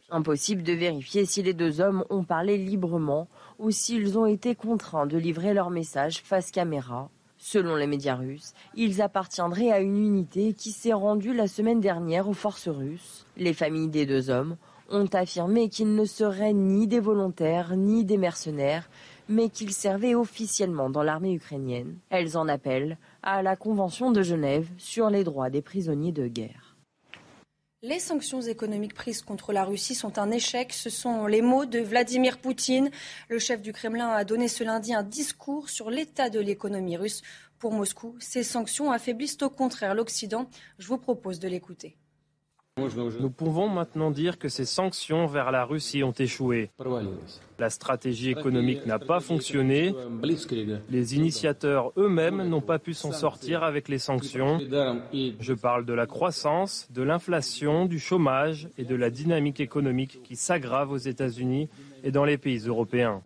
Impossible 0.10 0.64
de 0.64 0.74
vérifier 0.74 1.26
si 1.26 1.44
les 1.44 1.54
deux 1.54 1.82
hommes 1.82 2.04
ont 2.10 2.24
parlé 2.24 2.58
librement 2.58 3.28
ou 3.60 3.72
s'ils 3.72 4.18
ont 4.18 4.26
été 4.26 4.56
contraints 4.56 5.06
de 5.06 5.18
livrer 5.18 5.54
leur 5.54 5.70
message 5.70 6.22
face 6.24 6.52
caméra. 6.52 7.10
Selon 7.38 7.76
les 7.76 7.88
médias 7.88 8.16
russes, 8.16 8.54
ils 8.74 9.02
appartiendraient 9.02 9.72
à 9.72 9.82
une 9.82 9.98
unité 9.98 10.54
qui 10.54 10.72
s'est 10.72 10.94
rendue 10.94 11.34
la 11.34 11.48
semaine 11.48 11.82
dernière 11.82 12.30
aux 12.30 12.34
forces 12.34 12.70
russes. 12.70 13.26
Les 13.36 13.54
familles 13.54 13.90
des 13.90 14.06
deux 14.06 14.30
hommes 14.30 14.56
ont 14.90 15.08
affirmé 15.14 15.70
qu'ils 15.70 15.96
ne 15.96 16.06
seraient 16.06 16.54
ni 16.54 16.88
des 16.88 17.00
volontaires 17.00 17.76
ni 17.76 18.06
des 18.06 18.18
mercenaires, 18.18 18.90
mais 19.30 19.50
qu'ils 19.50 19.74
servaient 19.74 20.16
officiellement 20.16 20.90
dans 20.90 21.04
l'armée 21.04 21.34
ukrainienne. 21.34 21.98
Elles 22.10 22.38
en 22.38 22.48
appellent 22.48 22.98
à 23.22 23.42
la 23.42 23.56
Convention 23.56 24.12
de 24.12 24.22
Genève 24.22 24.68
sur 24.78 25.10
les 25.10 25.24
droits 25.24 25.50
des 25.50 25.62
prisonniers 25.62 26.12
de 26.12 26.28
guerre. 26.28 26.74
Les 27.86 28.00
sanctions 28.00 28.40
économiques 28.40 28.94
prises 28.94 29.22
contre 29.22 29.52
la 29.52 29.66
Russie 29.66 29.94
sont 29.94 30.18
un 30.18 30.32
échec. 30.32 30.72
Ce 30.72 30.90
sont 30.90 31.26
les 31.26 31.42
mots 31.42 31.66
de 31.66 31.80
Vladimir 31.80 32.38
Poutine. 32.38 32.90
Le 33.28 33.40
chef 33.40 33.62
du 33.62 33.74
Kremlin 33.74 34.08
a 34.08 34.24
donné 34.24 34.48
ce 34.48 34.64
lundi 34.64 34.94
un 34.94 35.04
discours 35.04 35.68
sur 35.68 35.90
l'état 35.90 36.30
de 36.30 36.40
l'économie 36.40 36.96
russe. 36.96 37.22
Pour 37.60 37.74
Moscou, 37.74 38.16
ces 38.20 38.44
sanctions 38.44 38.90
affaiblissent 38.90 39.42
au 39.42 39.50
contraire 39.50 39.96
l'Occident. 39.96 40.50
Je 40.80 40.88
vous 40.88 40.98
propose 40.98 41.40
de 41.40 41.50
l'écouter. 41.50 41.98
Nous 43.20 43.30
pouvons 43.30 43.70
maintenant 43.70 44.10
dire 44.10 44.40
que 44.40 44.50
ces 44.50 44.66
sanctions 44.66 45.28
vers 45.28 45.52
la 45.52 45.64
Russie 45.64 46.04
ont 46.04 46.12
échoué. 46.12 46.72
La 47.60 47.70
stratégie 47.70 48.32
économique 48.32 48.88
n'a 48.88 48.98
pas 48.98 49.20
fonctionné. 49.20 49.94
Les 50.90 51.16
initiateurs 51.16 51.92
eux-mêmes 51.98 52.48
n'ont 52.48 52.62
pas 52.62 52.80
pu 52.80 52.96
s'en 52.96 53.12
sortir 53.12 53.62
avec 53.64 53.90
les 53.90 54.00
sanctions. 54.00 54.60
Je 55.12 55.54
parle 55.54 55.86
de 55.86 55.94
la 55.94 56.08
croissance, 56.08 56.88
de 56.92 57.04
l'inflation, 57.04 57.86
du 57.86 58.00
chômage 58.00 58.68
et 58.80 58.86
de 58.86 58.96
la 58.96 59.12
dynamique 59.12 59.60
économique 59.60 60.24
qui 60.24 60.36
s'aggrave 60.36 60.92
aux 60.92 60.98
États-Unis 60.98 61.70
et 62.04 62.10
dans 62.10 62.26
les 62.26 62.40
pays 62.40 62.66
européens. 62.66 63.22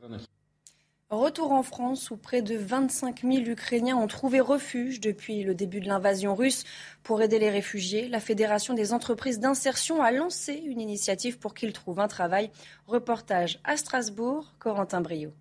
Retour 1.10 1.54
en 1.54 1.64
France 1.64 2.12
où 2.12 2.18
près 2.18 2.42
de 2.42 2.58
25 2.58 3.22
000 3.22 3.36
Ukrainiens 3.46 3.96
ont 3.96 4.08
trouvé 4.08 4.42
refuge 4.42 5.00
depuis 5.00 5.44
le 5.44 5.56
début 5.56 5.80
de 5.80 5.88
l'invasion 5.88 6.36
russe. 6.36 6.66
Pour 7.02 7.22
aider 7.22 7.40
les 7.40 7.50
réfugiés, 7.50 8.10
la 8.10 8.20
Fédération 8.20 8.74
des 8.74 8.92
entreprises 8.92 9.40
d'insertion 9.40 10.04
a 10.04 10.12
lancé 10.12 10.56
une 10.56 10.82
initiative 10.82 11.40
pour 11.40 11.54
qu'ils 11.54 11.72
trouvent 11.72 12.02
un 12.02 12.10
travail. 12.10 12.52
Reportage 12.88 13.62
à 13.64 13.78
Strasbourg, 13.78 14.54
Corentin 14.60 15.00
Brio. 15.00 15.32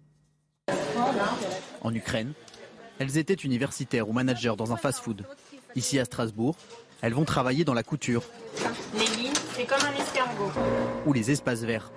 En 1.82 1.92
Ukraine, 1.92 2.32
elles 3.00 3.18
étaient 3.18 3.34
universitaires 3.34 4.08
ou 4.08 4.12
managers 4.12 4.54
dans 4.56 4.72
un 4.72 4.76
fast-food. 4.76 5.24
Ici 5.74 5.98
à 5.98 6.04
Strasbourg, 6.04 6.54
elles 7.02 7.14
vont 7.14 7.24
travailler 7.24 7.64
dans 7.64 7.74
la 7.74 7.82
couture. 7.82 8.22
Les 8.94 9.20
lignes, 9.20 9.34
c'est 9.56 9.66
comme 9.66 9.82
un 9.82 10.00
escargot. 10.00 10.52
Ou 11.06 11.12
les 11.12 11.32
espaces 11.32 11.64
verts. 11.64 11.90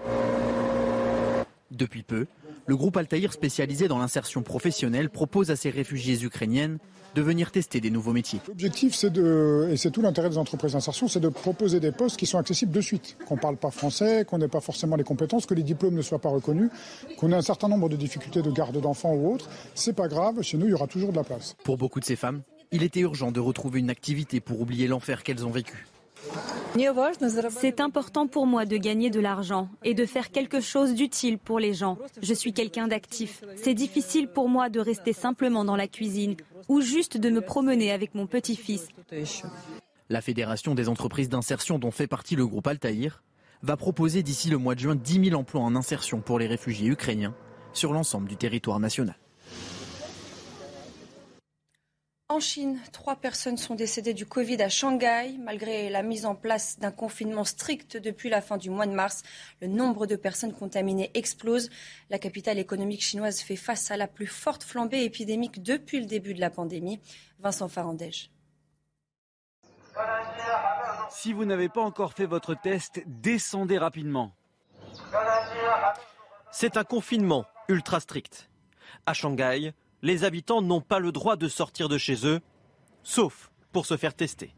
Depuis 1.70 2.02
peu, 2.02 2.26
Le 2.70 2.78
groupe 2.78 2.98
Altaïr 2.98 3.34
spécialisé 3.34 3.88
dans 3.88 3.98
l'insertion 3.98 4.44
professionnelle 4.44 5.10
propose 5.10 5.50
à 5.50 5.56
ces 5.56 5.72
réfugiés 5.72 6.22
ukrainiennes 6.22 6.78
de 7.16 7.22
venir 7.24 7.50
tester 7.50 7.82
des 7.82 7.90
nouveaux 7.90 8.14
métiers. 8.14 8.42
L'objectif, 8.48 8.94
c'est 8.94 9.10
de, 9.10 9.70
et 9.72 9.76
c'est 9.76 9.90
tout 9.90 10.04
l'intérêt 10.04 10.30
des 10.30 10.38
entreprises 10.38 10.74
d'insertion, 10.74 11.08
c'est 11.08 11.20
de 11.20 11.30
proposer 11.30 11.80
des 11.80 11.92
postes 11.92 12.18
qui 12.18 12.28
sont 12.28 12.38
accessibles 12.38 12.72
de 12.72 12.82
suite, 12.82 13.18
qu'on 13.28 13.38
ne 13.38 13.40
parle 13.40 13.58
pas 13.58 13.72
français, 13.72 14.24
qu'on 14.24 14.38
n'ait 14.38 14.48
pas 14.48 14.62
forcément 14.62 14.98
les 14.98 15.04
compétences, 15.04 15.48
que 15.48 15.56
les 15.56 15.64
diplômes 15.64 15.96
ne 15.96 16.04
soient 16.04 16.20
pas 16.20 16.30
reconnus, 16.30 16.70
qu'on 17.18 17.32
ait 17.32 17.36
un 17.36 17.42
certain 17.42 17.70
nombre 17.70 17.90
de 17.90 17.96
difficultés 17.96 18.44
de 18.44 18.52
garde 18.52 18.80
d'enfants 18.80 19.16
ou 19.16 19.34
autres. 19.34 19.50
C'est 19.74 19.94
pas 19.94 20.08
grave, 20.08 20.44
chez 20.44 20.60
nous, 20.60 20.68
il 20.68 20.70
y 20.70 20.76
aura 20.76 20.86
toujours 20.86 21.12
de 21.12 21.18
la 21.18 21.24
place. 21.24 21.56
Pour 21.64 21.80
beaucoup 21.80 22.00
de 22.00 22.06
ces 22.06 22.16
femmes, 22.16 22.44
il 22.72 22.84
était 22.84 23.00
urgent 23.00 23.32
de 23.32 23.40
retrouver 23.40 23.80
une 23.80 23.90
activité 23.90 24.42
pour 24.42 24.62
oublier 24.62 24.86
l'enfer 24.86 25.24
qu'elles 25.24 25.44
ont 25.44 25.50
vécu. 25.50 25.88
C'est 27.50 27.80
important 27.80 28.28
pour 28.28 28.46
moi 28.46 28.66
de 28.66 28.78
gagner 28.78 29.10
de 29.10 29.20
l'argent 29.20 29.70
et 29.84 29.94
de 29.94 30.06
faire 30.06 30.32
quelque 30.32 30.62
chose 30.62 30.94
d'utile 30.94 31.38
pour 31.38 31.60
les 31.60 31.74
gens. 31.74 31.98
Je 32.22 32.34
suis 32.34 32.54
quelqu'un 32.54 32.88
d'actif. 32.88 33.44
C'est 33.56 33.74
difficile 33.74 34.28
pour 34.28 34.50
moi 34.50 34.70
de 34.70 34.80
rester 34.80 35.14
simplement 35.14 35.66
dans 35.66 35.76
la 35.76 35.88
cuisine 35.88 36.36
ou 36.68 36.82
juste 36.82 37.18
de 37.18 37.30
me 37.30 37.42
promener 37.42 37.92
avec 37.92 38.16
mon 38.16 38.28
petit-fils. 38.28 38.88
La 40.10 40.22
Fédération 40.22 40.76
des 40.76 40.90
entreprises 40.90 41.30
d'insertion 41.30 41.80
dont 41.80 41.92
fait 41.92 42.08
partie 42.08 42.36
le 42.36 42.48
groupe 42.48 42.68
Altaïr 42.68 43.24
va 43.62 43.76
proposer 43.76 44.24
d'ici 44.24 44.50
le 44.50 44.58
mois 44.58 44.76
de 44.76 44.80
juin 44.80 44.96
10 44.96 45.26
000 45.30 45.40
emplois 45.40 45.62
en 45.62 45.76
insertion 45.76 46.22
pour 46.22 46.40
les 46.40 46.48
réfugiés 46.48 46.88
ukrainiens 46.88 47.36
sur 47.74 47.94
l'ensemble 47.94 48.28
du 48.30 48.38
territoire 48.38 48.80
national. 48.80 49.16
En 52.32 52.40
Chine, 52.40 52.80
trois 52.92 53.16
personnes 53.16 53.58
sont 53.58 53.74
décédées 53.74 54.14
du 54.14 54.28
Covid 54.28 54.62
à 54.62 54.70
Shanghai. 54.70 55.36
Malgré 55.40 55.90
la 55.90 56.04
mise 56.04 56.28
en 56.28 56.36
place 56.36 56.78
d'un 56.78 56.92
confinement 56.92 57.44
strict 57.44 57.98
depuis 57.98 58.30
la 58.30 58.40
fin 58.40 58.58
du 58.58 58.70
mois 58.70 58.86
de 58.86 58.92
mars, 58.92 59.24
le 59.62 59.68
nombre 59.68 60.06
de 60.06 60.16
personnes 60.16 60.54
contaminées 60.54 61.10
explose. 61.16 61.72
La 62.12 62.20
capitale 62.20 62.60
économique 62.60 63.02
chinoise 63.02 63.42
fait 63.42 63.56
face 63.56 63.90
à 63.90 63.98
la 63.98 64.06
plus 64.06 64.28
forte 64.28 64.64
flambée 64.64 65.04
épidémique 65.06 65.64
depuis 65.64 66.00
le 66.00 66.06
début 66.06 66.36
de 66.36 66.40
la 66.40 66.52
pandémie. 66.52 67.00
Vincent 67.40 67.68
Farandège. 67.68 68.30
Si 71.10 71.34
vous 71.34 71.46
n'avez 71.46 71.68
pas 71.68 71.82
encore 71.82 72.14
fait 72.14 72.28
votre 72.28 72.54
test, 72.54 73.02
descendez 73.08 73.80
rapidement. 73.80 74.36
C'est 76.52 76.78
un 76.78 76.84
confinement 76.84 77.46
ultra 77.70 78.00
strict. 78.00 78.52
À 79.08 79.16
Shanghai, 79.16 79.74
les 80.02 80.24
habitants 80.24 80.62
n'ont 80.62 80.82
pas 80.82 81.00
le 81.00 81.12
droit 81.12 81.36
de 81.36 81.48
sortir 81.48 81.90
de 81.90 81.98
chez 81.98 82.26
eux, 82.26 82.42
sauf 83.04 83.52
pour 83.72 83.86
se 83.86 83.98
faire 83.98 84.14
tester. 84.14 84.54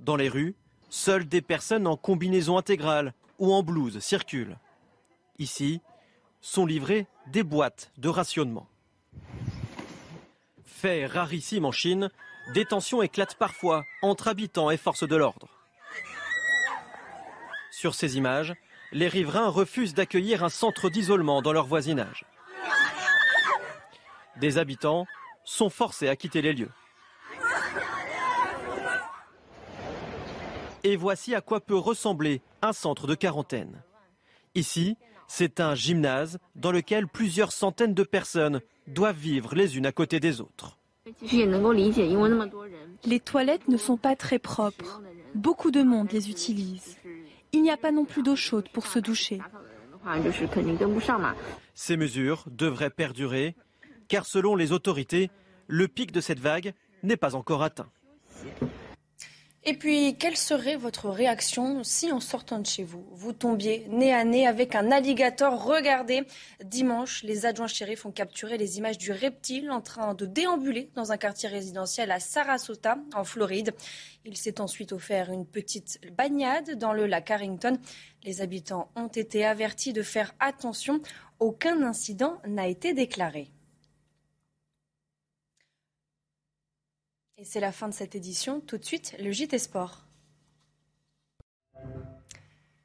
Dans 0.00 0.16
les 0.16 0.28
rues, 0.28 0.54
seules 0.90 1.26
des 1.26 1.42
personnes 1.42 1.86
en 1.86 1.96
combinaison 1.96 2.56
intégrale 2.56 3.14
ou 3.38 3.52
en 3.52 3.62
blouse 3.62 3.98
circulent. 4.00 4.58
Ici, 5.38 5.80
sont 6.40 6.66
livrées 6.66 7.06
des 7.26 7.42
boîtes 7.42 7.92
de 7.98 8.08
rationnement. 8.08 8.68
Fait 10.64 11.06
rarissime 11.06 11.64
en 11.64 11.72
Chine, 11.72 12.10
des 12.54 12.64
tensions 12.64 13.02
éclatent 13.02 13.36
parfois 13.36 13.84
entre 14.02 14.28
habitants 14.28 14.70
et 14.70 14.76
forces 14.76 15.06
de 15.06 15.16
l'ordre. 15.16 15.48
Sur 17.72 17.94
ces 17.94 18.16
images, 18.16 18.54
les 18.92 19.08
riverains 19.08 19.48
refusent 19.48 19.94
d'accueillir 19.94 20.42
un 20.44 20.48
centre 20.48 20.88
d'isolement 20.88 21.42
dans 21.42 21.52
leur 21.52 21.66
voisinage. 21.66 22.24
Des 24.40 24.58
habitants 24.58 25.06
sont 25.44 25.70
forcés 25.70 26.08
à 26.08 26.16
quitter 26.16 26.42
les 26.42 26.52
lieux. 26.52 26.70
Et 30.84 30.96
voici 30.96 31.34
à 31.34 31.40
quoi 31.40 31.60
peut 31.60 31.76
ressembler 31.76 32.40
un 32.62 32.72
centre 32.72 33.06
de 33.06 33.14
quarantaine. 33.14 33.82
Ici, 34.54 34.96
c'est 35.26 35.60
un 35.60 35.74
gymnase 35.74 36.38
dans 36.56 36.72
lequel 36.72 37.06
plusieurs 37.06 37.52
centaines 37.52 37.94
de 37.94 38.02
personnes 38.02 38.60
doivent 38.86 39.16
vivre 39.16 39.54
les 39.54 39.76
unes 39.76 39.86
à 39.86 39.92
côté 39.92 40.20
des 40.20 40.40
autres. 40.40 40.78
Les 43.04 43.20
toilettes 43.20 43.68
ne 43.68 43.76
sont 43.76 43.96
pas 43.96 44.16
très 44.16 44.38
propres. 44.38 45.02
Beaucoup 45.34 45.70
de 45.70 45.82
monde 45.82 46.10
les 46.12 46.30
utilise. 46.30 46.96
Il 47.52 47.62
n'y 47.62 47.70
a 47.70 47.76
pas 47.76 47.92
non 47.92 48.04
plus 48.04 48.22
d'eau 48.22 48.36
chaude 48.36 48.68
pour 48.72 48.86
se 48.86 48.98
doucher. 48.98 49.40
Ces 51.74 51.96
mesures 51.96 52.44
devraient 52.50 52.90
perdurer 52.90 53.54
car 54.08 54.26
selon 54.26 54.56
les 54.56 54.72
autorités, 54.72 55.30
le 55.66 55.86
pic 55.86 56.12
de 56.12 56.20
cette 56.20 56.40
vague 56.40 56.74
n'est 57.02 57.16
pas 57.16 57.36
encore 57.36 57.62
atteint. 57.62 57.90
Et 59.64 59.74
puis, 59.74 60.16
quelle 60.16 60.36
serait 60.36 60.76
votre 60.76 61.10
réaction 61.10 61.84
si 61.84 62.10
en 62.10 62.20
sortant 62.20 62.58
de 62.58 62.64
chez 62.64 62.84
vous, 62.84 63.04
vous 63.12 63.34
tombiez 63.34 63.86
nez 63.90 64.14
à 64.14 64.24
nez 64.24 64.46
avec 64.46 64.74
un 64.74 64.90
alligator 64.90 65.62
Regardez, 65.62 66.22
dimanche, 66.64 67.22
les 67.22 67.44
adjoints 67.44 67.66
shérifs 67.66 68.06
ont 68.06 68.10
capturé 68.10 68.56
les 68.56 68.78
images 68.78 68.96
du 68.96 69.12
reptile 69.12 69.70
en 69.70 69.82
train 69.82 70.14
de 70.14 70.24
déambuler 70.24 70.90
dans 70.94 71.12
un 71.12 71.18
quartier 71.18 71.50
résidentiel 71.50 72.10
à 72.10 72.18
Sarasota, 72.18 72.96
en 73.14 73.24
Floride. 73.24 73.74
Il 74.24 74.38
s'est 74.38 74.62
ensuite 74.62 74.92
offert 74.92 75.30
une 75.30 75.44
petite 75.44 76.00
bagnade 76.16 76.78
dans 76.78 76.94
le 76.94 77.06
lac 77.06 77.26
Carrington. 77.26 77.76
Les 78.22 78.40
habitants 78.40 78.90
ont 78.96 79.08
été 79.08 79.44
avertis 79.44 79.92
de 79.92 80.02
faire 80.02 80.32
attention. 80.40 81.00
Aucun 81.40 81.82
incident 81.82 82.40
n'a 82.46 82.68
été 82.68 82.94
déclaré. 82.94 83.50
Et 87.40 87.44
c'est 87.44 87.60
la 87.60 87.70
fin 87.70 87.86
de 87.86 87.94
cette 87.94 88.16
édition. 88.16 88.60
Tout 88.60 88.78
de 88.78 88.84
suite, 88.84 89.14
le 89.20 89.30
JT 89.30 89.58
Sport. 89.58 90.04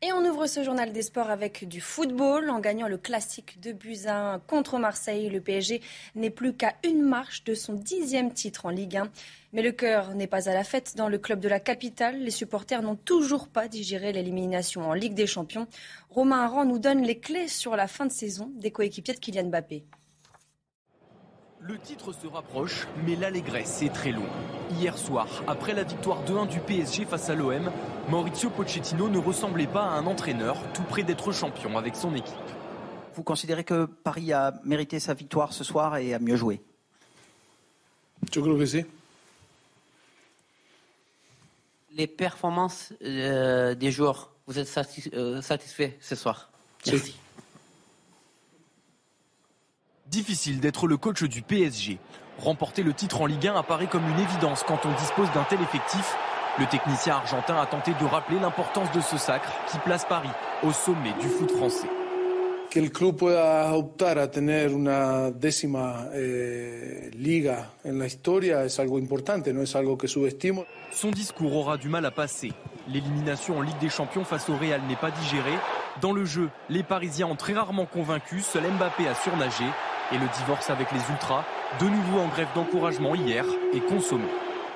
Et 0.03 0.11
on 0.13 0.23
ouvre 0.29 0.45
ce 0.45 0.63
journal 0.63 0.93
des 0.93 1.01
sports 1.01 1.31
avec 1.31 1.67
du 1.67 1.81
football. 1.81 2.51
En 2.51 2.59
gagnant 2.59 2.87
le 2.87 2.97
classique 2.97 3.59
de 3.61 3.71
Buzyn 3.71 4.39
contre 4.45 4.77
Marseille, 4.77 5.27
le 5.29 5.41
PSG 5.41 5.81
n'est 6.13 6.29
plus 6.29 6.53
qu'à 6.53 6.75
une 6.83 7.01
marche 7.01 7.43
de 7.45 7.55
son 7.55 7.73
dixième 7.73 8.31
titre 8.31 8.67
en 8.67 8.69
Ligue 8.69 8.97
1. 8.97 9.09
Mais 9.53 9.63
le 9.63 9.71
cœur 9.71 10.13
n'est 10.13 10.27
pas 10.27 10.47
à 10.47 10.53
la 10.53 10.63
fête 10.63 10.95
dans 10.95 11.09
le 11.09 11.17
club 11.17 11.39
de 11.39 11.49
la 11.49 11.59
capitale. 11.59 12.19
Les 12.19 12.29
supporters 12.29 12.83
n'ont 12.83 12.95
toujours 12.95 13.47
pas 13.47 13.67
digéré 13.67 14.11
l'élimination 14.11 14.87
en 14.87 14.93
Ligue 14.93 15.15
des 15.15 15.25
Champions. 15.25 15.67
Romain 16.11 16.41
Aran 16.41 16.65
nous 16.65 16.77
donne 16.79 17.01
les 17.01 17.17
clés 17.17 17.47
sur 17.47 17.75
la 17.75 17.87
fin 17.87 18.05
de 18.05 18.11
saison 18.11 18.51
des 18.57 18.69
coéquipiers 18.69 19.15
de 19.15 19.19
Kylian 19.19 19.45
Mbappé. 19.45 19.83
Le 21.65 21.79
titre 21.79 22.11
se 22.11 22.27
rapproche, 22.27 22.87
mais 23.05 23.15
l'allégresse 23.15 23.81
est 23.83 23.93
très 23.93 24.11
loin. 24.11 24.27
Hier 24.71 24.97
soir, 24.97 25.27
après 25.47 25.73
la 25.73 25.83
victoire 25.83 26.21
2-1 26.25 26.49
du 26.49 26.59
PSG 26.59 27.05
face 27.05 27.29
à 27.29 27.35
l'OM, 27.35 27.71
Maurizio 28.09 28.49
Pochettino 28.49 29.07
ne 29.07 29.17
ressemblait 29.17 29.67
pas 29.67 29.83
à 29.83 29.91
un 29.91 30.05
entraîneur 30.05 30.57
tout 30.73 30.83
près 30.83 31.03
d'être 31.03 31.31
champion 31.31 31.77
avec 31.77 31.95
son 31.95 32.15
équipe. 32.15 32.35
Vous 33.15 33.23
considérez 33.23 33.63
que 33.63 33.85
Paris 33.85 34.33
a 34.33 34.53
mérité 34.65 34.99
sa 34.99 35.13
victoire 35.13 35.53
ce 35.53 35.63
soir 35.63 35.95
et 35.95 36.13
a 36.13 36.19
mieux 36.19 36.35
joué? 36.35 36.59
Je 38.33 38.41
crois 38.41 38.57
que 38.57 38.65
c'est. 38.65 38.85
Les 41.95 42.07
performances 42.07 42.91
euh, 43.03 43.73
des 43.73 43.91
joueurs, 43.91 44.31
vous 44.47 44.59
êtes 44.59 44.69
euh, 45.13 45.41
satisfait 45.41 45.97
ce 46.01 46.15
soir? 46.15 46.49
Merci. 46.87 47.15
Difficile 50.13 50.59
d'être 50.59 50.85
le 50.85 50.95
coach 50.95 51.23
du 51.23 51.41
PSG. 51.41 51.97
Remporter 52.37 52.83
le 52.83 52.93
titre 52.93 53.21
en 53.21 53.25
Ligue 53.25 53.47
1 53.47 53.55
apparaît 53.55 53.87
comme 53.87 54.07
une 54.07 54.19
évidence 54.19 54.61
quand 54.61 54.85
on 54.85 54.91
dispose 54.91 55.27
d'un 55.33 55.41
tel 55.41 55.59
effectif. 55.59 56.15
Le 56.59 56.67
technicien 56.67 57.15
argentin 57.15 57.55
a 57.55 57.65
tenté 57.65 57.93
de 57.99 58.05
rappeler 58.05 58.39
l'importance 58.39 58.91
de 58.91 59.01
ce 59.01 59.17
sacre 59.17 59.51
qui 59.71 59.79
place 59.79 60.05
Paris 60.05 60.29
au 60.61 60.71
sommet 60.71 61.13
du 61.19 61.27
foot 61.27 61.49
français. 61.53 61.87
Que 62.69 62.79
club 62.89 63.15
pueda 63.15 63.75
optar 63.75 64.19
a 64.19 64.27
tener 64.27 64.67
una 64.67 65.31
décima 65.31 66.05
eh, 66.13 67.09
liga 67.15 67.71
en 67.83 67.97
la 67.97 68.05
historia 68.05 68.65
es 68.65 68.79
algo 68.79 68.99
importante, 68.99 69.47
no 69.51 69.63
es 69.63 69.75
algo 69.75 69.97
que 69.97 70.07
subestimo. 70.07 70.65
Son 70.91 71.09
discours 71.09 71.55
aura 71.55 71.77
du 71.77 71.89
mal 71.89 72.05
à 72.05 72.11
passer. 72.11 72.51
L'élimination 72.87 73.57
en 73.57 73.61
Ligue 73.61 73.79
des 73.79 73.89
Champions 73.89 74.25
face 74.25 74.47
au 74.47 74.57
Real 74.57 74.81
n'est 74.87 74.95
pas 74.95 75.09
digérée. 75.09 75.57
Dans 76.01 76.11
le 76.11 76.25
jeu, 76.25 76.51
les 76.69 76.83
Parisiens 76.83 77.27
ont 77.27 77.35
très 77.35 77.53
rarement 77.53 77.87
convaincu, 77.87 78.41
seul 78.41 78.63
Mbappé 78.63 79.07
a 79.07 79.15
surnagé. 79.15 79.65
Et 80.11 80.17
le 80.17 80.27
divorce 80.37 80.69
avec 80.69 80.91
les 80.91 80.99
Ultras, 81.09 81.45
de 81.79 81.85
nouveau 81.85 82.19
en 82.19 82.27
grève 82.27 82.49
d'encouragement 82.53 83.15
hier, 83.15 83.45
est 83.73 83.85
consommé. 83.87 84.27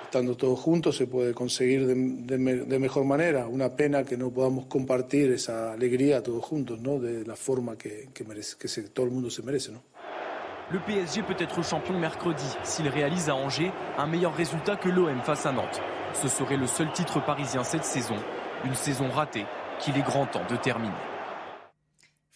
Estando 0.06 0.36
todos 0.38 0.58
juntos 0.58 0.96
se 0.96 1.06
puede 1.06 1.34
conseguir 1.34 1.86
de, 1.86 1.94
de, 1.94 2.66
de, 2.66 2.80
mejor 2.80 3.04
manera. 3.04 3.46
Una 3.48 3.76
pena 3.76 4.06
que 4.06 4.16
no 4.16 4.32
podamos 4.32 4.66
compartir 4.68 5.32
esa 5.32 5.74
alegría 5.74 6.24
todos 6.24 6.46
juntos, 6.46 6.80
¿no? 6.80 6.98
De 6.98 7.26
la 7.26 7.36
forma 7.36 7.78
que, 7.78 8.08
que, 8.14 8.24
merece, 8.24 8.56
que 8.58 8.70
se, 8.70 8.84
todo 8.84 9.06
el 9.06 9.12
mundo 9.12 9.30
se 9.30 9.44
merece, 9.44 9.74
¿no? 9.74 9.82
Le 10.72 10.80
PSG 10.80 11.24
peut 11.24 11.36
être 11.40 11.62
champion 11.62 12.00
mercredi 12.00 12.46
s'il 12.64 12.88
réalise 12.88 13.30
à 13.30 13.36
Angers 13.36 13.72
un 13.98 14.06
meilleur 14.06 14.34
résultat 14.34 14.78
que 14.78 14.90
l'OM 14.90 15.22
face 15.22 15.46
à 15.46 15.52
Nantes. 15.52 15.82
Ce 16.14 16.30
serait 16.30 16.58
le 16.58 16.68
seul 16.68 16.92
titre 16.94 17.20
parisien 17.24 17.64
cette 17.64 17.86
saison, 17.86 18.16
une 18.64 18.76
saison 18.76 19.10
ratée 19.10 19.46
qu'il 19.80 19.98
est 19.98 20.02
grand 20.02 20.26
temps 20.26 20.46
de 20.50 20.56
terminer. 20.56 21.16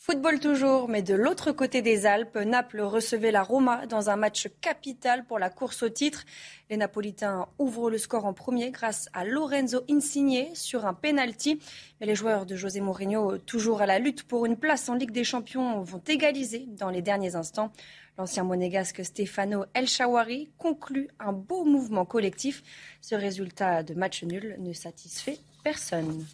Football 0.04 0.40
toujours, 0.40 0.90
mais 0.90 1.04
de 1.04 1.14
l'autre 1.14 1.52
côté 1.52 1.84
des 1.84 2.08
Alpes, 2.08 2.36
Naples 2.36 2.82
recevait 2.82 3.30
la 3.30 3.44
Roma 3.44 3.86
dans 3.86 4.10
un 4.10 4.16
match 4.16 4.50
capital 4.60 5.24
pour 5.26 5.38
la 5.38 5.52
course 5.52 5.84
au 5.84 5.90
titre. 5.90 6.26
Les 6.72 6.78
Napolitains 6.78 7.48
ouvrent 7.60 7.92
le 7.92 8.00
score 8.00 8.26
en 8.26 8.34
premier 8.34 8.72
grâce 8.72 9.10
à 9.14 9.26
Lorenzo 9.26 9.82
Insigne 9.88 10.48
sur 10.56 10.88
un 10.88 10.96
penalty. 10.96 11.60
Mais 12.00 12.08
les 12.08 12.16
joueurs 12.16 12.48
de 12.48 12.56
José 12.56 12.82
Mourinho, 12.82 13.38
toujours 13.38 13.84
à 13.84 13.86
la 13.86 14.00
lutte 14.00 14.24
pour 14.24 14.48
une 14.48 14.58
place 14.58 14.90
en 14.90 14.96
Ligue 14.96 15.12
des 15.12 15.24
Champions, 15.24 15.82
vont 15.82 16.02
égaliser 16.08 16.66
dans 16.68 16.90
les 16.90 17.04
derniers 17.04 17.36
instants. 17.36 17.72
L'ancien 18.18 18.44
monégasque 18.44 19.06
Stefano 19.06 19.66
El 19.76 19.88
Shawari 19.88 20.50
conclut 20.58 21.10
un 21.20 21.32
beau 21.32 21.64
mouvement 21.64 22.06
collectif. 22.06 22.64
Ce 23.02 23.14
résultat 23.14 23.84
de 23.84 23.94
match 23.94 24.24
nul 24.24 24.56
ne 24.58 24.74
satisfait 24.74 25.38
personne. 25.64 26.26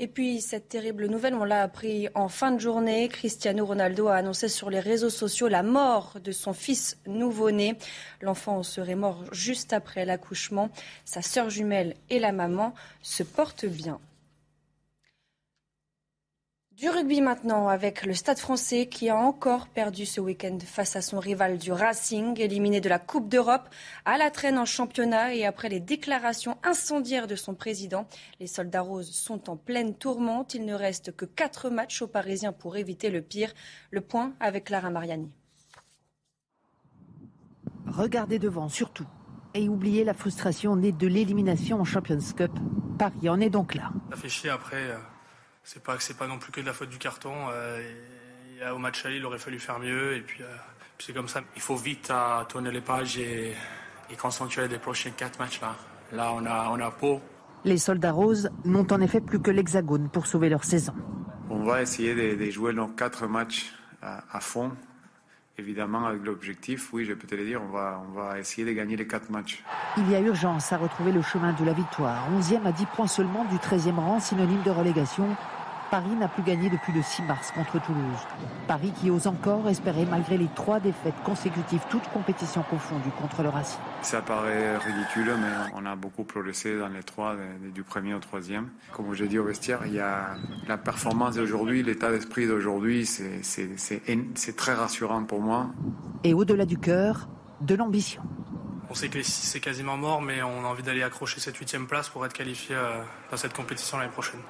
Et 0.00 0.06
puis, 0.06 0.40
cette 0.40 0.68
terrible 0.68 1.06
nouvelle, 1.06 1.34
on 1.34 1.42
l'a 1.42 1.62
appris 1.62 2.08
en 2.14 2.28
fin 2.28 2.52
de 2.52 2.60
journée. 2.60 3.08
Cristiano 3.08 3.66
Ronaldo 3.66 4.06
a 4.06 4.14
annoncé 4.14 4.48
sur 4.48 4.70
les 4.70 4.78
réseaux 4.78 5.10
sociaux 5.10 5.48
la 5.48 5.64
mort 5.64 6.18
de 6.22 6.30
son 6.30 6.52
fils 6.52 6.96
nouveau-né. 7.06 7.76
L'enfant 8.20 8.62
serait 8.62 8.94
mort 8.94 9.24
juste 9.32 9.72
après 9.72 10.04
l'accouchement. 10.04 10.70
Sa 11.04 11.20
sœur 11.20 11.50
jumelle 11.50 11.96
et 12.10 12.20
la 12.20 12.30
maman 12.30 12.74
se 13.02 13.24
portent 13.24 13.66
bien. 13.66 13.98
Du 16.78 16.88
rugby 16.88 17.20
maintenant 17.20 17.66
avec 17.66 18.06
le 18.06 18.14
Stade 18.14 18.38
français 18.38 18.86
qui 18.86 19.08
a 19.08 19.16
encore 19.16 19.66
perdu 19.66 20.06
ce 20.06 20.20
week-end 20.20 20.58
face 20.64 20.94
à 20.94 21.02
son 21.02 21.18
rival 21.18 21.58
du 21.58 21.72
Racing, 21.72 22.38
éliminé 22.38 22.80
de 22.80 22.88
la 22.88 23.00
Coupe 23.00 23.28
d'Europe, 23.28 23.68
à 24.04 24.16
la 24.16 24.30
traîne 24.30 24.58
en 24.58 24.64
championnat 24.64 25.34
et 25.34 25.44
après 25.44 25.68
les 25.68 25.80
déclarations 25.80 26.56
incendiaires 26.62 27.26
de 27.26 27.34
son 27.34 27.56
président. 27.56 28.06
Les 28.38 28.46
soldats 28.46 28.82
roses 28.82 29.10
sont 29.10 29.50
en 29.50 29.56
pleine 29.56 29.92
tourmente. 29.92 30.54
Il 30.54 30.66
ne 30.66 30.74
reste 30.74 31.16
que 31.16 31.24
quatre 31.24 31.68
matchs 31.68 32.00
aux 32.00 32.06
Parisiens 32.06 32.52
pour 32.52 32.76
éviter 32.76 33.10
le 33.10 33.22
pire. 33.22 33.52
Le 33.90 34.00
point 34.00 34.34
avec 34.38 34.70
Lara 34.70 34.90
Mariani. 34.90 35.32
Regardez 37.88 38.38
devant 38.38 38.68
surtout 38.68 39.08
et 39.52 39.68
oubliez 39.68 40.04
la 40.04 40.14
frustration 40.14 40.76
née 40.76 40.92
de 40.92 41.08
l'élimination 41.08 41.80
en 41.80 41.84
Champions 41.84 42.20
Cup. 42.36 42.52
Paris 43.00 43.28
en 43.28 43.40
est 43.40 43.50
donc 43.50 43.74
là. 43.74 43.90
Ça 44.10 44.16
fait 44.16 44.28
chier 44.28 44.50
après. 44.50 44.76
Euh, 44.76 44.98
c'est 45.68 45.82
pas 45.82 45.96
c'est 46.00 46.16
pas 46.16 46.26
non 46.26 46.38
plus 46.38 46.50
que 46.50 46.62
de 46.62 46.66
la 46.66 46.72
faute 46.72 46.88
du 46.88 46.96
carton. 46.96 47.34
Euh, 47.52 47.82
au 48.74 48.78
match 48.78 49.04
aller, 49.04 49.16
il 49.16 49.26
aurait 49.26 49.38
fallu 49.38 49.58
faire 49.58 49.78
mieux 49.78 50.16
et 50.16 50.22
puis, 50.22 50.42
euh, 50.42 50.46
c'est 50.98 51.12
comme 51.12 51.28
ça. 51.28 51.42
Il 51.56 51.60
faut 51.60 51.76
vite 51.76 52.10
à 52.10 52.46
tourner 52.48 52.72
les 52.72 52.80
pages 52.80 53.18
et, 53.18 53.52
et 54.10 54.16
concentrer 54.16 54.66
les 54.66 54.78
prochains 54.78 55.10
quatre 55.10 55.38
matchs 55.38 55.60
là. 55.60 55.76
Là, 56.12 56.32
on 56.32 56.46
a 56.46 56.70
on 56.70 56.80
a 56.80 56.90
Pau. 56.90 57.20
Les 57.64 57.76
soldats 57.76 58.12
roses 58.12 58.50
n'ont 58.64 58.90
en 58.90 59.00
effet 59.02 59.20
plus 59.20 59.40
que 59.40 59.50
l'hexagone 59.50 60.08
pour 60.08 60.26
sauver 60.26 60.48
leur 60.48 60.64
saison. 60.64 60.94
On 61.50 61.64
va 61.64 61.82
essayer 61.82 62.14
de, 62.14 62.50
jouer 62.50 62.72
nos 62.72 62.88
quatre 62.88 63.26
matchs 63.26 63.70
à, 64.00 64.40
fond. 64.40 64.72
Évidemment, 65.58 66.06
avec 66.06 66.24
l'objectif, 66.24 66.92
oui, 66.94 67.04
je 67.04 67.12
peux 67.12 67.26
te 67.26 67.34
le 67.34 67.44
dire, 67.44 67.60
on 67.62 67.72
va, 67.72 68.00
on 68.08 68.12
va 68.12 68.38
essayer 68.38 68.66
de 68.66 68.72
gagner 68.72 68.96
les 68.96 69.06
quatre 69.06 69.28
matchs. 69.28 69.62
Il 69.98 70.08
y 70.08 70.14
a 70.14 70.20
urgence 70.20 70.72
à 70.72 70.78
retrouver 70.78 71.10
le 71.10 71.20
chemin 71.20 71.52
de 71.52 71.64
la 71.64 71.72
victoire. 71.72 72.30
11e 72.32 72.64
à 72.64 72.72
10 72.72 72.86
points 72.94 73.08
seulement 73.08 73.44
du 73.46 73.56
13e 73.56 73.96
rang, 73.96 74.20
synonyme 74.20 74.62
de 74.62 74.70
relégation. 74.70 75.36
Paris 75.90 76.14
n'a 76.18 76.28
plus 76.28 76.42
gagné 76.42 76.68
depuis 76.68 76.92
le 76.92 77.02
6 77.02 77.22
mars 77.22 77.50
contre 77.52 77.80
Toulouse. 77.82 78.26
Paris 78.66 78.92
qui 79.00 79.10
ose 79.10 79.26
encore 79.26 79.68
espérer 79.68 80.04
malgré 80.04 80.36
les 80.36 80.48
trois 80.54 80.80
défaites 80.80 81.14
consécutives, 81.24 81.80
toutes 81.88 82.06
compétitions 82.08 82.62
confondues 82.62 83.10
contre 83.20 83.42
le 83.42 83.48
Racing. 83.48 83.80
Ça 84.02 84.20
paraît 84.20 84.76
ridicule, 84.76 85.32
mais 85.40 85.72
on 85.74 85.86
a 85.86 85.96
beaucoup 85.96 86.24
progressé 86.24 86.78
dans 86.78 86.88
les 86.88 87.02
trois, 87.02 87.36
du 87.74 87.82
premier 87.82 88.12
au 88.14 88.18
troisième. 88.18 88.68
Comme 88.92 89.14
je 89.14 89.24
dis 89.24 89.38
au 89.38 89.44
vestiaire, 89.44 89.80
il 89.86 89.94
y 89.94 90.00
a 90.00 90.36
la 90.66 90.76
performance 90.76 91.36
d'aujourd'hui, 91.36 91.82
l'état 91.82 92.10
d'esprit 92.10 92.46
d'aujourd'hui, 92.46 93.06
c'est 93.06 94.56
très 94.56 94.74
rassurant 94.74 95.24
pour 95.24 95.40
moi. 95.40 95.68
Et 96.22 96.34
au-delà 96.34 96.66
du 96.66 96.78
cœur, 96.78 97.28
de 97.60 97.74
l'ambition. 97.74 98.22
On 98.90 98.94
sait 98.94 99.08
que 99.08 99.22
c'est 99.22 99.60
quasiment 99.60 99.96
mort, 99.96 100.22
mais 100.22 100.42
on 100.42 100.64
a 100.64 100.68
envie 100.68 100.82
d'aller 100.82 101.02
accrocher 101.02 101.40
cette 101.40 101.56
huitième 101.56 101.86
place 101.86 102.08
pour 102.08 102.24
être 102.24 102.32
qualifié 102.32 102.74
euh, 102.74 103.02
dans 103.30 103.36
cette 103.36 103.52
compétition 103.52 103.98
l'année 103.98 104.10
prochaine. 104.10 104.40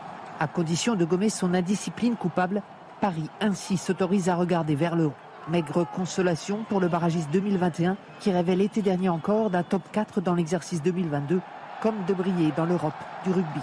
À 0.40 0.46
condition 0.46 0.94
de 0.94 1.04
gommer 1.04 1.30
son 1.30 1.52
indiscipline 1.52 2.14
coupable, 2.14 2.62
Paris 3.00 3.28
ainsi 3.40 3.76
s'autorise 3.76 4.28
à 4.28 4.36
regarder 4.36 4.76
vers 4.76 4.94
le 4.94 5.06
haut. 5.06 5.14
Maigre 5.48 5.84
consolation 5.84 6.64
pour 6.68 6.78
le 6.78 6.86
barragiste 6.86 7.28
2021 7.32 7.96
qui 8.20 8.30
rêvait 8.30 8.54
l'été 8.54 8.80
dernier 8.80 9.08
encore 9.08 9.50
d'un 9.50 9.64
top 9.64 9.82
4 9.90 10.20
dans 10.20 10.34
l'exercice 10.34 10.80
2022, 10.80 11.40
comme 11.82 12.04
de 12.06 12.14
briller 12.14 12.52
dans 12.56 12.66
l'Europe 12.66 12.94
du 13.24 13.32
rugby. 13.32 13.60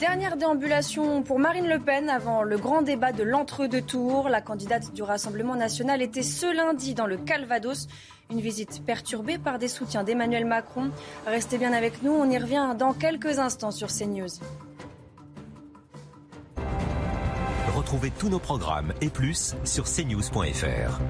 Dernière 0.00 0.36
déambulation 0.36 1.22
pour 1.22 1.38
Marine 1.38 1.68
Le 1.68 1.78
Pen 1.78 2.08
avant 2.08 2.42
le 2.42 2.56
grand 2.56 2.82
débat 2.82 3.12
de 3.12 3.22
l'entre-deux 3.22 3.82
tours. 3.82 4.28
La 4.28 4.40
candidate 4.40 4.92
du 4.92 5.02
Rassemblement 5.02 5.56
national 5.56 6.02
était 6.02 6.22
ce 6.22 6.54
lundi 6.54 6.94
dans 6.94 7.06
le 7.06 7.16
Calvados. 7.16 7.86
Une 8.30 8.40
visite 8.40 8.82
perturbée 8.84 9.38
par 9.38 9.58
des 9.58 9.68
soutiens 9.68 10.02
d'Emmanuel 10.02 10.44
Macron. 10.44 10.90
Restez 11.26 11.58
bien 11.58 11.72
avec 11.72 12.02
nous, 12.02 12.12
on 12.12 12.28
y 12.30 12.38
revient 12.38 12.74
dans 12.78 12.92
quelques 12.92 13.38
instants 13.38 13.70
sur 13.70 13.88
CNews. 13.88 14.28
Retrouvez 17.74 18.10
tous 18.10 18.28
nos 18.28 18.38
programmes 18.38 18.94
et 19.00 19.08
plus 19.08 19.54
sur 19.64 19.84
cnews.fr. 19.84 21.00